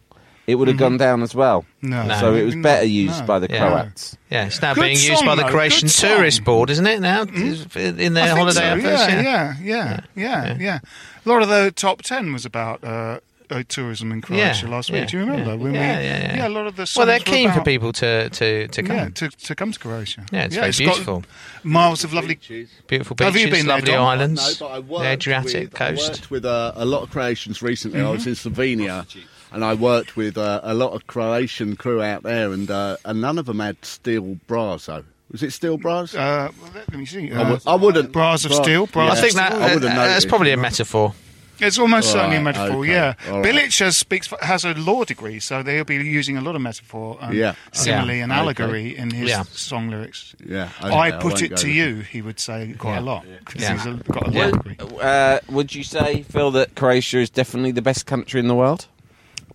it 0.52 0.54
would 0.56 0.68
have 0.68 0.76
gone 0.76 0.96
down 0.98 1.22
as 1.22 1.34
well. 1.34 1.64
No. 1.82 2.04
No. 2.06 2.14
So 2.20 2.34
it 2.34 2.44
was 2.44 2.54
better 2.54 2.84
used 2.86 3.20
no. 3.20 3.26
by 3.26 3.38
the 3.40 3.48
Yeah. 3.50 3.68
Croats. 3.68 4.16
Yeah, 4.30 4.46
it's 4.46 4.62
now 4.62 4.74
Good 4.74 4.82
being 4.82 4.92
used 4.96 5.16
song, 5.18 5.26
by 5.26 5.34
the 5.34 5.42
though, 5.42 5.48
Croatian 5.50 5.86
good 5.88 5.90
song. 5.92 6.10
Tourist 6.16 6.44
Board, 6.44 6.70
isn't 6.70 6.86
it? 6.86 7.00
Now 7.00 7.22
in 7.22 8.14
their 8.14 8.24
I 8.24 8.28
holiday 8.28 8.60
so, 8.60 8.64
efforts. 8.64 8.84
yeah, 9.12 9.20
yeah, 9.20 9.54
yeah, 9.62 10.00
yeah, 10.14 10.56
yeah, 10.60 10.78
A 11.26 11.28
lot 11.28 11.42
of 11.42 11.48
the 11.48 11.72
top 11.74 12.02
ten 12.02 12.32
was 12.32 12.44
about 12.46 12.82
uh, 12.84 13.18
uh, 13.50 13.62
tourism 13.68 14.10
in 14.12 14.22
Croatia 14.22 14.66
last 14.66 14.90
week. 14.90 15.08
Do 15.08 15.18
you 15.18 15.24
remember? 15.24 15.50
Yeah, 15.50 15.56
When 15.56 15.74
yeah, 15.74 15.98
we, 15.98 16.04
yeah, 16.04 16.36
yeah. 16.36 16.48
a 16.48 16.48
lot 16.48 16.66
of 16.66 16.76
the 16.76 16.90
Well, 16.96 17.04
they're 17.06 17.18
songs 17.18 17.28
were 17.28 17.34
keen 17.36 17.52
for 17.52 17.60
people 17.62 17.92
to, 17.92 18.30
to, 18.30 18.68
to 18.68 18.82
come. 18.82 18.96
Yeah, 18.96 19.08
to, 19.10 19.28
to 19.28 19.54
come 19.54 19.72
to 19.72 19.78
Croatia. 19.78 20.24
Yeah, 20.32 20.44
it's 20.44 20.54
very 20.54 20.68
got 20.70 20.78
beautiful. 20.78 21.24
miles 21.62 22.02
of 22.04 22.14
lovely. 22.14 22.38
Beautiful 22.86 23.14
Have 23.20 23.34
beaches, 23.34 23.50
you 23.50 23.52
been 23.54 23.66
lovely 23.66 23.92
Dom? 23.92 24.06
islands, 24.06 24.58
No, 24.60 24.66
but 24.68 24.72
I 24.72 24.76
the 24.76 24.86
worked 24.86 25.04
Adriatic 25.06 25.72
with, 25.72 25.82
I 25.82 25.90
coast. 25.90 26.08
worked 26.10 26.30
with 26.30 26.44
uh, 26.46 26.72
a 26.76 26.86
lot 26.86 27.02
of 27.02 27.10
Croatians 27.10 27.60
recently. 27.60 28.00
I 28.00 28.04
Mm-hmm. 28.04 28.12
was 28.12 28.26
in 28.26 28.32
Slovenia, 28.52 29.06
and 29.52 29.64
I 29.64 29.74
worked 29.74 30.16
with 30.16 30.36
uh, 30.38 30.60
a 30.62 30.74
lot 30.74 30.92
of 30.92 31.06
Croatian 31.06 31.76
crew 31.76 32.02
out 32.02 32.22
there, 32.22 32.52
and 32.52 32.70
uh, 32.70 32.96
and 33.04 33.20
none 33.20 33.38
of 33.38 33.46
them 33.46 33.60
had 33.60 33.76
steel 33.84 34.38
bras. 34.46 34.86
Though 34.86 35.04
was 35.30 35.42
it 35.42 35.52
steel 35.52 35.78
bras? 35.78 36.14
Uh, 36.14 36.50
let, 36.74 36.90
let 36.90 36.98
me 36.98 37.06
see. 37.06 37.32
I 37.32 37.42
Uh, 37.42 37.50
would- 37.52 37.62
I 37.66 37.74
wouldn't- 37.74 38.12
Bras 38.12 38.44
of 38.44 38.50
bra- 38.50 38.62
steel. 38.62 38.86
Bras 38.86 39.18
I 39.18 39.20
think 39.20 39.34
that 39.34 39.52
I 39.52 39.74
would've 39.74 39.90
uh, 39.90 39.94
that's 39.94 40.26
probably 40.26 40.52
a 40.52 40.56
metaphor. 40.56 41.14
It's 41.60 41.78
almost 41.78 42.08
All 42.08 42.14
certainly 42.14 42.38
a 42.38 42.40
metaphor, 42.40 42.78
okay, 42.80 42.90
yeah. 42.90 43.14
all 43.30 43.40
right. 43.40 43.54
Bilic 43.54 43.78
has, 43.78 43.96
speaks, 43.96 44.28
has 44.40 44.64
a 44.64 44.72
law 44.74 45.04
degree, 45.04 45.38
so 45.38 45.62
they'll 45.62 45.84
be 45.84 45.94
using 45.94 46.36
a 46.36 46.40
lot 46.40 46.56
of 46.56 46.60
metaphor, 46.62 47.18
and 47.20 47.34
Yeah. 47.34 47.54
simile, 47.72 48.08
Yeah. 48.16 48.22
and 48.24 48.32
Okay. 48.32 48.40
allegory 48.40 48.96
in 48.96 49.10
his 49.10 49.28
Yeah. 49.30 49.44
song 49.52 49.88
lyrics. 49.88 50.34
Yeah, 50.44 50.70
okay, 50.82 50.92
I 50.92 51.08
I 51.08 51.10
put 51.12 51.24
won't 51.24 51.42
it 51.42 51.56
to 51.58 51.66
with 51.68 51.76
you, 51.76 52.00
he 52.00 52.20
would 52.20 52.40
say 52.40 52.74
quite 52.78 52.94
Yeah. 52.94 53.00
a 53.00 53.02
lot, 53.02 53.24
because 53.44 53.62
Yeah. 53.62 53.72
he's 53.74 53.86
a, 53.86 53.90
got 54.12 54.26
a 54.26 54.30
law 54.30 54.38
Yeah. 54.40 54.50
degree. 54.50 54.76
Uh, 55.00 55.38
would 55.50 55.72
you 55.72 55.84
say, 55.84 56.24
Phil, 56.28 56.50
that 56.50 56.74
Croatia 56.74 57.18
is 57.18 57.30
definitely 57.30 57.70
the 57.70 57.82
best 57.82 58.06
country 58.06 58.40
in 58.40 58.48
the 58.48 58.56
world, 58.56 58.86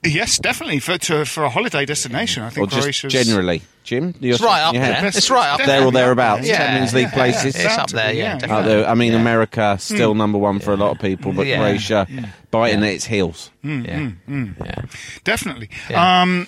Yes, 0.10 0.38
definitely, 0.40 0.80
for, 0.80 0.98
to, 0.98 1.26
for 1.26 1.44
a 1.44 1.50
holiday 1.50 1.86
destination, 1.86 2.44
I 2.44 2.48
or 2.48 2.50
think 2.52 2.70
just 2.70 2.82
Croatia's... 2.82 3.14
generally? 3.14 3.62
Jim, 3.84 4.14
It's 4.22 4.42
right 4.42 4.62
up 4.62 4.74
your 4.74 4.84
head? 4.84 4.96
there. 5.04 5.08
It's 5.08 5.30
right 5.30 5.50
up 5.60 5.66
There 5.66 5.84
or 5.86 5.92
thereabouts. 5.94 6.42
there, 6.42 6.52
yeah. 6.52 6.58
Champions 6.58 6.94
League 6.94 7.04
Yeah. 7.08 7.14
places. 7.14 7.56
It's 7.56 7.78
up 7.78 7.90
there, 7.92 8.12
yeah, 8.14 8.22
yeah. 8.34 8.38
definitely. 8.40 8.86
I 8.86 8.94
mean, 8.96 9.14
Yeah. 9.14 9.20
America 9.20 9.78
still 9.80 10.14
number 10.14 10.38
one 10.38 10.60
for 10.60 10.74
a 10.74 10.78
lot 10.78 10.92
of 10.92 11.00
people, 11.00 11.32
but 11.32 11.46
Yeah. 11.48 11.58
Croatia 11.60 12.08
biting 12.52 12.84
at 12.84 12.90
its 12.90 13.06
heels. 13.06 13.50
Yeah. 13.64 14.10
Mm, 14.28 14.56
yeah. 14.66 14.82
Definitely. 15.24 15.70
Yeah. 15.90 16.22
Um, 16.22 16.48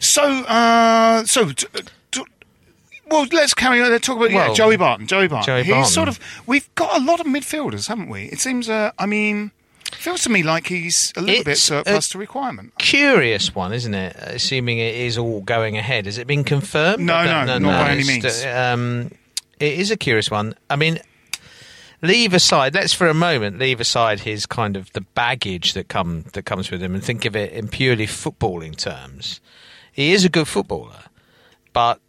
so, 0.00 0.22
uh, 0.24 1.24
so, 1.24 1.52
t- 1.52 1.66
t- 2.10 2.24
well, 3.08 3.26
let's 3.32 3.54
carry 3.54 3.80
on. 3.80 3.90
Let's 3.90 4.06
talk 4.06 4.16
about 4.16 4.30
yeah, 4.32 4.52
Joey 4.52 4.76
Barton. 4.76 5.06
Joey 5.06 5.28
Barton. 5.28 5.46
Joey 5.46 5.62
He's 5.64 5.72
Barton. 5.72 5.90
sort 5.92 6.08
of. 6.08 6.18
We've 6.46 6.72
got 6.74 7.00
a 7.00 7.04
lot 7.04 7.20
of 7.20 7.26
midfielders, 7.26 7.86
haven't 7.88 8.08
we? 8.08 8.24
It 8.24 8.40
seems. 8.40 8.68
Uh, 8.68 8.90
I 8.98 9.06
mean, 9.06 9.52
feels 9.94 10.22
to 10.22 10.30
me 10.30 10.42
like 10.42 10.66
he's 10.66 11.12
a 11.16 11.20
little 11.20 11.44
bit 11.44 11.52
It's 11.52 11.62
surplus 11.62 12.08
a- 12.08 12.12
to 12.12 12.18
requirement. 12.18 12.72
Curious 12.78 13.54
one, 13.54 13.72
isn't 13.72 13.94
it? 13.94 14.16
Assuming 14.16 14.78
it 14.78 14.94
is 14.94 15.16
all 15.18 15.40
going 15.42 15.76
ahead. 15.76 16.06
Has 16.06 16.18
it 16.18 16.26
been 16.26 16.44
confirmed? 16.44 17.00
No, 17.04 17.24
don't- 17.24 17.46
no, 17.46 17.58
not 17.58 17.84
by 17.86 17.90
any 17.92 18.04
means. 18.04 18.44
um, 18.44 19.10
it 19.60 19.78
is 19.78 19.90
a 19.90 19.96
curious 19.96 20.30
one. 20.30 20.54
I 20.70 20.76
mean, 20.76 20.98
leave 22.02 22.34
aside. 22.34 22.74
Let's 22.74 22.92
for 22.92 23.06
a 23.08 23.14
moment 23.14 23.58
leave 23.58 23.80
aside 23.80 24.20
his 24.20 24.46
kind 24.46 24.76
of 24.76 24.92
the 24.92 25.02
baggage 25.02 25.74
that 25.74 25.88
come 25.88 26.24
that 26.32 26.44
comes 26.44 26.70
with 26.70 26.82
him, 26.82 26.94
and 26.94 27.02
think 27.04 27.24
of 27.24 27.36
it 27.36 27.52
in 27.52 27.68
purely 27.68 28.06
footballing 28.06 28.76
terms. 28.76 29.40
He 29.92 30.12
is 30.12 30.24
a 30.24 30.28
good 30.28 30.48
footballer, 30.48 31.04
but 31.72 32.00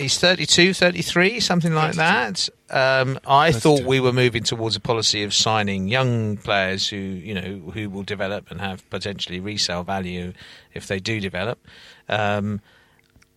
he's 0.00 0.18
32, 0.18 0.74
33, 0.74 1.40
something 1.40 1.74
like 1.74 1.94
that. 1.94 2.48
Um, 2.70 3.18
I 3.26 3.52
thought 3.52 3.84
we 3.84 4.00
were 4.00 4.12
moving 4.12 4.42
towards 4.42 4.74
a 4.74 4.80
policy 4.80 5.22
of 5.22 5.32
signing 5.34 5.88
young 5.88 6.36
players 6.38 6.88
who, 6.88 6.96
you 6.96 7.34
know, 7.34 7.70
who 7.72 7.90
will 7.90 8.02
develop 8.02 8.50
and 8.50 8.60
have 8.60 8.88
potentially 8.90 9.38
resale 9.38 9.84
value 9.84 10.32
if 10.74 10.86
they 10.86 10.98
do 10.98 11.20
develop. 11.20 11.64
Um, 12.08 12.60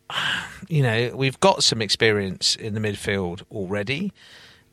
you 0.70 0.82
know, 0.82 1.12
we've 1.16 1.40
got 1.40 1.64
some 1.64 1.82
experience 1.82 2.56
in 2.56 2.74
the 2.74 2.80
midfield 2.80 3.44
already. 3.52 4.14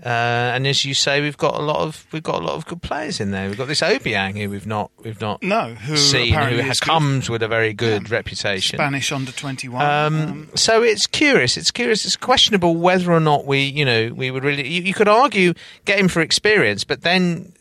Uh, 0.05 0.09
and 0.55 0.67
as 0.67 0.85
you 0.85 0.95
say, 0.95 1.21
we've 1.21 1.37
got 1.37 1.55
a 1.55 1.63
lot 1.63 1.77
of 1.81 2.07
we've 2.11 2.23
got 2.23 2.41
a 2.41 2.45
lot 2.45 2.55
of 2.55 2.65
good 2.67 2.81
players 2.81 3.21
in 3.21 3.33
there. 3.33 3.49
We've 3.49 3.59
got 3.59 3.69
this 3.69 3.83
Obiang 3.83 4.39
who 4.41 4.49
we've 4.49 4.67
not 4.67 4.91
we've 5.05 5.21
not 5.21 5.43
No, 5.43 5.75
who 5.75 5.97
seen 5.97 6.33
who 6.33 6.57
has 6.57 6.77
is 6.77 6.81
good. 6.81 6.87
comes 6.87 7.29
with 7.29 7.43
a 7.43 7.49
very 7.49 7.73
good 7.75 8.11
reputation. 8.11 8.79
Spanish 8.79 9.13
under 9.13 9.31
twenty 9.33 9.69
one. 9.69 9.85
Um, 9.85 10.49
so 10.55 10.83
it's 10.83 11.07
curious. 11.07 11.57
It's 11.59 11.71
curious. 11.71 12.07
It's 12.07 12.17
questionable 12.17 12.77
whether 12.77 13.13
or 13.13 13.21
not 13.21 13.45
we, 13.45 13.61
you 13.65 13.85
know, 13.85 14.13
we 14.15 14.31
would 14.31 14.43
really. 14.43 14.67
You, 14.67 14.83
you 14.83 14.95
could 14.95 15.09
argue 15.09 15.53
get 15.85 15.99
him 15.99 16.09
for 16.09 16.21
experience, 16.23 16.85
but 16.85 17.03
then. 17.03 17.53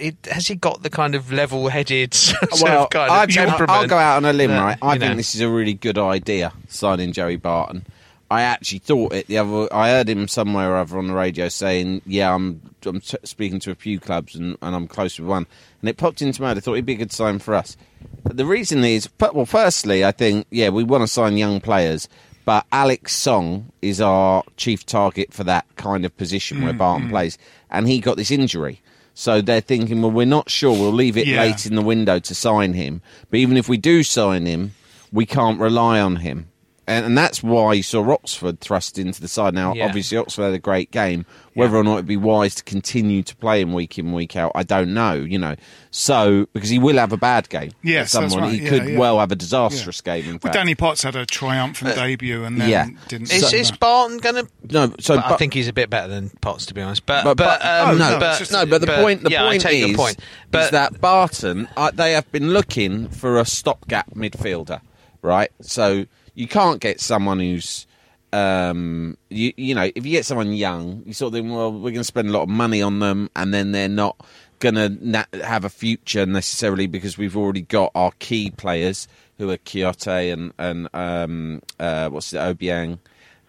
It, 0.00 0.14
has 0.30 0.46
he 0.46 0.54
got 0.54 0.84
the 0.84 0.90
kind 0.90 1.16
of 1.16 1.32
level-headed 1.32 2.14
sort 2.14 2.62
Well, 2.62 2.84
of 2.84 2.90
kind 2.90 3.10
I 3.10 3.24
of 3.24 3.30
think- 3.30 3.48
temperament? 3.48 3.70
I'll 3.70 3.88
go 3.88 3.98
out 3.98 4.18
on 4.18 4.24
a 4.26 4.32
limb, 4.32 4.52
that, 4.52 4.62
right? 4.62 4.78
I 4.80 4.96
think 4.96 5.10
know. 5.10 5.16
this 5.16 5.34
is 5.34 5.40
a 5.40 5.48
really 5.48 5.74
good 5.74 5.98
idea, 5.98 6.52
signing 6.68 7.12
Joey 7.12 7.34
Barton. 7.34 7.84
I 8.30 8.42
actually 8.42 8.80
thought 8.80 9.14
it 9.14 9.26
the 9.26 9.38
other. 9.38 9.72
I 9.72 9.88
heard 9.88 10.08
him 10.08 10.28
somewhere 10.28 10.72
or 10.72 10.76
other 10.76 10.98
on 10.98 11.06
the 11.06 11.14
radio 11.14 11.48
saying, 11.48 12.02
"Yeah, 12.04 12.34
I'm 12.34 12.60
I'm 12.84 13.00
t- 13.00 13.16
speaking 13.24 13.58
to 13.60 13.70
a 13.70 13.74
few 13.74 13.98
clubs 13.98 14.34
and, 14.34 14.56
and 14.60 14.76
I'm 14.76 14.86
close 14.86 15.18
with 15.18 15.28
one." 15.28 15.46
And 15.80 15.88
it 15.88 15.96
popped 15.96 16.20
into 16.20 16.42
my 16.42 16.48
head. 16.48 16.58
I 16.58 16.60
thought 16.60 16.74
he'd 16.74 16.84
be 16.84 16.92
a 16.94 16.96
good 16.96 17.12
sign 17.12 17.38
for 17.38 17.54
us. 17.54 17.76
The 18.24 18.44
reason 18.44 18.84
is, 18.84 19.08
well, 19.18 19.46
firstly, 19.46 20.04
I 20.04 20.12
think 20.12 20.46
yeah, 20.50 20.68
we 20.68 20.84
want 20.84 21.02
to 21.02 21.08
sign 21.08 21.38
young 21.38 21.60
players, 21.60 22.08
but 22.44 22.66
Alex 22.70 23.14
Song 23.14 23.72
is 23.80 24.00
our 24.00 24.42
chief 24.56 24.84
target 24.84 25.32
for 25.32 25.44
that 25.44 25.64
kind 25.76 26.04
of 26.04 26.16
position 26.16 26.60
where 26.60 26.70
mm-hmm. 26.70 26.78
Barton 26.78 27.08
plays, 27.08 27.38
and 27.70 27.88
he 27.88 27.98
got 28.00 28.16
this 28.18 28.30
injury. 28.30 28.82
So 29.14 29.40
they're 29.40 29.60
thinking, 29.60 30.00
well, 30.00 30.12
we're 30.12 30.26
not 30.26 30.48
sure. 30.48 30.70
We'll 30.72 30.92
leave 30.92 31.16
it 31.16 31.26
Yeah. 31.26 31.40
late 31.40 31.66
in 31.66 31.74
the 31.74 31.82
window 31.82 32.20
to 32.20 32.34
sign 32.34 32.74
him. 32.74 33.02
But 33.30 33.40
even 33.40 33.56
if 33.56 33.68
we 33.68 33.76
do 33.76 34.04
sign 34.04 34.46
him, 34.46 34.74
we 35.10 35.26
can't 35.26 35.58
rely 35.58 35.98
on 35.98 36.16
him. 36.16 36.48
And, 36.88 37.04
and 37.06 37.18
that's 37.18 37.42
why 37.42 37.74
you 37.74 37.82
saw 37.82 38.10
Oxford 38.12 38.60
thrust 38.60 38.98
into 38.98 39.20
the 39.20 39.28
side. 39.28 39.54
Now, 39.54 39.74
Yeah. 39.74 39.84
obviously, 39.86 40.16
Oxford 40.18 40.44
had 40.44 40.54
a 40.54 40.58
great 40.58 40.90
game. 40.90 41.26
Whether 41.54 41.76
or 41.76 41.82
not 41.84 41.94
it'd 41.94 42.06
be 42.06 42.16
wise 42.16 42.54
to 42.56 42.62
continue 42.64 43.22
to 43.24 43.34
play 43.36 43.60
him 43.60 43.72
week 43.72 43.98
in, 43.98 44.12
week 44.12 44.36
out, 44.36 44.52
I 44.54 44.62
don't 44.62 44.94
know, 44.94 45.14
you 45.14 45.38
know. 45.40 45.56
So, 45.90 46.46
because 46.52 46.68
he 46.70 46.78
will 46.78 46.96
have 46.98 47.12
a 47.12 47.16
bad 47.16 47.48
game. 47.48 47.72
Yes, 47.82 48.14
at 48.14 48.20
that's 48.20 48.32
someone. 48.32 48.50
right. 48.50 48.58
He 48.58 48.64
Yeah, 48.64 48.70
could 48.70 48.88
yeah. 48.90 48.98
well 48.98 49.18
have 49.18 49.32
a 49.32 49.36
disastrous 49.36 50.00
game, 50.00 50.24
in 50.24 50.30
well, 50.32 50.38
fact. 50.38 50.54
Danny 50.54 50.74
Potts 50.76 51.02
had 51.02 51.16
a 51.16 51.26
triumphant 51.26 51.96
debut 51.96 52.44
and 52.44 52.60
then 52.60 52.68
yeah. 52.68 52.86
didn't. 53.08 53.32
Is, 53.32 53.48
so- 53.50 53.56
is 53.56 53.72
Barton 53.72 54.18
going 54.18 54.36
to? 54.36 54.48
no, 54.70 54.94
so 55.00 55.16
I 55.18 55.30
but- 55.30 55.38
think 55.38 55.52
he's 55.52 55.66
a 55.68 55.72
bit 55.72 55.90
better 55.90 56.06
than 56.08 56.30
Potts, 56.40 56.66
to 56.66 56.74
be 56.74 56.80
honest. 56.80 57.04
But 57.06 57.24
But, 57.24 57.36
but, 57.36 57.60
but 57.60 57.66
um, 57.66 57.90
oh, 57.90 57.98
no, 57.98 58.18
but, 58.20 58.38
just- 58.38 58.52
no, 58.52 58.64
but 58.64 58.80
the 58.80 58.86
point 58.86 59.24
the 59.24 59.30
yeah, 59.30 59.42
point 59.48 59.64
is, 59.66 59.88
your 59.88 59.96
point. 59.96 60.18
is 60.18 60.24
But 60.50 60.70
that 60.70 61.00
Barton 61.00 61.68
uh, 61.76 61.90
they 61.92 62.12
have 62.12 62.30
been 62.30 62.50
looking 62.52 63.08
for 63.08 63.38
a 63.40 63.44
stopgap 63.44 64.10
midfielder, 64.14 64.80
right? 65.22 65.50
So 65.60 66.06
you 66.38 66.46
can't 66.46 66.80
get 66.80 67.00
someone 67.00 67.40
who's 67.40 67.86
um 68.32 69.16
you 69.30 69.52
you 69.56 69.74
know 69.74 69.90
if 69.94 70.04
you 70.04 70.12
get 70.12 70.24
someone 70.26 70.52
young 70.52 71.02
you 71.06 71.12
sort 71.14 71.28
of 71.28 71.34
think 71.34 71.50
well 71.50 71.72
we're 71.72 71.90
going 71.90 71.94
to 71.96 72.04
spend 72.04 72.28
a 72.28 72.32
lot 72.32 72.42
of 72.42 72.48
money 72.48 72.82
on 72.82 72.98
them 72.98 73.30
and 73.34 73.54
then 73.54 73.72
they're 73.72 73.88
not 73.88 74.16
going 74.58 74.74
to 74.74 74.88
na- 75.00 75.24
have 75.44 75.64
a 75.64 75.68
future 75.70 76.26
necessarily 76.26 76.86
because 76.86 77.16
we've 77.16 77.36
already 77.36 77.62
got 77.62 77.90
our 77.94 78.12
key 78.18 78.50
players 78.50 79.08
who 79.38 79.50
are 79.50 79.56
Kouyate 79.58 80.32
and 80.32 80.52
and 80.58 80.88
um 80.92 81.62
uh 81.80 82.08
what's 82.10 82.32
it 82.34 82.36
Obiang 82.38 82.98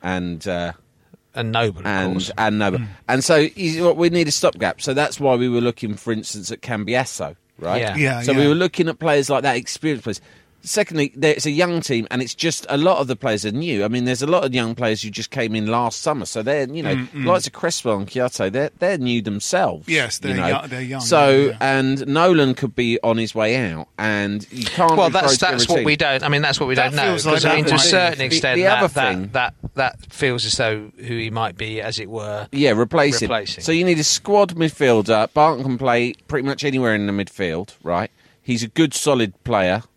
and 0.01 0.47
uh 0.47 0.71
and 1.35 1.51
Noble, 1.51 1.81
of 1.81 1.85
and 1.85 2.13
course. 2.13 2.31
and 2.37 2.57
no, 2.59 2.71
but- 2.71 2.81
and 3.07 3.23
so 3.23 3.45
what 3.83 3.97
we 3.97 4.09
need 4.09 4.27
a 4.27 4.31
stopgap. 4.31 4.81
So 4.81 4.93
that's 4.95 5.19
why 5.19 5.35
we 5.35 5.47
were 5.47 5.61
looking, 5.61 5.93
for 5.93 6.11
instance, 6.11 6.51
at 6.51 6.61
Cambiasso, 6.61 7.35
right? 7.59 7.79
Yeah. 7.81 7.95
Yeah, 7.95 8.21
So 8.23 8.33
we 8.33 8.47
were 8.47 8.55
looking 8.55 8.89
at 8.89 8.97
players 8.97 9.29
like 9.29 9.43
that, 9.43 9.55
experienced 9.55 10.03
players. 10.05 10.21
Secondly, 10.61 11.13
it's 11.21 11.45
a 11.45 11.51
young 11.51 11.81
team, 11.81 12.07
and 12.11 12.21
it's 12.21 12.35
just 12.35 12.65
a 12.69 12.77
lot 12.77 12.97
of 12.97 13.07
the 13.07 13.15
players 13.15 13.45
are 13.45 13.51
new. 13.51 13.83
I 13.83 13.87
mean, 13.87 14.05
there's 14.05 14.21
a 14.21 14.27
lot 14.27 14.43
of 14.43 14.53
young 14.53 14.75
players 14.75 15.01
who 15.01 15.09
just 15.09 15.31
came 15.31 15.55
in 15.55 15.67
last 15.67 16.01
summer, 16.01 16.25
so 16.25 16.43
they're 16.43 16.67
you 16.69 16.83
know, 16.83 16.95
mm, 16.95 17.07
mm. 17.09 17.25
likes 17.25 17.47
of 17.47 17.53
Crespo 17.53 17.97
and 17.97 18.07
Kouyate, 18.07 18.51
they're 18.51 18.69
they're 18.79 18.97
new 18.97 19.21
themselves. 19.21 19.87
Yes, 19.87 20.19
they're 20.19 20.35
you 20.35 20.41
know? 20.41 20.47
yo- 20.47 20.67
they're 20.67 20.81
young, 20.81 21.01
So 21.01 21.29
yeah, 21.29 21.45
yeah. 21.51 21.57
and 21.79 22.07
Nolan 22.07 22.55
could 22.55 22.75
be 22.75 22.99
on 23.03 23.17
his 23.17 23.33
way 23.33 23.55
out, 23.71 23.87
and 23.97 24.45
you 24.51 24.65
can't. 24.65 24.97
well, 24.97 25.09
that's 25.09 25.37
that's 25.37 25.69
what 25.69 25.85
we 25.85 25.95
don't. 25.95 26.23
I 26.23 26.27
mean, 26.29 26.41
that's 26.41 26.59
what 26.59 26.67
we 26.67 26.75
That 26.75 26.91
don't 26.91 26.95
know. 26.97 27.13
like 27.13 27.23
Because 27.23 27.45
I 27.45 27.55
mean, 27.55 27.65
to 27.65 27.75
a 27.75 27.79
certain 27.79 28.21
extent, 28.21 28.57
the 28.57 28.63
that, 28.63 28.83
other 28.83 28.93
that, 28.93 29.13
thing- 29.13 29.29
that 29.29 29.53
that 29.75 30.13
feels 30.13 30.45
as 30.45 30.57
though 30.57 30.91
who 30.97 31.17
he 31.17 31.29
might 31.29 31.57
be, 31.57 31.81
as 31.81 31.99
it 31.99 32.09
were. 32.09 32.47
Yeah, 32.51 32.71
replace. 32.71 33.21
Replacing. 33.21 33.63
So 33.63 33.71
you 33.71 33.85
need 33.85 33.99
a 33.99 34.03
squad 34.03 34.55
midfielder. 34.55 35.31
Barton 35.33 35.63
can 35.63 35.77
play 35.77 36.13
pretty 36.27 36.45
much 36.47 36.63
anywhere 36.63 36.93
in 36.95 37.07
the 37.07 37.13
midfield, 37.13 37.75
right? 37.83 38.11
He's 38.41 38.63
a 38.63 38.67
good, 38.67 38.93
solid 38.95 39.41
player, 39.43 39.83
he, 39.83 39.88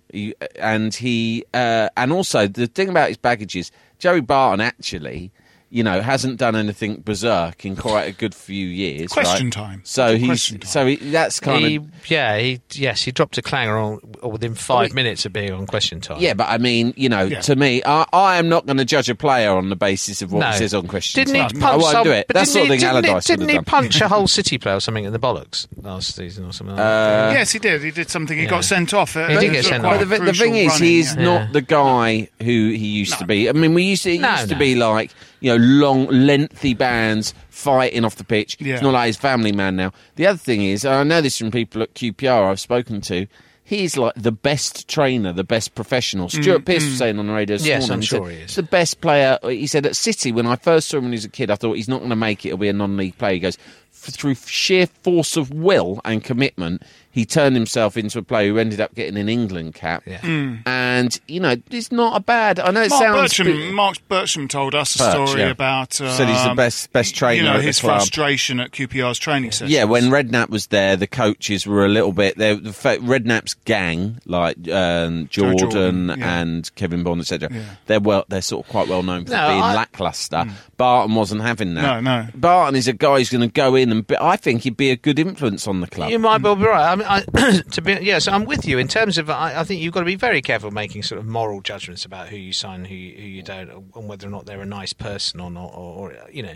and 0.56 0.94
he 0.94 1.44
uh, 1.54 1.88
and 1.96 2.12
also 2.12 2.46
the 2.46 2.66
thing 2.66 2.88
about 2.88 3.08
his 3.08 3.16
baggage 3.16 3.56
is 3.56 3.70
Joey 3.98 4.20
Barton 4.20 4.60
actually, 4.60 5.32
you 5.74 5.82
know, 5.82 6.02
hasn't 6.02 6.36
done 6.36 6.54
anything 6.54 7.00
berserk 7.00 7.64
in 7.64 7.76
quite 7.76 8.02
a 8.04 8.12
good 8.12 8.34
few 8.34 8.66
years. 8.66 9.10
Question 9.10 9.46
right? 9.46 9.52
time. 9.52 9.80
So 9.84 10.16
he's 10.18 10.50
time. 10.50 10.60
so 10.62 10.86
he, 10.86 10.96
that's 10.96 11.40
kind 11.40 11.64
He, 11.64 11.76
of 11.76 12.10
yeah, 12.10 12.36
he 12.38 12.60
yes, 12.72 13.02
he 13.02 13.10
dropped 13.10 13.38
a 13.38 13.42
clanger 13.42 13.78
on 13.78 13.98
or 14.20 14.30
within 14.30 14.54
five 14.54 14.92
minutes 14.92 15.24
of 15.24 15.32
being 15.32 15.50
on 15.50 15.66
question 15.66 16.02
time. 16.02 16.18
yeah. 16.20 16.34
But 16.34 16.50
I 16.50 16.58
mean, 16.58 16.92
you 16.98 17.08
know, 17.08 17.22
Yeah. 17.22 17.40
to 17.40 17.56
me, 17.56 17.82
I, 17.86 18.04
I 18.12 18.36
am 18.36 18.50
not 18.50 18.66
going 18.66 18.76
to 18.76 18.84
judge 18.84 19.08
a 19.08 19.14
player 19.14 19.50
on 19.50 19.70
the 19.70 19.76
basis 19.76 20.20
of 20.20 20.30
what 20.30 20.40
No. 20.40 20.50
he 20.50 20.58
says 20.58 20.74
on 20.74 20.86
question. 20.88 21.24
Didn't 21.24 21.36
he 21.36 21.40
time. 21.40 21.60
punch 21.60 21.64
I 21.64 21.76
won't 21.76 21.92
some, 21.92 22.04
do 22.04 22.12
it. 22.12 22.26
That's 22.28 22.52
didn't 22.52 22.52
sort 22.52 22.60
of 22.60 22.64
he, 22.64 22.68
thing 22.68 22.80
didn't 22.80 23.04
he, 23.04 23.08
Allardyce 23.08 23.28
would 23.30 23.36
didn't 23.38 23.48
he 23.48 23.54
done. 23.54 23.64
punch 23.64 24.00
a 24.02 24.08
whole 24.12 24.28
City 24.28 24.58
player 24.58 24.76
or 24.76 24.80
something 24.80 25.04
in 25.04 25.12
the 25.14 25.18
bollocks 25.18 25.66
last 25.82 26.14
season 26.14 26.44
or 26.44 26.52
something 26.52 26.76
like 26.76 26.84
that? 26.84 27.30
Uh, 27.30 27.32
yes, 27.32 27.50
he 27.52 27.58
did. 27.58 27.82
He 27.82 27.90
did 27.92 28.10
something. 28.10 28.36
He 28.36 28.44
Yeah. 28.44 28.50
got 28.50 28.64
sent 28.66 28.92
off. 28.92 29.14
He 29.14 29.20
did 29.26 29.52
get 29.52 29.64
sent 29.64 29.86
off. 29.86 30.00
The, 30.00 30.04
the 30.18 30.32
thing 30.34 30.54
is, 30.54 30.76
he's 30.76 31.16
yeah. 31.16 31.22
not 31.24 31.52
the 31.54 31.62
guy 31.62 32.28
who 32.40 32.44
he 32.72 32.88
used 32.88 33.18
to 33.20 33.24
be. 33.26 33.48
I 33.48 33.52
mean, 33.52 33.72
we 33.72 33.84
used 33.84 34.02
to, 34.02 34.10
he 34.10 34.18
used 34.18 34.50
to 34.50 34.56
be 34.56 34.74
like 34.74 35.10
you 35.42 35.50
know 35.50 35.64
long, 35.64 36.06
lengthy 36.06 36.74
bands 36.74 37.34
fighting 37.50 38.04
off 38.04 38.16
the 38.16 38.24
pitch. 38.24 38.56
Yeah. 38.60 38.74
It's 38.74 38.82
not 38.82 38.92
like 38.94 39.06
his 39.08 39.16
family 39.16 39.52
man 39.52 39.76
now. 39.76 39.92
The 40.16 40.26
other 40.26 40.38
thing 40.38 40.62
is, 40.62 40.84
I 40.84 41.02
know 41.02 41.20
this 41.20 41.38
from 41.38 41.50
people 41.50 41.82
at 41.82 41.94
QPR 41.94 42.50
I've 42.50 42.60
spoken 42.60 43.00
to. 43.02 43.26
he's 43.64 43.96
like 43.96 44.14
the 44.16 44.32
best 44.32 44.88
trainer, 44.88 45.32
the 45.32 45.44
best 45.44 45.74
professional. 45.74 46.28
Mm, 46.28 46.42
Stuart 46.42 46.64
Pearce 46.66 46.84
mm. 46.84 46.88
was 46.90 46.98
saying 46.98 47.18
on 47.18 47.26
the 47.26 47.32
radio 47.32 47.56
this 47.56 47.66
Yes, 47.66 47.82
morning. 47.82 47.94
I'm 47.94 48.00
he 48.00 48.06
sure 48.06 48.26
said, 48.26 48.36
he 48.36 48.42
is. 48.42 48.54
the 48.56 48.62
best 48.62 49.00
player. 49.00 49.38
He 49.44 49.66
said 49.66 49.86
at 49.86 49.96
City 49.96 50.30
when 50.32 50.46
I 50.46 50.56
first 50.56 50.88
saw 50.88 50.98
him 50.98 51.04
when 51.04 51.12
he 51.12 51.16
was 51.16 51.24
a 51.24 51.30
kid, 51.30 51.50
I 51.50 51.54
thought 51.56 51.74
he's 51.74 51.88
not 51.88 51.98
going 51.98 52.10
to 52.10 52.16
make 52.16 52.44
it. 52.44 52.48
He'll 52.48 52.56
be 52.58 52.68
a 52.68 52.72
non-league 52.72 53.16
player. 53.18 53.34
He 53.34 53.40
goes 53.40 53.56
through 53.92 54.34
sheer 54.34 54.86
force 54.86 55.36
of 55.36 55.50
will 55.52 56.00
and 56.04 56.22
commitment. 56.24 56.82
He 57.12 57.24
turned 57.26 57.54
himself 57.54 57.96
into 57.96 58.18
a 58.18 58.22
player 58.22 58.48
who 58.48 58.58
ended 58.58 58.80
up 58.80 58.94
getting 58.94 59.16
an 59.18 59.28
England 59.28 59.74
cap. 59.74 60.02
Yeah. 60.06 60.20
And 60.66 61.20
you 61.28 61.40
know, 61.40 61.56
it's 61.70 61.92
not 61.92 62.16
a 62.16 62.20
bad. 62.20 62.58
I 62.58 62.70
know 62.70 62.82
it 62.82 62.90
Mark 62.90 63.02
sounds. 63.02 63.20
Bertram, 63.36 63.46
bit- 63.48 63.74
Mark 63.74 63.96
Bertram 64.08 64.48
told 64.48 64.74
us 64.74 64.96
a 64.96 64.98
Birch, 64.98 65.28
story 65.28 65.42
yeah. 65.42 65.50
about. 65.50 66.00
Um, 66.00 66.08
Said 66.10 66.28
he's 66.28 66.44
the 66.44 66.54
best- 66.54 66.92
best 66.92 67.14
trainer 67.14 67.36
You 67.42 67.48
know 67.48 67.54
at 67.54 67.56
the 67.58 67.62
his 67.64 67.80
club. 67.80 67.98
frustration 67.98 68.60
at 68.60 68.70
QPR's 68.72 69.18
training 69.18 69.50
sessions. 69.52 69.70
Yeah, 69.70 69.84
when 69.84 70.04
Redknapp 70.04 70.48
was 70.50 70.68
there, 70.68 70.96
the 70.96 71.06
coaches 71.06 71.66
were 71.66 71.84
a 71.84 71.88
little 71.88 72.12
bit. 72.12 72.36
they 72.38 72.54
The 72.54 72.72
fa- 72.72 72.98
Redknapp's 72.98 73.54
gang, 73.64 74.18
like 74.26 74.56
um, 74.70 75.28
Jordan, 75.28 75.58
Jordan, 75.58 76.06
yeah. 76.18 76.40
and 76.40 76.74
Kevin 76.76 77.02
Bond, 77.02 77.20
etc. 77.20 77.50
Yeah. 77.52 77.62
They're 77.86 78.00
well, 78.00 78.24
they're 78.28 78.42
sort 78.42 78.64
of 78.66 78.70
quite 78.72 78.88
well 78.88 79.02
known 79.02 79.26
for 79.26 79.32
No, 79.32 79.48
being 79.48 79.62
I- 79.62 79.74
lackluster. 79.74 80.46
Barton 80.78 81.14
wasn't 81.14 81.42
having 81.42 81.74
that. 81.74 82.02
No, 82.02 82.22
no. 82.22 82.26
Barton 82.34 82.74
is 82.74 82.88
a 82.88 82.92
guy 82.92 83.18
who's 83.18 83.30
going 83.30 83.42
to 83.48 83.52
go 83.52 83.74
in 83.76 83.90
and. 83.92 84.06
Be, 84.06 84.16
I 84.20 84.36
think 84.36 84.62
he'd 84.62 84.76
be 84.76 84.90
a 84.90 84.96
good 84.96 85.18
influence 85.18 85.68
on 85.68 85.80
the 85.80 85.86
club. 85.86 86.10
You 86.10 86.18
might 86.18 86.42
well 86.42 86.56
be 86.56 86.64
right. 86.64 86.90
I 86.90 86.96
mean, 86.96 87.01
I, 87.04 87.20
to 87.72 87.82
be 87.82 87.98
yes, 88.02 88.28
I'm 88.28 88.44
with 88.44 88.66
you 88.66 88.78
in 88.78 88.88
terms 88.88 89.18
of. 89.18 89.28
I, 89.30 89.60
I 89.60 89.64
think 89.64 89.80
you've 89.80 89.92
got 89.92 90.00
to 90.00 90.06
be 90.06 90.16
very 90.16 90.42
careful 90.42 90.70
making 90.70 91.02
sort 91.02 91.18
of 91.18 91.26
moral 91.26 91.60
judgments 91.60 92.04
about 92.04 92.28
who 92.28 92.36
you 92.36 92.52
sign, 92.52 92.84
who 92.84 92.94
you, 92.94 93.16
who 93.16 93.22
you 93.22 93.42
don't, 93.42 93.70
and 93.94 94.08
whether 94.08 94.26
or 94.26 94.30
not 94.30 94.46
they're 94.46 94.60
a 94.60 94.66
nice 94.66 94.92
person 94.92 95.40
or 95.40 95.50
not, 95.50 95.72
or, 95.74 96.10
or 96.10 96.16
you 96.32 96.42
know. 96.42 96.54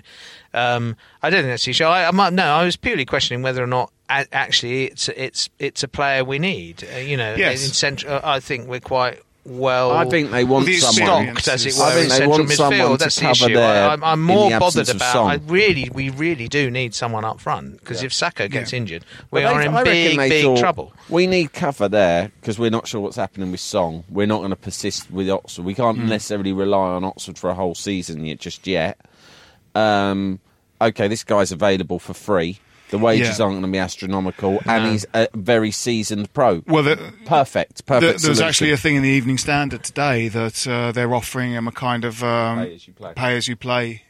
Um, 0.55 0.97
I 1.23 1.31
don't 1.31 1.41
think 1.43 1.53
that's 1.53 1.65
the 1.65 1.71
issue. 1.71 1.85
I, 1.85 2.09
I 2.09 2.31
no, 2.31 2.45
I 2.45 2.65
was 2.65 2.77
purely 2.77 3.05
questioning 3.05 3.43
whether 3.43 3.63
or 3.63 3.67
not 3.67 3.93
a, 4.09 4.27
actually 4.33 4.85
it's 4.85 5.09
it's 5.11 5.49
it's 5.59 5.83
a 5.83 5.89
player 5.89 6.25
we 6.25 6.39
need. 6.39 6.85
Uh, 6.95 6.99
you 6.99 7.17
know, 7.17 7.35
Yes. 7.35 7.67
in 7.67 7.73
central, 7.73 8.21
I 8.23 8.41
think 8.41 8.69
we're 8.69 8.81
quite 8.81 9.21
well. 9.47 9.93
I 9.93 10.05
think 10.07 10.31
they 10.31 10.45
want 10.45 10.67
Well, 10.67 10.67
the 10.67 10.77
someone. 10.79 11.29
experience 11.29 11.43
stocked, 11.43 11.55
as 11.55 11.67
it 11.67 11.69
is- 11.69 11.79
were, 11.79 11.85
I 11.85 11.91
think 11.93 12.03
in 12.05 12.09
they 12.09 12.15
central 12.17 12.39
want 12.39 12.51
someone 12.51 12.79
midfield. 12.81 12.93
to 12.93 13.05
That's 13.05 13.15
the 13.17 13.21
cover 13.23 13.33
issue. 13.33 13.55
their- 13.55 13.89
I, 13.89 13.93
I'm, 13.93 14.05
I'm 14.05 14.23
more 14.23 14.51
the 14.51 14.59
bothered 14.59 14.89
about. 14.89 15.17
I 15.27 15.35
really, 15.47 15.91
we 15.93 16.11
really 16.11 16.49
do 16.49 16.71
need 16.71 16.95
someone 16.95 17.25
up 17.25 17.41
front 17.41 17.79
because 17.81 18.03
if 18.03 18.13
Sakho 18.13 18.51
gets 18.51 18.73
injured, 18.73 19.05
we 19.31 19.43
But 19.43 19.53
are 19.53 19.61
they- 19.61 19.67
in 19.67 19.75
I 19.75 19.85
big, 19.85 20.17
big 20.19 20.45
thought, 20.45 20.59
trouble. 20.59 20.93
We 21.09 21.27
need 21.27 21.53
cover 21.53 21.89
there 21.89 22.33
because 22.41 22.59
we're 22.59 22.71
not 22.71 22.89
sure 22.89 23.01
what's 23.01 23.17
happening 23.17 23.51
with 23.51 23.61
Song. 23.61 24.05
We're 24.11 24.27
not 24.27 24.39
going 24.39 24.51
to 24.51 24.57
persist 24.57 25.11
with 25.11 25.31
Oxford. 25.31 25.65
We 25.65 25.75
can't 25.75 25.99
Hmm. 25.99 26.09
necessarily 26.09 26.53
rely 26.53 26.91
on 26.91 27.05
Oxford 27.05 27.39
for 27.39 27.51
a 27.51 27.55
whole 27.55 27.75
season 27.75 28.25
yet, 28.27 28.41
just 28.41 28.67
yet. 28.67 28.99
Um, 29.75 30.41
okay, 30.81 31.09
this 31.09 31.25
guy's 31.25 31.53
available 31.53 31.99
for 31.99 32.15
free. 32.15 32.59
The 32.91 32.99
wages 32.99 33.39
Yeah. 33.39 33.45
aren't 33.47 33.55
going 33.55 33.63
to 33.63 33.73
be 33.73 33.79
astronomical, 33.79 34.61
and 34.65 34.93
he's 34.93 35.05
a 35.13 35.29
very 35.35 35.71
seasoned 35.73 36.33
pro. 36.33 36.63
Well, 36.67 36.85
the, 36.85 36.97
perfect, 37.25 37.85
perfect. 37.85 38.01
There's 38.01 38.23
solution. 38.23 38.45
actually 38.45 38.71
a 38.73 38.77
thing 38.77 38.95
in 38.97 39.03
the 39.03 39.09
Evening 39.09 39.39
Standard 39.39 39.83
today 39.83 40.29
that 40.29 40.67
uh, 40.69 40.93
they're 40.93 41.13
offering 41.15 41.53
him 41.53 41.67
a 41.67 41.73
kind 41.73 42.05
of 42.05 42.23
um, 42.23 42.59
Pay 42.65 42.75
as 42.77 42.87
you 42.87 42.93
play. 42.95 43.13
pay 43.17 43.37
as 43.37 43.49
you 43.49 43.57
play 43.57 44.03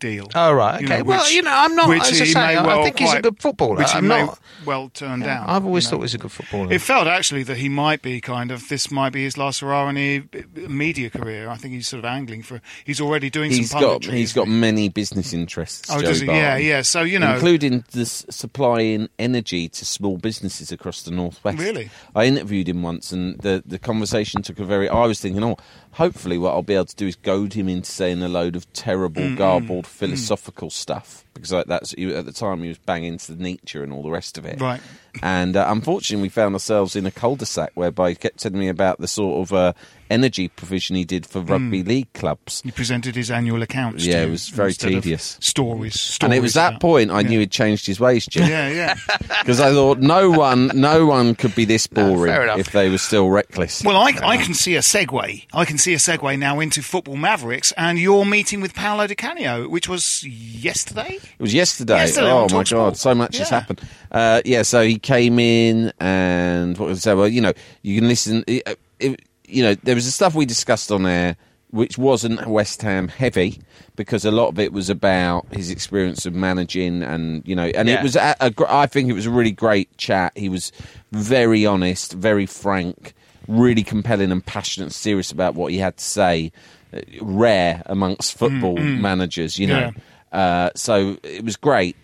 deal. 0.00 0.26
Oh 0.34 0.52
right, 0.52 0.80
You 0.80 0.86
okay. 0.86 0.98
know, 0.98 1.04
well, 1.04 1.20
which- 1.20 1.32
you 1.32 1.42
know, 1.42 1.52
I'm 1.54 1.76
not. 1.76 1.88
which 1.88 2.02
As 2.02 2.20
I 2.20 2.24
say, 2.24 2.34
may 2.34 2.56
well 2.62 2.80
I 2.80 2.82
think 2.84 2.98
he's 2.98 3.12
a 3.12 3.22
good 3.22 3.40
footballer. 3.40 3.76
Which 3.76 3.90
he 3.92 3.98
I'm 3.98 4.08
may 4.08 4.22
not. 4.26 4.40
well 4.66 4.88
turn 4.92 5.20
down. 5.20 5.48
I've 5.48 5.64
always 5.64 5.84
you 5.84 5.90
thought 5.90 5.96
know. 5.96 6.00
he 6.00 6.02
was 6.02 6.14
a 6.14 6.18
good 6.18 6.32
footballer. 6.32 6.72
It 6.72 6.80
felt 6.80 7.06
actually 7.06 7.42
that 7.44 7.58
he 7.58 7.68
might 7.68 8.02
be 8.02 8.20
kind 8.20 8.50
of 8.50 8.68
this 8.68 8.90
might 8.90 9.10
be 9.12 9.22
his 9.24 9.38
last 9.38 9.60
hurrah 9.60 9.88
in 9.90 10.28
media 10.68 11.10
career. 11.10 11.48
I 11.48 11.56
think 11.56 11.74
he's 11.74 11.86
sort 11.88 12.00
of 12.00 12.04
angling 12.06 12.42
for. 12.42 12.60
He's 12.84 13.00
already 13.00 13.30
doing 13.30 13.50
He's 13.50 13.70
some 13.70 13.80
got 13.80 14.00
punditry. 14.02 14.12
he's 14.14 14.32
got 14.32 14.48
many 14.48 14.88
business 14.88 15.32
interests. 15.32 15.88
Oh, 15.90 16.00
Joe 16.00 16.06
does 16.08 16.20
he? 16.20 16.26
Yeah, 16.26 16.50
Barton. 16.50 16.66
yeah. 16.66 16.82
So 16.82 17.02
you 17.02 17.18
know, 17.18 17.34
including 17.34 17.84
the 17.92 18.02
s- 18.02 18.24
supplying 18.30 19.08
energy 19.18 19.68
to 19.68 19.84
small 19.84 20.16
businesses 20.18 20.72
across 20.72 21.02
the 21.02 21.10
northwest. 21.10 21.58
Really? 21.58 21.90
I 22.14 22.24
interviewed 22.24 22.68
him 22.68 22.82
once, 22.82 23.12
and 23.12 23.38
the 23.40 23.62
the 23.66 23.78
conversation 23.78 24.42
took 24.42 24.58
a 24.58 24.64
very. 24.64 24.88
I 24.88 25.06
was 25.06 25.20
thinking, 25.20 25.42
oh, 25.44 25.56
hopefully, 25.92 26.38
what 26.38 26.52
I'll 26.52 26.62
be 26.62 26.74
able 26.74 26.86
to 26.86 26.96
do 26.96 27.06
is 27.06 27.16
goad 27.16 27.52
him 27.52 27.68
into 27.68 27.90
saying 27.90 28.22
a 28.22 28.28
load 28.28 28.56
of 28.56 28.70
terrible, 28.72 29.22
Mm, 29.22 29.36
garbled, 29.36 29.86
philosophical 29.86 30.70
stuff 30.70 31.24
because 31.34 31.52
like, 31.52 31.66
that's 31.66 31.92
at 31.94 32.24
the 32.26 32.32
time 32.32 32.62
he 32.62 32.68
was 32.68 32.78
banging 32.78 33.18
to 33.18 33.32
Nietzsche 33.32 33.78
and 33.80 33.92
all 33.92 34.02
the 34.02 34.10
rest 34.10 34.38
of 34.38 34.44
it. 34.44 34.60
Right. 34.60 34.80
And 35.22 35.56
uh, 35.56 35.66
unfortunately, 35.68 36.22
we 36.22 36.28
found 36.28 36.54
ourselves 36.54 36.96
in 36.96 37.06
a 37.06 37.10
cul-de-sac 37.10 37.72
whereby 37.74 38.10
he 38.10 38.14
kept 38.14 38.38
telling 38.38 38.58
me 38.58 38.68
about 38.68 39.00
the 39.00 39.08
sort 39.08 39.48
of 39.48 39.52
uh, 39.52 39.72
energy 40.10 40.48
provision 40.48 40.96
he 40.96 41.04
did 41.04 41.24
for 41.24 41.40
rugby 41.40 41.82
league 41.82 42.12
clubs. 42.12 42.60
he 42.62 42.70
presented 42.70 43.14
his 43.16 43.30
annual 43.30 43.62
accounts. 43.62 44.04
Yeah, 44.04 44.20
to 44.22 44.28
it 44.28 44.30
was 44.30 44.48
very 44.48 44.72
tedious. 44.74 45.38
Stories, 45.40 45.98
stories, 45.98 46.18
And 46.22 46.34
it 46.34 46.42
was 46.42 46.54
that 46.54 46.68
about- 46.70 46.80
point 46.80 47.10
I 47.10 47.20
yeah. 47.20 47.28
knew 47.28 47.38
he'd 47.40 47.50
changed 47.50 47.86
his 47.86 48.00
ways, 48.00 48.26
Jim. 48.26 48.48
Yeah, 48.48 48.68
yeah. 48.68 48.94
Because 49.40 49.60
I 49.60 49.70
thought 49.72 50.00
no 50.00 50.28
one, 50.30 50.70
no 50.74 51.06
one 51.06 51.34
could 51.34 51.54
be 51.54 51.64
this 51.64 51.86
boring 51.86 52.30
fair 52.32 52.42
enough. 52.44 52.58
if 52.58 52.72
they 52.72 52.90
were 52.90 52.98
still 52.98 53.30
reckless. 53.30 53.82
Well, 53.82 53.96
I, 53.96 54.12
I 54.22 54.36
can 54.36 54.52
see 54.54 54.76
a 54.76 54.80
segue. 54.80 55.46
I 55.52 55.64
can 55.64 55.78
see 55.78 55.94
a 55.94 55.98
segue 55.98 56.38
now 56.38 56.60
into 56.60 56.82
football 56.82 57.16
Mavericks 57.16 57.72
and 57.78 57.98
your 57.98 58.26
meeting 58.26 58.60
with 58.60 58.74
Paolo 58.74 59.06
Di 59.06 59.14
Canio, 59.14 59.68
which 59.68 59.88
was 59.88 60.22
yesterday. 60.24 61.14
it 61.14 61.40
was 61.40 61.54
yesterday. 61.54 61.96
Yesterday 61.98 62.30
oh 62.30 62.48
my 62.50 62.64
god, 62.64 62.96
so 62.96 63.14
much 63.14 63.38
has 63.38 63.48
happened. 63.48 63.80
Uh, 64.12 64.42
yeah, 64.44 64.62
so 64.62 64.82
he 64.82 64.98
came 64.98 65.38
in 65.38 65.92
and 66.00 66.76
what 66.76 66.88
was 66.88 66.98
I 67.06 67.10
say? 67.12 67.14
Well, 67.14 67.28
you 67.28 67.40
know, 67.40 67.52
you 67.82 67.98
can 67.98 68.08
listen. 68.08 68.44
It, 68.46 68.78
it, 68.98 69.20
you 69.50 69.62
know, 69.62 69.74
there 69.74 69.94
was 69.94 70.04
the 70.04 70.10
stuff 70.10 70.34
we 70.34 70.46
discussed 70.46 70.90
on 70.90 71.06
air, 71.06 71.36
which 71.70 71.98
wasn't 71.98 72.46
West 72.46 72.82
Ham 72.82 73.08
heavy 73.08 73.60
because 73.96 74.24
a 74.24 74.30
lot 74.30 74.48
of 74.48 74.58
it 74.58 74.72
was 74.72 74.90
about 74.90 75.46
his 75.52 75.70
experience 75.70 76.26
of 76.26 76.34
managing, 76.34 77.02
and 77.02 77.46
you 77.46 77.54
know, 77.54 77.66
and 77.66 77.88
it 77.88 78.02
was. 78.02 78.16
A, 78.16 78.34
a, 78.40 78.52
I 78.68 78.86
think 78.86 79.08
it 79.08 79.12
was 79.12 79.26
a 79.26 79.30
really 79.30 79.52
great 79.52 79.96
chat. 79.96 80.32
He 80.36 80.48
was 80.48 80.72
very 81.12 81.66
honest, 81.66 82.12
very 82.12 82.46
frank, 82.46 83.14
really 83.46 83.82
compelling 83.82 84.32
and 84.32 84.44
passionate, 84.44 84.92
serious 84.92 85.30
about 85.30 85.54
what 85.54 85.72
he 85.72 85.78
had 85.78 85.96
to 85.96 86.04
say. 86.04 86.52
Uh, 86.92 87.00
Rare 87.20 87.82
amongst 87.86 88.36
football 88.36 88.76
managers, 88.78 89.58
you 89.58 89.66
know. 89.68 89.92
Uh, 90.32 90.70
so 90.74 91.16
it 91.22 91.44
was 91.44 91.56
great. 91.56 91.96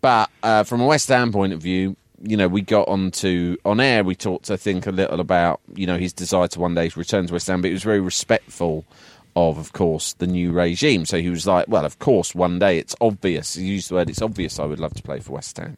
But 0.00 0.28
uh, 0.42 0.64
from 0.64 0.80
a 0.80 0.86
West 0.86 1.08
Ham 1.08 1.32
point 1.32 1.52
of 1.52 1.62
view, 1.62 1.96
you 2.22 2.36
know, 2.36 2.48
we 2.48 2.62
got 2.62 2.88
on 2.88 3.10
to 3.12 3.56
on 3.64 3.80
air. 3.80 4.04
We 4.04 4.14
talked, 4.14 4.50
I 4.50 4.56
think, 4.56 4.86
a 4.86 4.90
little 4.92 5.20
about 5.20 5.60
you 5.74 5.86
know 5.86 5.98
his 5.98 6.12
desire 6.12 6.48
to 6.48 6.60
one 6.60 6.74
day 6.74 6.90
return 6.96 7.26
to 7.26 7.32
West 7.32 7.46
Ham, 7.48 7.60
but 7.62 7.68
he 7.68 7.72
was 7.74 7.82
very 7.82 8.00
respectful 8.00 8.84
of, 9.36 9.58
of 9.58 9.72
course, 9.72 10.12
the 10.14 10.28
new 10.28 10.52
regime. 10.52 11.04
So 11.06 11.20
he 11.20 11.28
was 11.28 11.44
like, 11.46 11.66
"Well, 11.66 11.84
of 11.84 11.98
course, 11.98 12.34
one 12.34 12.58
day 12.60 12.78
it's 12.78 12.94
obvious." 13.00 13.54
He 13.54 13.64
used 13.64 13.90
the 13.90 13.94
word, 13.96 14.08
"It's 14.10 14.22
obvious." 14.22 14.60
I 14.60 14.64
would 14.64 14.78
love 14.78 14.94
to 14.94 15.02
play 15.02 15.18
for 15.20 15.32
West 15.32 15.56
Ham. 15.58 15.76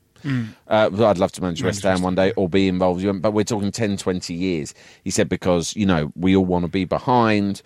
Uh, 0.69 0.91
I'd 0.93 1.19
love 1.19 1.31
to 1.33 1.41
manage 1.43 1.63
West 1.63 1.83
Ham 1.85 2.03
one 2.03 2.17
day 2.17 2.33
or 2.37 2.49
be 2.49 2.67
involved. 2.69 3.05
But 3.23 3.31
we're 3.31 3.45
talking 3.45 3.71
10, 3.71 3.97
20 3.97 4.35
years. 4.35 4.75
He 5.05 5.11
said 5.11 5.29
because 5.29 5.75
you 5.77 5.87
know 5.87 6.11
we 6.17 6.35
all 6.37 6.45
want 6.45 6.65
to 6.65 6.69
be 6.71 6.85
behind 6.85 7.63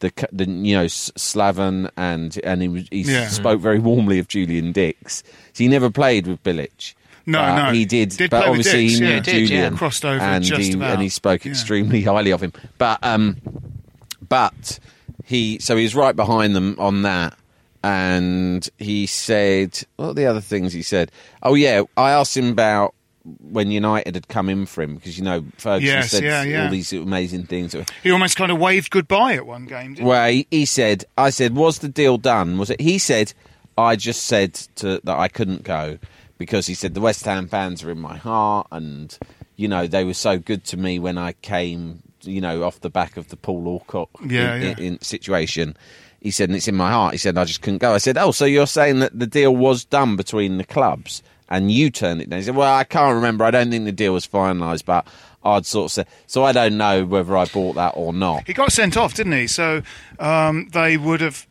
the 0.00 0.12
the 0.30 0.44
you 0.44 0.76
know 0.76 0.84
Slaven 0.86 1.90
and 1.96 2.38
and 2.44 2.62
he 2.62 2.86
he 2.90 3.10
Yeah. 3.12 3.28
spoke 3.28 3.60
very 3.60 3.78
warmly 3.78 4.18
of 4.18 4.28
Julian 4.28 4.72
Dicks. 4.72 5.22
So 5.54 5.64
he 5.64 5.68
never 5.68 5.90
played 5.90 6.26
with 6.26 6.42
Bilic. 6.42 6.94
No, 7.26 7.38
but 7.38 7.64
no. 7.66 7.72
he 7.72 7.84
did. 7.84 8.10
Did 8.10 8.30
but 8.30 8.42
play 8.42 8.50
with 8.50 8.58
obviously 8.66 8.86
Dicks, 8.88 8.94
he 8.94 9.00
knew 9.00 9.08
yeah. 9.08 9.14
He 9.14 9.20
did, 9.20 9.40
yeah. 9.40 9.46
Julian 9.46 9.76
Crossed 9.76 10.04
over 10.04 10.20
and 10.24 10.44
just 10.44 10.60
he, 10.60 10.72
about. 10.74 10.90
and 10.92 11.02
he 11.02 11.08
spoke 11.08 11.44
Yeah. 11.44 11.52
extremely 11.52 12.02
highly 12.02 12.30
of 12.32 12.42
him. 12.42 12.52
But 12.78 12.98
um, 13.02 13.36
but 14.28 14.78
he 15.24 15.58
so 15.58 15.76
he 15.76 15.82
was 15.84 15.94
right 15.94 16.14
behind 16.16 16.54
them 16.56 16.76
on 16.78 17.02
that. 17.02 17.36
And 17.84 18.68
he 18.78 19.06
said, 19.06 19.80
what 19.96 20.10
are 20.10 20.14
the 20.14 20.26
other 20.26 20.40
things 20.40 20.72
he 20.72 20.82
said? 20.82 21.10
Oh 21.42 21.54
yeah, 21.54 21.82
I 21.96 22.12
asked 22.12 22.36
him 22.36 22.48
about 22.50 22.94
when 23.40 23.70
United 23.70 24.14
had 24.14 24.28
come 24.28 24.48
in 24.48 24.66
for 24.66 24.82
him 24.82 24.96
because 24.96 25.18
you 25.18 25.24
know 25.24 25.44
Ferguson 25.56 25.94
Yes, 25.96 26.10
said 26.10 26.24
yeah, 26.24 26.42
yeah. 26.42 26.64
all 26.64 26.70
these 26.70 26.92
amazing 26.92 27.46
things. 27.46 27.74
He 28.02 28.10
almost 28.10 28.36
kind 28.36 28.52
of 28.52 28.58
waved 28.58 28.90
goodbye 28.90 29.34
at 29.34 29.46
one 29.46 29.66
game, 29.66 29.94
didn't 29.94 30.06
Well, 30.06 30.28
he, 30.30 30.46
he 30.50 30.64
said, 30.64 31.04
I 31.18 31.30
said, 31.30 31.54
was 31.54 31.78
the 31.80 31.88
deal 31.88 32.18
done? 32.18 32.58
Was 32.58 32.70
it? 32.70 32.80
He 32.80 32.98
said, 32.98 33.32
I 33.78 33.96
just 33.96 34.24
said 34.24 34.54
to, 34.76 35.00
that 35.04 35.18
I 35.18 35.28
couldn't 35.28 35.62
go 35.64 35.98
because 36.42 36.66
he 36.66 36.74
said 36.74 36.94
the 36.94 37.00
West 37.00 37.24
Ham 37.24 37.46
fans 37.46 37.84
are 37.84 37.90
in 37.92 38.00
my 38.00 38.16
heart, 38.16 38.66
and 38.72 39.16
you 39.54 39.68
know 39.68 39.86
they 39.86 40.02
were 40.02 40.14
so 40.14 40.38
good 40.38 40.64
to 40.64 40.76
me 40.76 40.98
when 40.98 41.16
I 41.18 41.32
came, 41.34 42.02
you 42.22 42.40
know, 42.40 42.64
off 42.64 42.80
the 42.80 42.90
back 42.90 43.16
of 43.16 43.28
the 43.28 43.36
Paul 43.36 43.64
Alcock 43.68 44.08
Yeah, 44.26 44.54
in, 44.56 44.62
yeah. 44.62 44.68
in- 44.72 44.78
in 44.94 45.00
situation. 45.00 45.76
He 46.20 46.30
said, 46.32 46.48
and 46.48 46.56
it's 46.56 46.66
in 46.68 46.74
my 46.76 46.90
heart. 46.90 47.12
He 47.14 47.18
said, 47.18 47.36
I 47.38 47.44
just 47.44 47.62
couldn't 47.62 47.78
go. 47.78 47.94
I 47.94 47.98
said, 47.98 48.16
oh, 48.18 48.30
so 48.32 48.44
you're 48.44 48.66
saying 48.68 48.98
that 49.00 49.16
the 49.18 49.26
deal 49.26 49.54
was 49.56 49.84
done 49.84 50.14
between 50.16 50.56
the 50.58 50.64
clubs 50.64 51.20
and 51.48 51.70
you 51.72 51.90
turned 51.90 52.20
it 52.22 52.30
down? 52.30 52.38
He 52.38 52.44
said, 52.44 52.54
well, 52.54 52.72
I 52.72 52.84
can't 52.84 53.14
remember. 53.16 53.44
I 53.44 53.50
don't 53.50 53.70
think 53.72 53.84
the 53.86 53.90
deal 53.92 54.12
was 54.14 54.24
finalised, 54.26 54.84
but 54.84 55.04
I'd 55.44 55.66
sort 55.66 55.86
of 55.86 55.90
say, 55.92 56.04
so 56.28 56.44
I 56.44 56.52
don't 56.52 56.76
know 56.76 57.04
whether 57.04 57.36
I 57.36 57.46
bought 57.46 57.74
that 57.74 57.94
or 57.96 58.12
not. 58.12 58.46
He 58.46 58.52
got 58.52 58.70
sent 58.70 58.96
off, 58.96 59.14
didn't 59.14 59.32
he? 59.32 59.48
So 59.48 59.82
um, 60.20 60.68
they 60.72 60.96
would 60.96 61.20
have, 61.22 61.44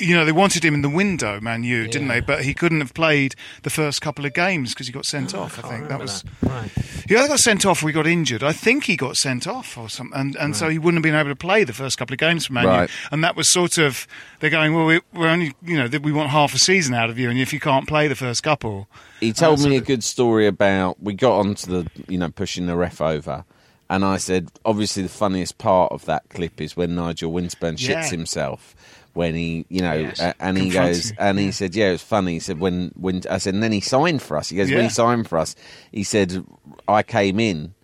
you 0.00 0.14
know, 0.14 0.24
they 0.24 0.32
wanted 0.32 0.64
him 0.64 0.74
in 0.74 0.82
the 0.82 0.88
window, 0.88 1.40
Man 1.40 1.62
U, 1.64 1.86
didn't 1.86 2.08
they? 2.08 2.20
But 2.20 2.44
he 2.44 2.54
couldn't 2.54 2.80
have 2.80 2.94
played 2.94 3.34
the 3.62 3.70
first 3.70 4.00
couple 4.00 4.24
of 4.24 4.32
games 4.32 4.72
because 4.74 4.86
he 4.86 4.92
got 4.92 5.06
sent 5.06 5.34
Oh, 5.34 5.40
off. 5.42 5.62
I, 5.64 5.68
think 5.68 5.88
that 5.88 5.98
was. 6.00 6.24
Right. 6.42 6.70
He 7.08 7.16
either 7.16 7.28
got 7.28 7.40
sent 7.40 7.66
off 7.66 7.82
or 7.82 7.88
he 7.88 7.92
got 7.92 8.06
injured. 8.06 8.42
I 8.42 8.52
think 8.52 8.84
he 8.84 8.96
got 8.96 9.16
sent 9.16 9.46
off 9.46 9.76
or 9.78 9.88
something, 9.88 10.18
and, 10.18 10.36
and 10.36 10.56
so 10.56 10.68
he 10.68 10.78
wouldn't 10.78 10.98
have 10.98 11.02
been 11.12 11.18
able 11.18 11.30
to 11.30 11.36
play 11.36 11.64
the 11.64 11.72
first 11.72 11.98
couple 11.98 12.14
of 12.14 12.18
games 12.18 12.46
for 12.46 12.52
Man 12.54 12.64
U. 12.82 12.88
And 13.12 13.22
that 13.24 13.36
was 13.36 13.48
sort 13.48 13.78
of 13.78 14.06
they're 14.40 14.50
going, 14.50 14.74
well, 14.74 14.86
we, 14.86 15.00
we're 15.12 15.28
only, 15.28 15.54
you 15.62 15.76
know, 15.76 15.88
we 16.02 16.12
want 16.12 16.30
half 16.30 16.54
a 16.54 16.58
season 16.58 16.94
out 16.94 17.10
of 17.10 17.18
you, 17.18 17.28
and 17.30 17.38
if 17.38 17.52
you 17.52 17.60
can't 17.60 17.86
play 17.86 18.08
the 18.08 18.14
first 18.16 18.42
couple, 18.42 18.88
He 19.20 19.32
told 19.32 19.60
so 19.60 19.68
me 19.68 19.76
a 19.76 19.80
good 19.80 20.02
story 20.04 20.46
about 20.46 21.02
we 21.02 21.14
got 21.14 21.38
onto 21.40 21.66
the 21.70 21.90
you 22.08 22.18
know 22.18 22.30
pushing 22.30 22.66
the 22.66 22.76
ref 22.76 23.00
over, 23.00 23.44
And 23.90 24.04
I 24.04 24.18
said, 24.18 24.50
obviously, 24.64 25.02
the 25.02 25.08
funniest 25.08 25.58
part 25.58 25.90
of 25.92 26.04
that 26.06 26.28
clip 26.30 26.60
is 26.60 26.76
when 26.76 26.94
Nigel 26.94 27.32
Winterburn 27.32 27.74
shits 27.76 27.88
Yeah. 27.88 28.08
himself. 28.08 28.74
When 29.12 29.34
he, 29.34 29.66
you 29.68 29.80
know, 29.80 29.92
Yes. 29.94 30.20
uh, 30.20 30.34
and 30.38 30.56
he 30.56 30.70
goes, 30.70 31.10
you, 31.10 31.16
and 31.18 31.38
he 31.38 31.46
yeah. 31.46 31.50
said, 31.50 31.74
"Yeah, 31.74 31.88
it 31.88 31.92
was 31.92 32.02
funny." 32.02 32.34
He 32.34 32.38
said, 32.38 32.60
"When, 32.60 32.92
when 32.94 33.22
I 33.28 33.38
said, 33.38 33.54
and 33.54 33.62
then 33.62 33.72
he 33.72 33.80
signed 33.80 34.22
for 34.22 34.36
us." 34.36 34.48
He 34.50 34.56
goes, 34.56 34.70
"When 34.70 34.84
he 34.84 34.88
signed 34.88 35.28
for 35.28 35.36
us, 35.38 35.56
he 35.90 36.04
said, 36.04 36.44
I 36.86 37.02
came 37.02 37.40
in, 37.40 37.74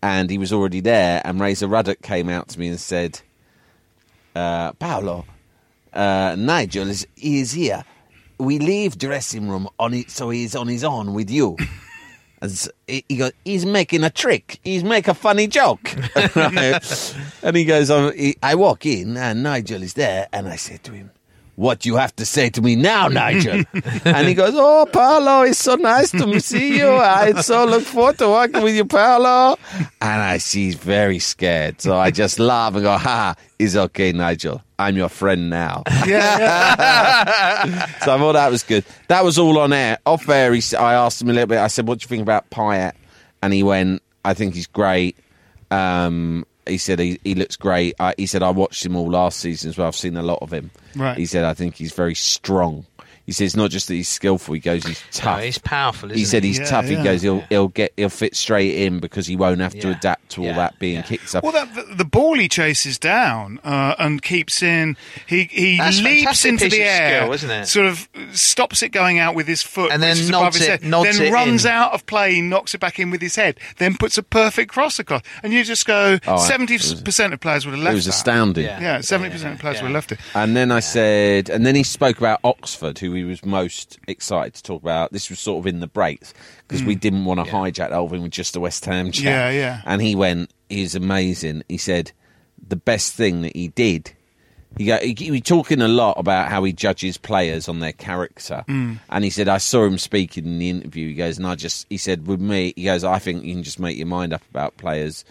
and 0.00 0.30
he 0.30 0.38
was 0.38 0.52
already 0.52 0.80
there, 0.80 1.20
and 1.24 1.40
Razor 1.40 1.66
Ruddock 1.66 2.02
came 2.02 2.28
out 2.28 2.48
to 2.50 2.60
me 2.60 2.68
and 2.68 2.78
said, 2.78 3.20
uh, 4.36 4.72
Paolo, 4.74 5.24
uh, 5.92 6.36
Nigel 6.38 6.88
is 6.88 7.04
he 7.16 7.40
is 7.40 7.50
here. 7.52 7.84
We 8.38 8.58
leave 8.60 8.96
dressing 8.96 9.48
room 9.48 9.68
on 9.80 9.92
it, 9.92 10.10
so 10.10 10.30
he's 10.30 10.54
on 10.54 10.68
his 10.68 10.84
own 10.84 11.14
with 11.14 11.30
you." 11.30 11.56
And 12.42 12.50
s- 12.50 12.68
he 12.86 13.04
he 13.08 13.16
goes, 13.16 13.32
he's 13.44 13.64
making 13.66 14.04
a 14.04 14.10
trick. 14.10 14.60
He's 14.64 14.84
make 14.84 15.08
a 15.08 15.14
funny 15.14 15.46
joke. 15.46 15.90
and 17.42 17.56
he 17.56 17.64
goes, 17.64 17.90
I, 17.90 18.34
I 18.42 18.54
walk 18.54 18.84
in 18.86 19.16
and 19.16 19.42
Nigel 19.42 19.82
is 19.82 19.94
there, 19.94 20.28
and 20.32 20.46
I 20.48 20.56
say 20.56 20.76
to 20.82 20.92
him, 20.92 21.10
"What 21.56 21.84
you 21.84 21.96
have 21.96 22.14
to 22.16 22.24
say 22.24 22.48
to 22.50 22.62
me 22.62 22.76
now, 22.76 23.08
Nigel?" 23.08 23.64
and 24.04 24.28
he 24.28 24.34
goes, 24.34 24.52
"Oh, 24.54 24.86
Paolo, 24.90 25.42
it's 25.42 25.58
so 25.58 25.74
nice 25.74 26.10
to 26.12 26.40
see 26.40 26.78
you. 26.78 26.88
I 26.88 27.32
so 27.40 27.64
look 27.64 27.82
forward 27.82 28.18
to 28.18 28.28
working 28.28 28.62
with 28.62 28.76
you, 28.76 28.84
Paolo." 28.84 29.58
And 30.00 30.22
I 30.22 30.38
see 30.38 30.66
he's 30.66 30.76
very 30.76 31.18
scared, 31.18 31.80
so 31.80 31.96
I 31.96 32.10
just 32.10 32.38
laugh 32.38 32.74
and 32.74 32.82
go, 32.84 32.96
"Ha, 32.96 33.34
it's 33.58 33.74
okay, 33.76 34.12
Nigel. 34.12 34.62
I'm 34.78 34.96
your 34.96 35.08
friend 35.08 35.50
now." 35.50 35.82
so 35.88 35.92
I 38.12 38.18
thought 38.18 38.32
that 38.32 38.50
was 38.50 38.62
good. 38.62 38.84
That 39.08 39.24
was 39.24 39.38
all 39.38 39.58
on 39.58 39.72
air. 39.72 39.98
Off 40.06 40.28
air, 40.28 40.52
he, 40.54 40.62
I 40.76 40.94
asked 40.94 41.22
him 41.22 41.30
a 41.30 41.32
little 41.32 41.48
bit. 41.48 41.58
I 41.58 41.68
said, 41.68 41.86
"What 41.88 41.98
do 41.98 42.04
you 42.04 42.08
think 42.08 42.22
about 42.22 42.48
Payet?" 42.50 42.92
And 43.42 43.52
he 43.52 43.62
went, 43.62 44.02
"I 44.24 44.34
think 44.34 44.54
he's 44.54 44.66
great." 44.66 45.16
Um, 45.70 46.46
he 46.66 46.78
said 46.78 46.98
he, 46.98 47.20
he 47.24 47.34
looks 47.34 47.56
great. 47.56 47.94
I, 47.98 48.14
he 48.16 48.26
said 48.26 48.42
I 48.42 48.50
watched 48.50 48.84
him 48.84 48.96
all 48.96 49.10
last 49.10 49.38
season 49.40 49.70
as 49.70 49.78
well. 49.78 49.88
I've 49.88 49.96
seen 49.96 50.16
a 50.16 50.22
lot 50.22 50.40
of 50.42 50.52
him. 50.52 50.70
Right. 50.94 51.16
He 51.16 51.26
said 51.26 51.44
I 51.44 51.54
think 51.54 51.76
he's 51.76 51.92
very 51.92 52.14
strong. 52.14 52.86
He 53.26 53.32
says 53.32 53.46
it's 53.46 53.56
not 53.56 53.70
just 53.70 53.88
that 53.88 53.94
he's 53.94 54.08
skillful. 54.08 54.54
He 54.54 54.60
goes 54.60 54.84
he's 54.84 55.00
No, 55.18 55.20
tough. 55.20 55.42
he's 55.42 55.58
powerful. 55.58 56.10
Isn't 56.10 56.18
he 56.18 56.24
said 56.24 56.44
he's 56.44 56.58
Yeah, 56.60 56.64
tough. 56.66 56.84
He 56.86 56.94
goes 56.94 57.22
he'll 57.22 57.40
he'll 57.48 57.68
get 57.68 57.92
he'll 57.96 58.08
fit 58.08 58.36
straight 58.36 58.76
in 58.76 59.00
because 59.00 59.26
he 59.26 59.34
won't 59.36 59.60
have 59.60 59.74
to 59.80 59.90
adapt 59.90 60.30
to 60.30 60.46
all 60.46 60.54
that 60.54 60.78
being 60.78 60.96
Yeah. 60.96 61.02
kicked 61.02 61.34
up. 61.34 61.42
Well, 61.42 61.52
that, 61.52 61.74
the, 61.74 61.94
the 61.96 62.04
ball 62.04 62.34
he 62.38 62.48
chases 62.48 62.98
down 62.98 63.58
uh, 63.64 63.94
and 63.98 64.22
keeps 64.22 64.62
in, 64.62 64.96
he 65.26 65.44
he 65.50 65.76
That's 65.76 66.00
leaps 66.00 66.44
into 66.44 66.68
the 66.68 66.82
air, 66.82 67.20
skill, 67.22 67.32
isn't 67.32 67.50
it? 67.50 67.66
sort 67.66 67.86
of 67.86 68.08
stops 68.32 68.82
it 68.82 68.90
going 68.90 69.18
out 69.18 69.34
with 69.34 69.46
his 69.48 69.62
foot, 69.62 69.90
And 69.92 70.00
then 70.02 70.16
nods 70.16 70.30
above 70.30 70.54
his 70.54 70.62
it- 70.62 70.68
head, 70.68 70.82
nods 70.84 71.18
then 71.18 71.26
it 71.26 71.32
runs 71.32 71.64
in. 71.64 71.70
out 71.72 71.92
of 71.94 72.06
play, 72.06 72.40
knocks 72.40 72.74
it 72.74 72.80
back 72.80 72.98
in 73.00 73.10
with 73.10 73.20
his 73.20 73.34
head, 73.36 73.58
then 73.78 73.96
puts 73.96 74.16
a 74.18 74.22
perfect 74.22 74.70
cross 74.70 74.98
across, 74.98 75.22
and 75.42 75.52
you 75.52 75.64
just 75.64 75.84
go, 75.86 76.18
Oh, 76.28 76.36
seventy 76.46 76.78
percent 76.78 77.32
of 77.34 77.40
players 77.40 77.66
would 77.66 77.74
have 77.74 77.82
left. 77.82 77.92
it 77.92 77.96
was 77.96 78.04
that. 78.04 78.10
astounding. 78.14 78.64
Yeah. 78.66 78.80
Yeah, 78.80 79.00
seventy 79.00 79.30
percent 79.32 79.54
of 79.54 79.60
players 79.60 79.78
yeah. 79.78 79.82
would 79.82 79.88
have 79.88 79.94
left 79.94 80.12
it. 80.12 80.18
And 80.34 80.54
then 80.56 80.70
I 80.70 80.80
said, 80.80 81.50
and 81.50 81.66
then 81.66 81.74
he 81.74 81.82
spoke 81.82 82.18
about 82.18 82.38
Oxford, 82.44 82.98
who 82.98 83.15
he 83.16 83.24
was 83.24 83.44
most 83.44 83.98
excited 84.06 84.54
to 84.54 84.62
talk 84.62 84.82
about. 84.82 85.12
This 85.12 85.28
was 85.30 85.40
sort 85.40 85.58
of 85.62 85.66
in 85.66 85.80
the 85.80 85.86
breaks 85.86 86.32
because 86.68 86.84
we 86.84 86.94
didn't 86.94 87.24
want 87.24 87.44
to 87.44 87.50
hijack 87.50 87.88
the 87.90 87.96
whole 87.96 88.08
thing 88.08 88.22
with 88.22 88.32
just 88.32 88.54
a 88.56 88.60
West 88.60 88.84
Ham 88.84 89.10
chat. 89.10 89.24
Yeah, 89.24 89.50
yeah. 89.50 89.82
And 89.84 90.00
he 90.00 90.14
went, 90.14 90.50
he's 90.68 90.94
amazing. 90.94 91.62
He 91.68 91.78
said, 91.78 92.12
the 92.68 92.76
best 92.76 93.14
thing 93.14 93.42
that 93.42 93.54
he 93.56 93.68
did. 93.68 94.12
He, 94.78 94.84
go, 94.86 94.98
he, 94.98 95.14
he 95.16 95.30
was 95.30 95.40
talking 95.40 95.80
a 95.80 95.88
lot 95.88 96.18
about 96.18 96.48
how 96.48 96.62
he 96.64 96.72
judges 96.72 97.16
players 97.16 97.66
on 97.68 97.80
their 97.80 97.92
character, 97.94 98.62
Hmm. 98.66 98.94
and 99.08 99.24
he 99.24 99.30
said 99.30 99.48
I 99.48 99.56
saw 99.56 99.86
him 99.86 99.96
speaking 99.96 100.44
in 100.44 100.58
the 100.58 100.68
interview. 100.68 101.08
He 101.08 101.14
goes, 101.14 101.38
and 101.38 101.46
I 101.46 101.54
just, 101.54 101.86
he 101.88 101.96
said, 101.96 102.26
with 102.26 102.40
me, 102.42 102.74
he 102.76 102.84
goes, 102.84 103.02
I 103.02 103.18
think 103.18 103.44
you 103.44 103.54
can 103.54 103.62
just 103.62 103.80
make 103.80 103.96
your 103.96 104.06
mind 104.06 104.34
up 104.34 104.42
about 104.50 104.76
players 104.76 105.24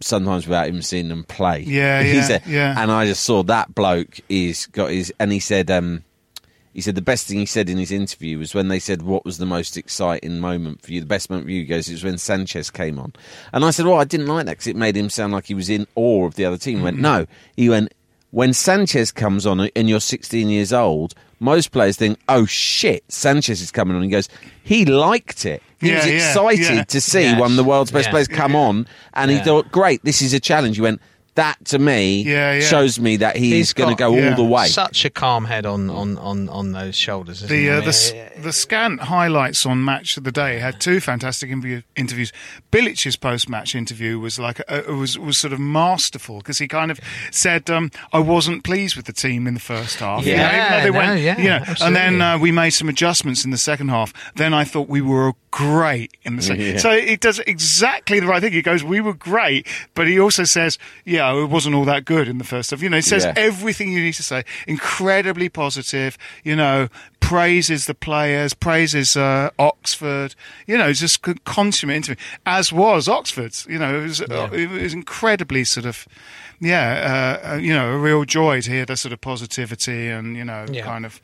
sometimes 0.00 0.46
without 0.46 0.66
even 0.68 0.82
seeing 0.82 1.08
them 1.08 1.24
play. 1.24 1.60
Yeah, 1.60 2.02
he 2.04 2.14
yeah, 2.16 2.22
said, 2.22 2.42
yeah. 2.46 2.74
and 2.78 2.90
I 2.90 3.06
just 3.06 3.22
saw 3.22 3.42
that 3.44 3.74
bloke 3.74 4.18
is 4.28 4.66
got 4.66 4.90
his, 4.90 5.12
and 5.20 5.30
he 5.30 5.38
said, 5.40 5.70
um, 5.70 6.02
he 6.72 6.80
said 6.80 6.94
the 6.94 7.02
best 7.02 7.26
thing 7.26 7.38
he 7.38 7.46
said 7.46 7.68
in 7.68 7.78
his 7.78 7.90
interview 7.90 8.38
was 8.38 8.54
when 8.54 8.68
they 8.68 8.78
said 8.78 9.02
what 9.02 9.24
was 9.24 9.38
the 9.38 9.46
most 9.46 9.76
exciting 9.76 10.38
moment 10.38 10.82
for 10.82 10.92
you, 10.92 11.00
the 11.00 11.06
best 11.06 11.30
moment 11.30 11.46
for 11.46 11.52
you. 11.52 11.64
Goes, 11.64 11.88
it 11.88 11.92
was 11.92 12.04
when 12.04 12.18
Sanchez 12.18 12.70
came 12.70 12.98
on, 12.98 13.12
and 13.52 13.64
I 13.64 13.70
said, 13.70 13.86
well, 13.86 13.98
I 13.98 14.04
didn't 14.04 14.26
like 14.28 14.46
that 14.46 14.52
because 14.52 14.66
it 14.68 14.76
made 14.76 14.96
him 14.96 15.10
sound 15.10 15.32
like 15.32 15.46
he 15.46 15.54
was 15.54 15.68
in 15.68 15.86
awe 15.94 16.26
of 16.26 16.34
the 16.36 16.44
other 16.44 16.58
team. 16.58 16.78
He 16.78 16.84
went, 16.84 16.98
mm. 16.98 17.00
no, 17.00 17.26
he 17.56 17.68
went. 17.68 17.92
When 18.32 18.52
Sanchez 18.52 19.10
comes 19.10 19.44
on 19.44 19.58
and 19.74 19.88
you're 19.88 19.98
16 19.98 20.48
years 20.48 20.72
old, 20.72 21.16
most 21.40 21.72
players 21.72 21.96
think, 21.96 22.18
"Oh 22.28 22.46
shit, 22.46 23.02
Sanchez 23.08 23.60
is 23.60 23.72
coming 23.72 23.96
on." 23.96 24.02
He 24.04 24.08
goes, 24.08 24.28
"He 24.62 24.84
liked 24.84 25.44
it. 25.46 25.62
He 25.80 25.92
was 25.92 26.06
Yeah, 26.06 26.12
yeah, 26.12 26.28
excited 26.28 26.76
yeah. 26.76 26.84
to 26.84 27.00
see 27.00 27.34
one 27.34 27.50
of 27.50 27.56
the 27.56 27.64
world's 27.64 27.90
best 27.90 28.06
Yeah. 28.06 28.10
players 28.12 28.28
come 28.28 28.54
on, 28.54 28.86
and 29.14 29.30
he 29.30 29.38
thought, 29.38 29.72
great, 29.72 30.04
this 30.04 30.22
is 30.22 30.32
a 30.32 30.38
challenge." 30.38 30.76
He 30.76 30.82
went, 30.82 31.00
"That 31.34 31.64
to 31.66 31.78
me 31.78 32.22
Yeah, 32.22 32.54
yeah. 32.54 32.60
shows 32.60 32.98
me 33.00 33.16
that 33.18 33.36
he's, 33.36 33.52
He's 33.52 33.72
going 33.72 33.90
to 33.94 33.98
go 33.98 34.14
yeah. 34.16 34.30
all 34.30 34.36
the 34.36 34.44
way." 34.44 34.66
Such 34.68 35.04
a 35.04 35.10
calm 35.10 35.44
head 35.44 35.66
on 35.66 35.88
on 35.90 36.18
on, 36.18 36.48
on 36.48 36.72
those 36.72 36.96
shoulders. 36.96 37.42
Isn't 37.42 37.56
The 37.56 37.70
uh, 37.70 37.72
I 37.72 37.76
the 37.76 37.80
mean, 37.82 37.88
s- 37.88 38.12
the 38.44 38.52
scant 38.52 39.00
highlights 39.02 39.66
on 39.66 39.84
Match 39.84 40.16
of 40.16 40.24
the 40.24 40.32
Day 40.32 40.58
had 40.58 40.80
two 40.80 41.00
fantastic 41.00 41.50
interview- 41.50 41.82
interviews. 41.96 42.32
Bilic's 42.70 43.16
post 43.16 43.48
match 43.48 43.74
interview 43.74 44.18
was 44.18 44.38
like 44.38 44.60
uh, 44.68 44.82
was 44.88 45.18
was 45.18 45.38
sort 45.38 45.52
of 45.52 45.60
masterful 45.60 46.38
because 46.38 46.58
he 46.58 46.68
kind 46.68 46.90
of 46.90 47.00
said 47.30 47.68
um, 47.70 47.90
I 48.12 48.18
wasn't 48.18 48.64
pleased 48.64 48.96
with 48.96 49.06
the 49.06 49.12
team 49.12 49.46
in 49.46 49.54
the 49.54 49.60
first 49.60 49.96
half. 50.00 50.24
You 50.24 50.36
know, 50.36 50.42
Yeah, 50.42 50.78
even 50.80 50.92
they 50.92 50.98
no, 50.98 51.06
went, 51.06 51.20
yeah, 51.20 51.38
you 51.38 51.48
know, 51.48 51.74
and 51.82 51.96
then 51.96 52.20
uh, 52.20 52.38
we 52.38 52.52
made 52.52 52.70
some 52.70 52.88
adjustments 52.88 53.44
in 53.44 53.50
the 53.50 53.58
second 53.58 53.88
half. 53.88 54.12
Then 54.34 54.52
I 54.54 54.64
thought 54.64 54.88
we 54.88 55.00
were 55.00 55.32
great 55.50 56.16
in 56.22 56.36
the 56.36 56.42
second. 56.42 56.60
Yeah. 56.70 56.76
So 56.78 57.00
he 57.00 57.16
does 57.16 57.38
exactly 57.40 58.20
the 58.20 58.26
right 58.26 58.40
thing. 58.40 58.52
He 58.52 58.62
goes, 58.62 58.84
"We 58.84 59.00
were 59.00 59.14
great," 59.14 59.66
but 59.94 60.06
he 60.06 60.18
also 60.20 60.44
says, 60.44 60.78
"Yeah, 61.04 61.19
it 61.20 61.50
wasn't 61.50 61.74
all 61.74 61.84
that 61.84 62.04
good 62.04 62.28
in 62.28 62.38
the 62.38 62.44
first 62.44 62.70
half." 62.70 62.82
You 62.82 62.88
know, 62.90 62.96
it 62.98 63.04
says 63.04 63.24
Yeah. 63.24 63.34
everything 63.36 63.92
you 63.92 64.00
need 64.02 64.14
to 64.14 64.22
say. 64.22 64.44
Incredibly 64.66 65.48
positive. 65.48 66.16
You 66.44 66.56
know, 66.56 66.88
praises 67.20 67.86
the 67.86 67.94
players, 67.94 68.54
praises 68.54 69.16
uh, 69.16 69.50
Oxford. 69.58 70.34
You 70.66 70.78
know, 70.78 70.92
just 70.92 71.22
con- 71.22 71.38
consummate 71.44 71.96
interview. 71.96 72.16
As 72.46 72.72
was 72.72 73.08
Oxford's. 73.08 73.66
You 73.68 73.78
know, 73.78 74.00
it 74.00 74.02
was, 74.02 74.20
uh, 74.20 74.48
it 74.52 74.70
was 74.70 74.94
incredibly 74.94 75.64
sort 75.64 75.86
of. 75.86 76.06
Yeah, 76.62 77.40
uh, 77.44 77.52
uh, 77.52 77.56
you 77.56 77.72
know, 77.72 77.88
a 77.92 77.96
real 77.96 78.24
joy 78.26 78.60
to 78.60 78.70
hear 78.70 78.84
the 78.84 78.94
sort 78.94 79.14
of 79.14 79.20
positivity 79.22 80.08
and 80.08 80.36
you 80.36 80.44
know, 80.44 80.66
Yeah. 80.70 80.84
kind 80.84 81.06
of 81.06 81.18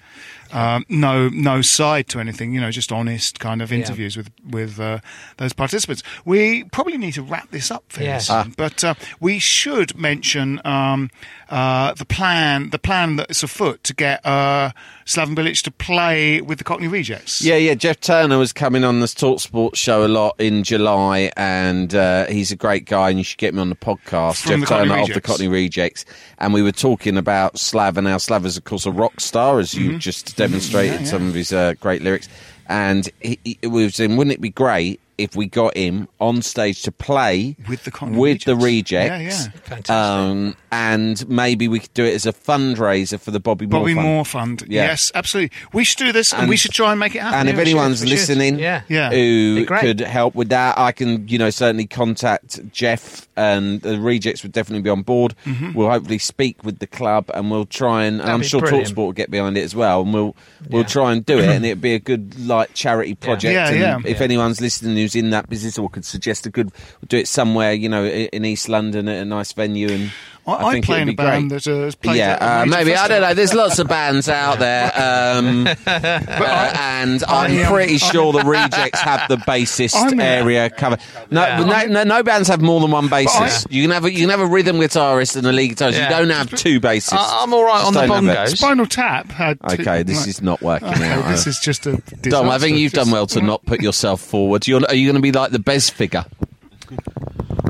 um, 0.53 0.85
no 0.89 1.29
no 1.29 1.63
side 1.63 2.09
to 2.09 2.21
anything. 2.21 2.53
You 2.53 2.61
know, 2.61 2.71
just 2.71 2.93
honest 2.93 3.41
kind 3.41 3.63
of 3.63 3.73
interviews 3.73 4.17
with 4.17 4.31
with 4.49 4.79
uh, 4.81 4.99
those 5.39 5.53
participants. 5.53 6.03
We 6.25 6.65
probably 6.65 6.99
need 6.99 7.13
to 7.15 7.23
wrap 7.23 7.51
this 7.51 7.71
up 7.71 7.85
fairly 7.89 8.11
Yes. 8.11 8.29
soon, 8.29 8.55
but 8.57 8.83
uh, 8.85 8.95
we 9.21 9.39
should 9.39 9.97
mention 9.97 10.61
um, 10.65 11.11
uh, 11.51 11.95
the 11.95 12.05
plan 12.05 12.71
the 12.71 12.79
plan 12.79 13.17
that's 13.17 13.43
afoot 13.43 13.83
to 13.85 13.95
get 13.95 14.25
uh, 14.27 14.71
Slaven 15.07 15.37
Bilic 15.37 15.63
to 15.63 15.71
play 15.71 16.41
with 16.41 16.59
the 16.59 16.65
Cockney 16.65 16.89
Rejects. 16.89 17.41
Yeah, 17.41 17.55
yeah. 17.57 17.75
Jeff 17.75 18.01
Turner 18.01 18.39
was 18.39 18.53
coming 18.53 18.83
on 18.83 18.99
the 18.99 19.07
Talk 19.07 19.39
Sports 19.41 19.79
show 19.79 20.05
a 20.05 20.09
lot 20.09 20.35
in 20.41 20.65
July, 20.65 21.31
and 21.37 21.95
uh, 21.95 22.27
he's 22.27 22.51
a 22.51 22.57
great 22.57 22.87
guy, 22.87 23.11
and 23.11 23.19
you 23.19 23.23
should 23.25 23.39
get 23.39 23.55
me 23.55 23.61
on 23.61 23.69
the 23.71 23.77
podcast. 23.77 24.43
From 24.43 24.61
Jeff 24.61 24.69
the 24.69 24.75
Turner 24.75 24.95
of 24.95 25.07
the 25.07 25.13
Rejects. 25.15 25.27
Cockney 25.29 25.49
Rejects, 25.49 26.05
and 26.39 26.53
we 26.53 26.61
were 26.61 26.73
talking 26.73 27.17
about 27.17 27.57
Slav, 27.59 27.97
and 27.97 28.09
how 28.09 28.19
Slav 28.19 28.45
is, 28.45 28.57
of 28.57 28.65
course, 28.65 28.85
a 28.85 28.91
rock 28.91 29.21
star, 29.21 29.61
as 29.61 29.73
Mm-hmm. 29.75 29.91
you 29.93 29.99
just 29.99 30.37
demonstrated 30.37 31.07
some 31.07 31.29
of 31.29 31.35
his 31.35 31.53
uh, 31.53 31.75
great 31.81 32.03
lyrics. 32.03 32.29
And 32.69 33.09
he, 33.21 33.39
he, 33.45 33.59
we 33.63 33.85
were 33.85 33.91
saying, 33.91 34.17
wouldn't 34.17 34.35
it 34.35 34.41
be 34.41 34.51
great 34.51 34.99
if 35.19 35.35
we 35.37 35.47
got 35.47 35.77
him 35.77 36.09
on 36.21 36.43
stage 36.43 36.83
to 36.83 36.93
play 36.93 37.57
With 37.69 37.85
the 37.85 37.91
Cockney 37.91 38.19
with 38.19 38.45
the 38.45 38.55
Rejects. 38.57 39.11
Rejects? 39.11 39.47
Yeah, 39.47 39.53
yeah. 39.55 39.61
Fantastic. 39.61 39.91
Um, 39.91 40.57
and 40.71 41.29
maybe 41.29 41.69
we 41.69 41.81
could 41.81 41.95
do 41.95 42.05
it 42.05 42.15
as 42.15 42.27
a 42.27 42.33
fundraiser 42.33 43.19
for 43.19 43.31
the 43.31 43.41
Bobby 43.41 43.67
Moore 43.67 43.81
Bobby 43.81 43.95
Fund. 43.95 44.07
Moore 44.07 44.25
Fund. 44.25 44.65
Yeah. 44.69 44.87
Yes, 44.89 45.11
absolutely. 45.15 45.57
We 45.73 45.85
should 45.85 45.99
do 45.99 46.13
this, 46.13 46.33
and, 46.35 46.49
we 46.49 46.57
should 46.57 46.73
try 46.73 46.91
and 46.91 47.01
make 47.01 47.15
it 47.15 47.23
happen. 47.23 47.39
And 47.41 47.49
if 47.49 47.55
Yeah, 47.55 47.59
we 47.65 47.71
anyone's 47.71 48.01
should. 48.01 48.09
listening, 48.09 48.59
Yeah. 48.59 48.83
Yeah. 48.89 49.11
who 49.11 49.65
could 49.67 50.01
help 50.01 50.35
with 50.35 50.51
that, 50.51 50.79
I 50.79 50.93
can, 50.93 51.27
you 51.29 51.39
know, 51.39 51.51
certainly 51.51 51.87
contact 51.87 52.61
Jeff, 52.73 53.26
and 53.37 53.81
the 53.83 54.01
rejects 54.01 54.43
would 54.43 54.53
definitely 54.53 54.83
be 54.83 54.91
on 54.91 55.03
board. 55.03 55.35
Mm-hmm. 55.45 55.73
We'll 55.75 55.91
hopefully 55.91 56.19
speak 56.19 56.65
with 56.65 56.79
the 56.79 56.87
club, 56.87 57.31
and 57.35 57.51
we'll 57.51 57.67
try 57.67 58.05
and, 58.05 58.21
and 58.21 58.31
I'm 58.31 58.43
sure 58.43 58.61
brilliant. 58.61 58.89
Talksport 58.89 58.97
will 58.97 59.13
get 59.13 59.31
behind 59.31 59.57
it 59.57 59.63
as 59.63 59.75
well, 59.75 60.03
and 60.03 60.13
we'll 60.15 60.35
we'll 60.71 60.83
Yeah. 60.83 60.89
try 60.89 61.13
and 61.13 61.25
do 61.25 61.39
it, 61.39 61.49
and 61.49 61.65
it'd 61.67 61.81
be 61.81 61.95
a 61.95 61.99
good 61.99 62.39
like 62.41 62.75
charity 62.75 63.15
project. 63.15 63.53
Yeah, 63.55 63.69
and 63.69 64.05
yeah. 64.05 64.11
If 64.11 64.19
Yeah. 64.19 64.25
anyone's 64.25 64.61
listening 64.61 64.97
who's 64.97 65.15
in 65.15 65.31
that 65.31 65.49
business 65.49 65.79
or 65.79 65.89
could 65.91 66.05
suggest 66.05 66.47
a 66.47 66.51
good, 66.51 66.73
we'll 67.01 67.09
do 67.09 67.19
it 67.19 67.29
somewhere, 67.29 67.73
you 67.73 67.89
know, 67.89 68.05
in 68.05 68.45
East 68.45 68.69
London 68.69 69.09
at 69.09 69.21
a 69.21 69.25
nice 69.25 69.53
venue, 69.53 69.89
and 69.89 70.13
I, 70.47 70.69
I, 70.69 70.73
think 70.75 70.85
play 70.85 70.97
it'd 70.99 71.03
in 71.03 71.09
a 71.09 71.13
be 71.13 71.17
band 71.17 71.49
great. 71.51 71.63
that 71.65 71.71
uh, 71.73 71.85
has 71.87 71.95
played 71.97 72.17
yeah, 72.19 72.39
at 72.41 72.43
uh, 72.43 72.67
major 72.67 72.77
maybe 72.79 72.95
I 72.95 73.09
don't 73.09 73.21
know. 73.21 73.35
There's 73.35 73.53
lots 73.55 73.79
of 73.81 73.89
bands 73.89 74.29
out 74.29 74.59
there, 74.61 74.93
um, 74.95 75.67
uh, 75.67 76.73
and 76.79 77.25
I'm 77.25 77.51
I, 77.51 77.63
um, 77.65 77.73
pretty 77.73 77.99
sure 77.99 78.33
the 78.33 78.43
Rejects 78.45 79.01
have 79.01 79.29
the 79.29 79.39
bassist 79.39 79.95
I'm, 79.97 80.21
area 80.21 80.71
covered. 80.71 81.01
No, 81.31 81.43
Yeah. 81.43 81.65
no, 81.65 81.87
no, 81.87 82.05
no 82.05 82.23
bands 82.23 82.49
have 82.49 82.61
more 82.63 82.81
than 82.81 82.91
one 82.93 83.09
bassist. 83.09 83.67
I- 83.67 83.75
you 83.75 83.83
can 83.83 83.91
have 83.91 84.05
a, 84.05 84.13
you 84.13 84.21
can 84.21 84.31
have 84.31 84.41
a 84.41 84.47
rhythm 84.47 84.77
guitarist 84.77 85.37
and 85.37 85.47
a 85.47 85.53
lead 85.53 85.73
guitarist. 85.77 85.93
Yeah. 85.95 86.05
You 86.05 86.27
don't 86.27 86.31
have 86.31 86.51
two 86.55 86.81
bassists. 86.81 87.15
I- 87.15 87.41
I'm 87.43 87.53
all 87.53 87.65
right 87.65 87.79
Just 87.85 87.87
on 87.89 87.95
the 87.95 88.07
don't 88.07 88.25
bongos. 88.27 88.57
Spinal 88.57 88.87
Tap 88.87 89.31
had. 89.33 89.59
two- 89.69 89.83
Okay, 89.83 90.03
this 90.05 90.21
like- 90.21 90.29
is 90.29 90.43
not 90.43 90.63
working 90.63 90.89
Okay, 90.89 91.11
out. 91.11 91.29
this 91.29 91.47
is 91.47 91.59
just 91.59 91.87
a. 91.87 92.01
Dom, 92.23 92.49
I 92.49 92.59
think 92.59 92.79
you've 92.79 92.93
done 92.93 93.11
well 93.11 93.27
to 93.29 93.41
not 93.43 93.65
put 93.67 93.81
yourself 93.83 94.21
forward. 94.21 94.67
You're, 94.69 94.81
are 94.87 94.95
you 94.95 95.07
going 95.07 95.17
to 95.17 95.23
be 95.23 95.33
like 95.33 95.51
the 95.51 95.59
best 95.59 95.93
figure? 95.93 96.25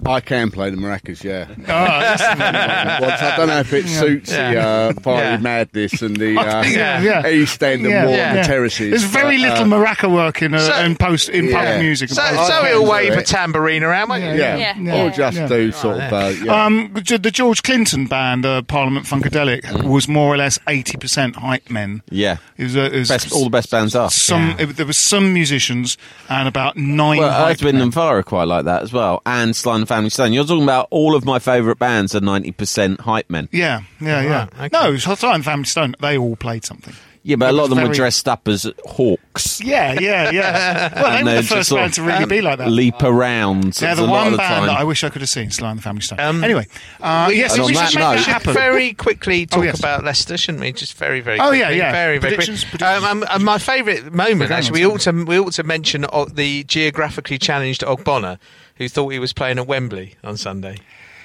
I 0.07 0.21
can 0.21 0.51
play 0.51 0.71
the 0.71 0.77
maracas, 0.77 1.23
yeah. 1.25 1.47
Oh, 1.59 1.65
that's 1.65 2.23
I 3.23 3.37
don't 3.37 3.49
know 3.49 3.59
if 3.61 3.73
it 3.73 3.89
suits 3.89 4.31
the 4.31 4.37
Yeah. 4.37 4.67
uh, 4.69 4.93
fiery 5.01 5.19
Yeah. 5.33 5.37
madness 5.39 6.03
and 6.03 6.17
the 6.17 6.37
uh, 6.39 6.63
Yeah, 6.65 7.01
yeah. 7.01 7.27
East 7.29 7.63
End 7.63 7.83
and 7.83 7.91
Yeah, 7.91 8.05
more 8.05 8.15
yeah. 8.17 8.37
the 8.37 8.43
terraces. 8.45 8.91
There's 8.91 9.05
very 9.05 9.37
but, 9.39 9.51
little 9.61 9.73
uh, 9.75 9.77
maraca 9.79 10.13
work 10.13 10.43
in, 10.43 10.55
uh, 10.55 10.59
So- 10.61 10.75
in 10.85 10.97
post 10.97 11.29
in 11.29 11.47
Yeah. 11.49 11.73
pop 11.75 11.81
music. 11.83 12.11
and 12.11 12.17
So, 12.17 12.23
post- 12.23 12.49
so 12.49 12.65
he'll 12.65 12.87
wave 12.87 13.13
do 13.13 13.19
a 13.19 13.23
tambourine 13.23 13.83
around, 13.83 14.09
won't 14.11 14.23
you? 14.23 14.31
Yeah. 14.31 14.57
Yeah. 14.57 14.75
Yeah. 14.79 15.03
Or 15.05 15.11
just 15.11 15.37
Yeah. 15.37 15.47
do 15.49 15.73
sort 15.73 15.99
of. 16.01 16.13
Uh, 16.13 16.33
yeah. 16.43 16.65
Um, 16.65 16.91
the 16.95 17.19
the 17.19 17.31
George 17.31 17.63
Clinton 17.63 18.07
band, 18.07 18.47
uh, 18.47 18.63
Parliament 18.63 19.07
Funkadelic, 19.07 19.63
Mm. 19.63 19.85
was 19.85 20.09
more 20.09 20.33
or 20.33 20.37
less 20.37 20.59
eighty 20.69 20.97
percent 20.97 21.37
hype 21.37 21.69
men. 21.71 22.03
Yeah. 22.11 22.37
It 22.57 22.65
was, 22.65 22.77
uh, 22.77 22.81
it 22.93 22.99
was 22.99 23.09
Best, 23.09 23.33
all 23.33 23.45
the 23.45 23.51
best 23.51 23.71
bands 23.71 23.95
are. 23.95 24.11
some. 24.11 24.55
It, 24.59 24.77
there 24.77 24.87
was 24.87 24.97
some 24.97 25.33
musicians 25.35 25.97
and 26.29 26.49
about 26.49 26.77
nine. 26.77 27.19
Well, 27.19 27.31
hype 27.31 27.57
Earth, 27.57 27.63
Wind 27.65 27.75
men. 27.79 27.83
and 27.85 27.95
Fire 27.95 28.19
are 28.19 28.23
quite 28.23 28.49
like 28.49 28.65
that 28.65 28.83
as 28.83 28.93
well. 28.93 29.21
And 29.27 29.55
Sly 29.55 29.75
and 29.75 29.83
the 29.83 29.87
Family 29.97 30.11
Stone. 30.11 30.33
You're 30.35 30.45
talking 30.45 30.63
about 30.63 30.89
all 30.91 31.15
of 31.15 31.25
my 31.25 31.39
favourite 31.39 31.79
bands 31.79 32.15
are 32.15 32.21
90% 32.21 33.01
hype 33.01 33.31
men. 33.31 33.49
Yeah, 33.53 33.81
yeah, 34.01 34.23
yeah. 34.23 34.39
Right, 34.59 34.73
okay. 34.75 34.91
No, 34.91 34.97
Sly 34.97 35.35
and 35.35 35.43
the 35.43 35.45
Family 35.45 35.65
Stone. 35.65 35.95
They 36.01 36.19
all 36.19 36.37
played 36.37 36.65
something. 36.65 36.95
Yeah, 37.23 37.35
but 37.35 37.47
It 37.47 37.55
a 37.55 37.57
lot 37.57 37.65
of 37.65 37.71
them 37.71 37.89
were 37.89 37.93
dressed 37.93 38.29
up 38.29 38.47
as 38.47 38.71
hawks. 38.85 39.61
Yeah, 39.61 39.99
yeah, 39.99 40.31
yeah. 40.31 40.93
Well, 41.03 41.11
they 41.11 41.17
And 41.19 41.25
were 41.27 41.31
they're 41.33 41.37
the 41.37 41.43
just 41.43 41.53
first 41.55 41.69
sort 41.71 41.81
band 41.81 41.89
of 41.91 41.95
to 41.97 42.03
really 42.05 42.27
be 42.27 42.41
like 42.41 42.59
that. 42.59 42.71
Leap 42.71 43.03
around. 43.03 43.73
They're 43.73 43.95
a 43.95 43.97
the 43.97 44.03
lot 44.03 44.11
one 44.11 44.27
of 44.29 44.33
the 44.35 44.37
band 44.39 44.55
time. 44.55 44.67
that 44.67 44.79
I 44.79 44.85
wish 44.85 45.03
I 45.03 45.09
could 45.09 45.23
have 45.23 45.29
seen, 45.29 45.51
Sly 45.51 45.71
and 45.71 45.79
the 45.81 45.83
Family 45.83 46.03
Stone. 46.03 46.21
Um, 46.21 46.45
anyway, 46.45 46.69
uh, 47.01 47.29
yes, 47.35 47.57
And 47.57 47.65
we 47.67 47.77
on 47.77 47.87
should 47.89 48.01
that 48.01 48.15
make 48.15 48.19
note- 48.19 48.27
that 48.27 48.27
happen. 48.27 48.55
very 48.55 48.93
quickly 48.93 49.45
talk 49.47 49.65
yes. 49.65 49.79
about 49.81 50.05
Leicester, 50.05 50.37
shouldn't 50.37 50.63
we? 50.63 50.71
Just 50.73 50.97
very, 50.99 51.21
very. 51.21 51.41
Oh, 51.41 51.51
yeah, 51.51 51.71
yeah. 51.71 51.91
Very, 51.91 52.19
very 52.19 52.35
Predictions, 52.37 52.61
quickly. 52.63 52.79
predictions. 52.79 53.05
Um, 53.11 53.23
um, 53.25 53.29
and 53.29 53.45
my 53.45 53.59
favourite 53.59 54.13
moment, 54.13 54.53
actually, 54.53 54.81
we 54.83 54.87
ought 54.87 55.01
to 55.01 55.25
we 55.25 55.37
ought 55.41 55.53
to 55.55 55.65
mention 55.65 56.05
uh, 56.05 56.27
the 56.33 56.63
geographically 56.63 57.39
challenged 57.39 57.81
Ogbonna, 57.83 58.39
who 58.77 58.89
thought 58.89 59.09
he 59.09 59.19
was 59.19 59.33
playing 59.33 59.59
at 59.59 59.67
Wembley 59.67 60.15
on 60.25 60.37
Sunday. 60.37 60.77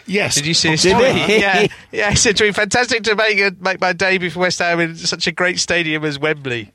Yes. 0.07 0.35
Did 0.35 0.45
you 0.47 0.53
see 0.53 0.69
his 0.69 0.81
Did 0.81 0.95
tweet? 0.97 1.39
Yeah, 1.39 1.67
yeah. 1.91 2.09
He 2.09 2.15
said 2.15 2.35
to 2.37 2.43
me, 2.45 2.51
"Fantastic 2.51 3.03
to 3.03 3.15
make 3.15 3.39
a, 3.39 3.51
make 3.59 3.79
my 3.79 3.93
debut 3.93 4.29
for 4.31 4.39
West 4.39 4.59
Ham 4.59 4.79
in 4.79 4.95
such 4.95 5.27
a 5.27 5.31
great 5.31 5.59
stadium 5.59 6.03
as 6.03 6.17
Wembley." 6.19 6.71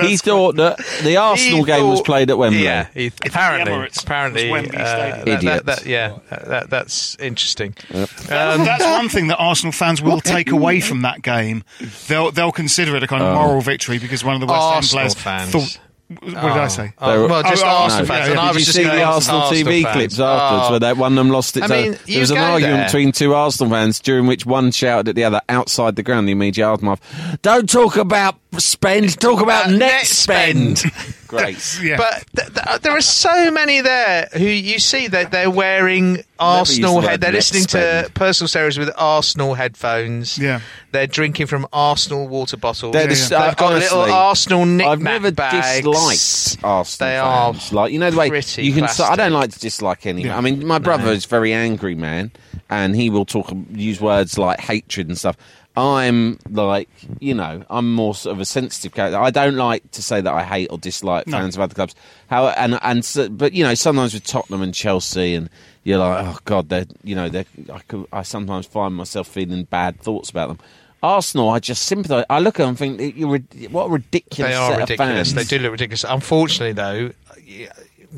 he 0.00 0.16
thought 0.16 0.54
that 0.56 0.78
the 1.02 1.16
Arsenal 1.16 1.58
He 1.58 1.64
game 1.64 1.88
was 1.88 2.00
played 2.00 2.30
at 2.30 2.38
Wembley. 2.38 2.62
Yeah, 2.62 2.86
he, 2.94 3.08
apparently, 3.24 3.72
Emirates. 3.72 4.00
apparently, 4.02 4.44
was 4.44 4.62
Wembley 4.62 4.78
uh, 4.78 4.86
Stadium. 4.86 5.24
that- 5.24 5.42
that- 5.42 5.66
that- 5.66 5.86
yeah, 5.86 6.18
that, 6.30 6.44
that- 6.46 6.70
that's 6.70 7.16
interesting. 7.16 7.74
That's 7.90 8.84
one 8.84 9.08
thing 9.08 9.26
that 9.28 9.36
Arsenal 9.38 9.72
fans 9.72 10.00
will 10.00 10.20
take 10.20 10.50
away 10.52 10.80
from 10.80 11.02
that 11.02 11.20
game. 11.22 11.64
They'll 12.06 12.30
they'll 12.30 12.52
consider 12.52 12.94
it 12.96 13.02
a 13.02 13.06
kind 13.08 13.22
of 13.24 13.34
moral 13.34 13.60
victory 13.60 13.98
because 13.98 14.22
one 14.22 14.34
of 14.34 14.40
the 14.40 14.46
West 14.46 14.62
Ham 14.62 14.72
Arsenal 14.74 15.00
players 15.02 15.14
fans. 15.14 15.50
thought. 15.52 15.80
What 16.08 16.20
did 16.24 16.36
I 16.36 16.64
oh. 16.64 16.68
say? 16.68 16.92
Oh, 16.98 17.26
well, 17.26 17.42
just 17.42 17.64
Oh, 17.64 17.66
oh, 17.68 17.70
Arsenal 17.70 18.06
no. 18.06 18.14
fans. 18.14 18.18
Yeah, 18.20 18.26
and 18.26 18.34
yeah. 18.34 18.40
I 18.42 18.46
Did 18.46 18.54
was 18.54 18.60
you 18.60 18.64
just 18.64 18.76
see 18.76 18.84
the 18.84 19.02
on 19.02 19.12
Arsenal 19.14 19.40
TV 19.42 19.82
fans. 19.82 19.92
clips 19.96 20.20
afterwards 20.20 20.66
Oh. 20.66 20.70
where 20.70 20.80
that 20.80 20.96
one 20.98 21.12
of 21.12 21.16
them 21.16 21.30
lost 21.30 21.56
its 21.56 21.68
I 21.68 21.82
mean, 21.82 21.90
There 21.92 22.00
you 22.06 22.20
was 22.20 22.30
an 22.30 22.38
argument 22.38 22.76
there. 22.76 22.84
between 22.86 23.10
two 23.12 23.34
Arsenal 23.34 23.72
fans 23.72 23.98
during 23.98 24.26
which 24.28 24.46
one 24.46 24.70
shouted 24.70 25.08
at 25.08 25.14
the 25.16 25.24
other 25.24 25.40
outside 25.48 25.96
the 25.96 26.04
ground 26.04 26.28
the 26.28 26.32
immediate 26.32 26.64
aftermath, 26.68 27.00
Don't 27.42 27.68
talk 27.68 27.96
about 27.96 28.36
spend, 28.58 29.18
talk 29.20 29.40
about 29.40 29.66
Uh, 29.66 29.70
net 29.70 29.78
net 29.78 30.06
spend. 30.06 30.78
spend. 30.78 30.94
Great. 31.26 31.78
Yeah. 31.82 31.96
But 31.96 32.24
th- 32.36 32.54
th- 32.54 32.80
there 32.82 32.92
are 32.96 33.00
so 33.00 33.50
many 33.50 33.80
there 33.80 34.28
who 34.32 34.44
you 34.44 34.78
see 34.78 35.08
that 35.08 35.32
they're 35.32 35.50
wearing 35.50 36.22
Arsenal 36.38 37.00
the 37.00 37.08
head. 37.08 37.20
They're 37.20 37.32
net 37.32 37.38
listening 37.38 37.64
to 37.64 38.08
personal 38.14 38.46
series 38.48 38.78
with 38.78 38.90
Arsenal 38.96 39.54
headphones. 39.54 40.38
Yeah. 40.38 40.60
They're 40.92 41.08
drinking 41.08 41.48
from 41.48 41.66
Arsenal 41.72 42.28
water 42.28 42.56
bottles. 42.56 42.92
They're 42.92 43.08
the- 43.08 43.14
They've 43.14 43.32
uh, 43.32 43.54
got 43.54 43.72
little 43.72 43.98
honestly, 44.02 44.12
Arsenal 44.12 44.66
knick 44.66 44.86
I've 44.86 45.00
never 45.00 45.32
bags. 45.32 45.84
disliked 45.84 46.64
Arsenal 46.64 47.08
They 47.10 47.16
are 47.18 47.52
fans. 47.54 47.72
Like 47.72 47.92
you 47.92 47.98
know 47.98 48.10
the 48.12 48.16
way 48.18 48.28
pretty 48.28 48.62
you 48.64 48.72
can. 48.72 48.86
So, 48.88 49.02
I 49.04 49.16
don't 49.16 49.32
like 49.32 49.50
to 49.50 49.58
dislike 49.58 50.06
anyone. 50.06 50.28
Yeah. 50.30 50.38
I 50.38 50.40
mean, 50.40 50.64
my 50.64 50.78
brother 50.78 51.10
is 51.10 51.24
a 51.24 51.28
very 51.28 51.52
angry 51.52 51.96
man, 51.96 52.30
and 52.70 52.94
he 52.94 53.10
will 53.10 53.24
talk 53.24 53.50
use 53.72 54.00
words 54.00 54.38
like 54.38 54.60
hatred 54.60 55.08
and 55.08 55.18
stuff. 55.18 55.36
I'm 55.76 56.38
like, 56.50 56.88
you 57.20 57.34
know, 57.34 57.62
I'm 57.68 57.92
more 57.92 58.14
sort 58.14 58.34
of 58.34 58.40
a 58.40 58.44
sensitive 58.46 58.94
character. 58.94 59.18
I 59.20 59.30
don't 59.30 59.56
like 59.56 59.90
to 59.92 60.02
say 60.02 60.20
that 60.22 60.32
I 60.32 60.42
hate 60.42 60.68
or 60.70 60.78
dislike 60.78 61.26
No. 61.26 61.36
fans 61.38 61.54
of 61.54 61.60
other 61.60 61.74
clubs. 61.74 61.94
How 62.28 62.48
and 62.48 62.78
and 62.82 63.04
so, 63.04 63.28
but 63.28 63.52
you 63.52 63.62
know, 63.62 63.74
sometimes 63.74 64.14
with 64.14 64.24
Tottenham 64.24 64.62
and 64.62 64.72
Chelsea, 64.72 65.34
and 65.34 65.50
you're 65.84 65.98
like, 65.98 66.24
oh 66.24 66.38
god, 66.46 66.70
they're 66.70 66.86
you 67.04 67.14
know, 67.14 67.28
they 67.28 67.44
I 67.72 67.80
could, 67.88 68.06
I 68.12 68.22
sometimes 68.22 68.66
find 68.66 68.94
myself 68.94 69.28
feeling 69.28 69.64
bad 69.64 70.00
thoughts 70.00 70.30
about 70.30 70.48
them. 70.48 70.58
Arsenal, 71.02 71.50
I 71.50 71.58
just 71.58 71.82
sympathise. 71.82 72.24
I 72.30 72.40
look 72.40 72.58
at 72.58 72.62
them 72.64 72.70
and 72.70 72.78
think, 72.78 73.16
you're 73.16 73.38
what 73.70 73.86
a 73.86 73.90
ridiculous 73.90 74.52
They 74.52 74.56
are 74.56 74.70
set 74.70 74.80
ridiculous. 74.80 75.32
They 75.34 75.44
do 75.44 75.58
look 75.58 75.72
ridiculous. 75.72 76.04
Unfortunately, 76.08 76.72
though, 76.72 77.12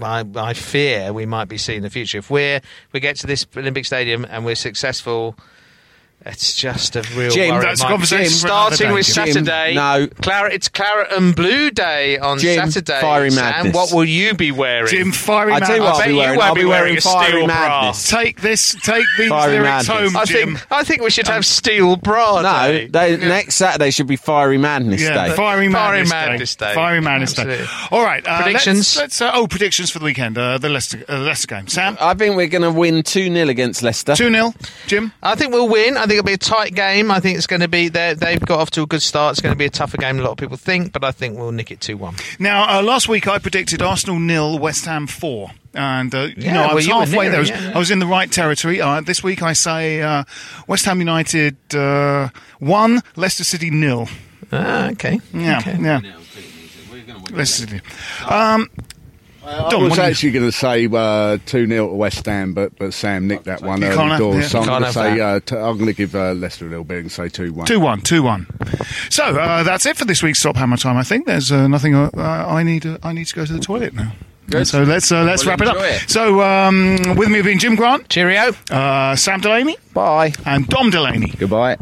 I, 0.00 0.24
I 0.36 0.52
fear 0.54 1.12
we 1.12 1.26
might 1.26 1.46
be 1.46 1.59
seeing 1.59 1.82
the 1.82 1.90
future 1.90 2.18
if 2.18 2.30
we're 2.30 2.61
we 2.92 3.00
get 3.00 3.16
to 3.16 3.26
this 3.26 3.44
Olympic 3.56 3.84
Stadium 3.84 4.24
and 4.30 4.44
we're 4.44 4.54
successful. 4.54 5.34
It's 6.26 6.52
just 6.54 6.96
a 6.96 7.02
real 7.16 7.30
Jim, 7.30 7.54
worry. 7.54 7.64
that's 7.64 7.80
a 7.80 7.84
Mike. 7.84 7.90
conversation 7.92 8.24
Jim, 8.24 8.32
starting 8.32 8.92
with 8.92 9.06
Jim. 9.06 9.26
Saturday. 9.26 9.74
no. 9.74 10.08
claret. 10.20 10.52
It's 10.52 10.68
claret 10.68 11.12
and 11.12 11.34
blue 11.34 11.70
day 11.70 12.18
on 12.18 12.38
Jim, 12.38 12.70
Saturday. 12.70 13.00
fiery 13.00 13.30
Sam. 13.30 13.44
madness. 13.44 13.74
What 13.74 13.92
will 13.92 14.04
you 14.04 14.34
be 14.34 14.50
wearing? 14.50 14.88
Jim, 14.88 15.12
fiery 15.12 15.52
I 15.52 15.60
tell 15.60 15.76
you 15.76 15.82
man. 15.82 15.84
what, 15.84 15.92
I'll 15.94 15.98
bet 16.00 16.06
be 16.08 16.12
you 16.12 16.18
wearing. 16.18 16.36
won't 16.38 16.48
I'll 16.48 16.54
be 16.54 16.60
be 16.62 16.64
wearing 16.66 16.82
wearing 16.82 16.96
a 16.98 17.00
steel 17.00 17.12
fiery 17.14 17.46
bra. 17.46 17.46
madness. 17.46 18.08
Take 18.10 18.40
this. 18.40 18.74
Take 18.82 19.06
these 19.16 19.28
Fiery 19.28 19.52
lyrics 19.52 19.88
madness. 19.88 20.12
home, 20.12 20.16
I 20.16 20.24
Jim. 20.24 20.56
think 20.56 20.66
I 20.72 20.82
think 20.84 21.02
we 21.02 21.10
should 21.10 21.28
have 21.28 21.46
steel 21.46 21.96
bra. 21.96 22.42
No, 22.42 22.72
day. 22.72 22.86
they, 22.88 23.16
next 23.16 23.54
Saturday 23.54 23.90
should 23.90 24.08
be 24.08 24.16
Fiery 24.16 24.58
Madness 24.58 25.00
Yeah, 25.00 25.28
Day. 25.28 25.34
Fiery 25.36 25.36
Fiery 25.36 25.68
Madness, 25.68 26.10
Madness 26.10 26.56
Day. 26.56 26.66
Day. 26.66 26.74
Fiery 26.74 27.00
Madness 27.00 27.32
Day. 27.34 27.66
All 27.92 28.02
right. 28.04 28.26
Uh, 28.26 28.42
Predictions? 28.42 28.96
Let's, 28.96 29.20
let's, 29.20 29.22
uh, 29.22 29.30
oh, 29.34 29.46
predictions 29.46 29.90
for 29.90 30.00
the 30.00 30.04
weekend. 30.04 30.36
Uh, 30.36 30.58
the 30.58 30.68
Leicester, 30.68 31.04
uh, 31.08 31.18
Leicester 31.20 31.46
game. 31.46 31.68
Sam, 31.68 31.96
I 32.00 32.14
think 32.14 32.36
we're 32.36 32.48
going 32.48 32.62
to 32.62 32.72
win 32.72 33.02
2 33.04 33.32
0 33.32 33.48
against 33.48 33.82
Leicester. 33.82 34.14
2 34.16 34.30
0. 34.30 34.52
Jim? 34.88 35.12
I 35.22 35.34
think 35.36 35.52
we'll 35.52 35.68
win. 35.68 35.96
I 35.96 36.06
think 36.09 36.18
it'll 36.18 36.26
be 36.26 36.32
a 36.32 36.38
tight 36.38 36.74
game. 36.74 37.11
I 37.11 37.20
think 37.20 37.38
it's 37.38 37.46
going 37.46 37.61
to 37.61 37.68
be 37.68 37.88
they're- 37.88 38.14
they've 38.16 38.40
got 38.40 38.59
off 38.59 38.70
to 38.72 38.82
a 38.82 38.86
good 38.86 39.02
start. 39.02 39.32
It's 39.34 39.40
going 39.40 39.54
to 39.54 39.59
be 39.59 39.66
a 39.66 39.70
tougher 39.70 39.96
game 39.96 40.16
than 40.16 40.24
a 40.24 40.28
lot 40.28 40.32
of 40.32 40.38
people 40.38 40.56
think, 40.56 40.92
but 40.92 41.04
I 41.04 41.12
think 41.12 41.38
we'll 41.38 41.52
nick 41.52 41.70
it 41.70 41.80
two 41.80 41.96
one. 41.96 42.16
Now, 42.38 42.78
uh, 42.78 42.82
last 42.82 43.09
week 43.09 43.28
I 43.28 43.38
predicted 43.38 43.80
Arsenal 43.82 44.18
nil, 44.18 44.59
West 44.59 44.84
Ham 44.86 45.06
four. 45.06 45.50
And, 45.74 46.12
uh, 46.14 46.28
you 46.36 46.50
know, 46.50 46.62
I 46.64 46.74
was 46.74 46.86
you 46.86 46.94
were 46.94 47.00
halfway 47.04 47.28
near 47.28 47.30
there. 47.30 47.34
I 47.34 47.36
it, 47.36 47.40
was, 47.40 47.50
yeah, 47.50 47.62
yeah. 47.68 47.72
I 47.76 47.78
was 47.78 47.90
in 47.92 47.98
the 48.00 48.06
right 48.06 48.32
territory. 48.32 48.80
Uh, 48.80 49.00
this 49.00 49.22
week 49.22 49.42
I 49.42 49.52
say 49.52 50.00
uh, 50.02 50.24
West 50.66 50.86
Ham 50.86 50.98
United 50.98 51.56
uh, 51.74 52.30
1, 52.59 53.00
Leicester 53.16 53.44
City 53.44 53.70
nil. 53.70 54.09
Ah, 54.50 54.88
okay. 54.90 55.20
Yeah, 55.34 55.59
Okay. 55.59 55.76
yeah. 55.80 56.00
Leicester 57.30 57.66
City. 57.66 57.80
Um, 58.28 58.68
I 59.49 59.70
Dom, 59.70 59.82
was 59.84 59.90
what 59.90 59.99
actually 60.01 60.32
going 60.32 60.44
to 60.44 60.53
say 60.53 60.86
uh, 60.92 61.38
2 61.46 61.66
0 61.66 61.88
to 61.88 61.94
West 61.94 62.24
Ham, 62.26 62.55
but, 62.55 62.76
but 62.78 62.92
Sam 62.92 63.26
nicked 63.26 63.44
that 63.44 63.62
one 63.62 63.82
early 63.82 63.94
have- 63.96 64.18
doors. 64.18 64.36
yeah. 64.36 64.49
So 64.49 64.61
I'm 64.61 64.66
going 64.66 64.82
to 64.82 64.92
say, 64.92 65.11
have 65.11 65.20
uh, 65.20 65.40
t- 65.40 65.57
I'm 65.57 65.74
going 65.78 65.86
to 65.86 65.92
give 65.94 66.14
uh, 66.14 66.32
Leicester 66.32 66.66
a 66.66 66.68
little 66.68 66.84
bit 66.84 66.99
and 66.99 67.11
say 67.12 67.28
2 67.28 67.53
1. 67.53 67.66
2 67.66 67.80
1, 67.80 68.01
2 68.03 68.22
1. 68.22 68.46
So 69.11 69.24
uh, 69.24 69.62
that's 69.62 69.86
it 69.86 69.96
for 69.96 70.05
this 70.05 70.22
week's 70.22 70.38
Stop 70.38 70.57
Hammer 70.57 70.76
Time. 70.76 70.96
I 70.96 71.03
think 71.03 71.26
there's 71.26 71.51
uh, 71.51 71.66
nothing 71.68 71.94
uh, 71.94 72.11
I 72.14 72.62
need. 72.62 72.86
Uh, 72.86 72.99
I 73.03 73.12
need 73.12 73.26
to 73.26 73.34
go 73.34 73.44
to 73.44 73.53
the 73.53 73.61
toilet 73.61 73.94
now. 73.94 74.12
Good. 74.51 74.66
So 74.66 74.82
let's 74.82 75.12
uh, 75.12 75.24
let's 75.24 75.44
Well, 75.44 75.57
wrap 75.57 75.61
it 75.62 75.68
up. 75.68 75.76
it. 75.78 76.09
So 76.09 76.40
um, 76.42 76.96
with 77.16 77.28
me 77.28 77.36
have 77.36 77.44
been 77.44 77.59
Jim 77.59 77.76
Grant, 77.76 78.09
Cheerio. 78.09 78.53
uh, 78.70 79.14
Sam 79.14 79.40
Delaney, 79.40 79.76
Bye. 79.92 80.32
and 80.46 80.66
Dom 80.68 80.88
Delaney. 80.90 81.32
Goodbye. 81.38 81.76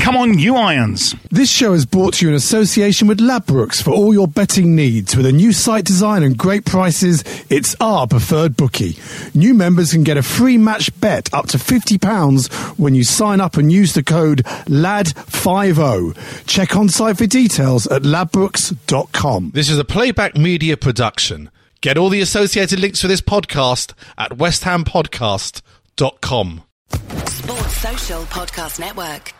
Come 0.00 0.16
on, 0.16 0.38
you 0.38 0.56
irons. 0.56 1.14
This 1.30 1.48
show 1.50 1.74
is 1.74 1.86
brought 1.86 2.14
to 2.14 2.24
you 2.26 2.30
in 2.30 2.34
association 2.34 3.06
with 3.06 3.20
Ladbrokes 3.20 3.80
for 3.82 3.90
all 3.92 4.12
your 4.12 4.26
betting 4.26 4.74
needs. 4.74 5.14
With 5.16 5.26
a 5.26 5.32
new 5.32 5.52
site 5.52 5.84
design 5.84 6.22
and 6.24 6.36
great 6.36 6.64
prices, 6.64 7.22
it's 7.50 7.76
our 7.80 8.06
preferred 8.08 8.56
bookie. 8.56 8.96
New 9.34 9.54
members 9.54 9.92
can 9.92 10.02
get 10.02 10.16
a 10.16 10.22
free 10.22 10.58
match 10.58 10.98
bet 11.00 11.32
up 11.32 11.46
to 11.48 11.58
£50 11.58 12.78
when 12.78 12.94
you 12.96 13.04
sign 13.04 13.40
up 13.40 13.56
and 13.56 13.70
use 13.70 13.92
the 13.92 14.02
code 14.02 14.42
LAD50. 14.66 16.46
Check 16.46 16.74
on 16.76 16.88
site 16.88 17.18
for 17.18 17.26
details 17.26 17.86
at 17.86 18.02
ladbrokes.com. 18.02 19.50
This 19.54 19.68
is 19.70 19.78
a 19.78 19.84
playback 19.84 20.36
media 20.36 20.76
production. 20.76 21.50
Get 21.80 21.96
all 21.96 22.10
the 22.10 22.20
associated 22.20 22.80
links 22.80 23.00
for 23.00 23.06
this 23.08 23.20
podcast 23.20 23.92
at 24.16 24.32
westhampodcast.com. 24.32 26.62
Sports 26.90 27.76
Social 27.76 28.22
Podcast 28.24 28.80
Network. 28.80 29.32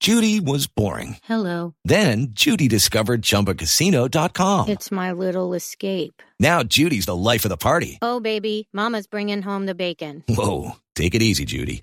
Judy 0.00 0.40
was 0.40 0.66
boring. 0.66 1.16
Hello. 1.24 1.74
Then 1.84 2.28
Judy 2.30 2.68
discovered 2.68 3.20
ChumbaCasino.com. 3.22 4.68
It's 4.70 4.90
my 4.90 5.12
little 5.12 5.52
escape. 5.54 6.22
Now 6.38 6.62
Judy's 6.62 7.04
the 7.06 7.16
life 7.16 7.44
of 7.44 7.50
the 7.50 7.56
party. 7.58 7.98
Oh, 8.00 8.20
baby, 8.20 8.68
Mama's 8.72 9.06
bringing 9.06 9.42
home 9.42 9.66
the 9.66 9.74
bacon. 9.74 10.24
Whoa, 10.28 10.76
take 10.94 11.14
it 11.14 11.20
easy, 11.22 11.44
Judy. 11.44 11.82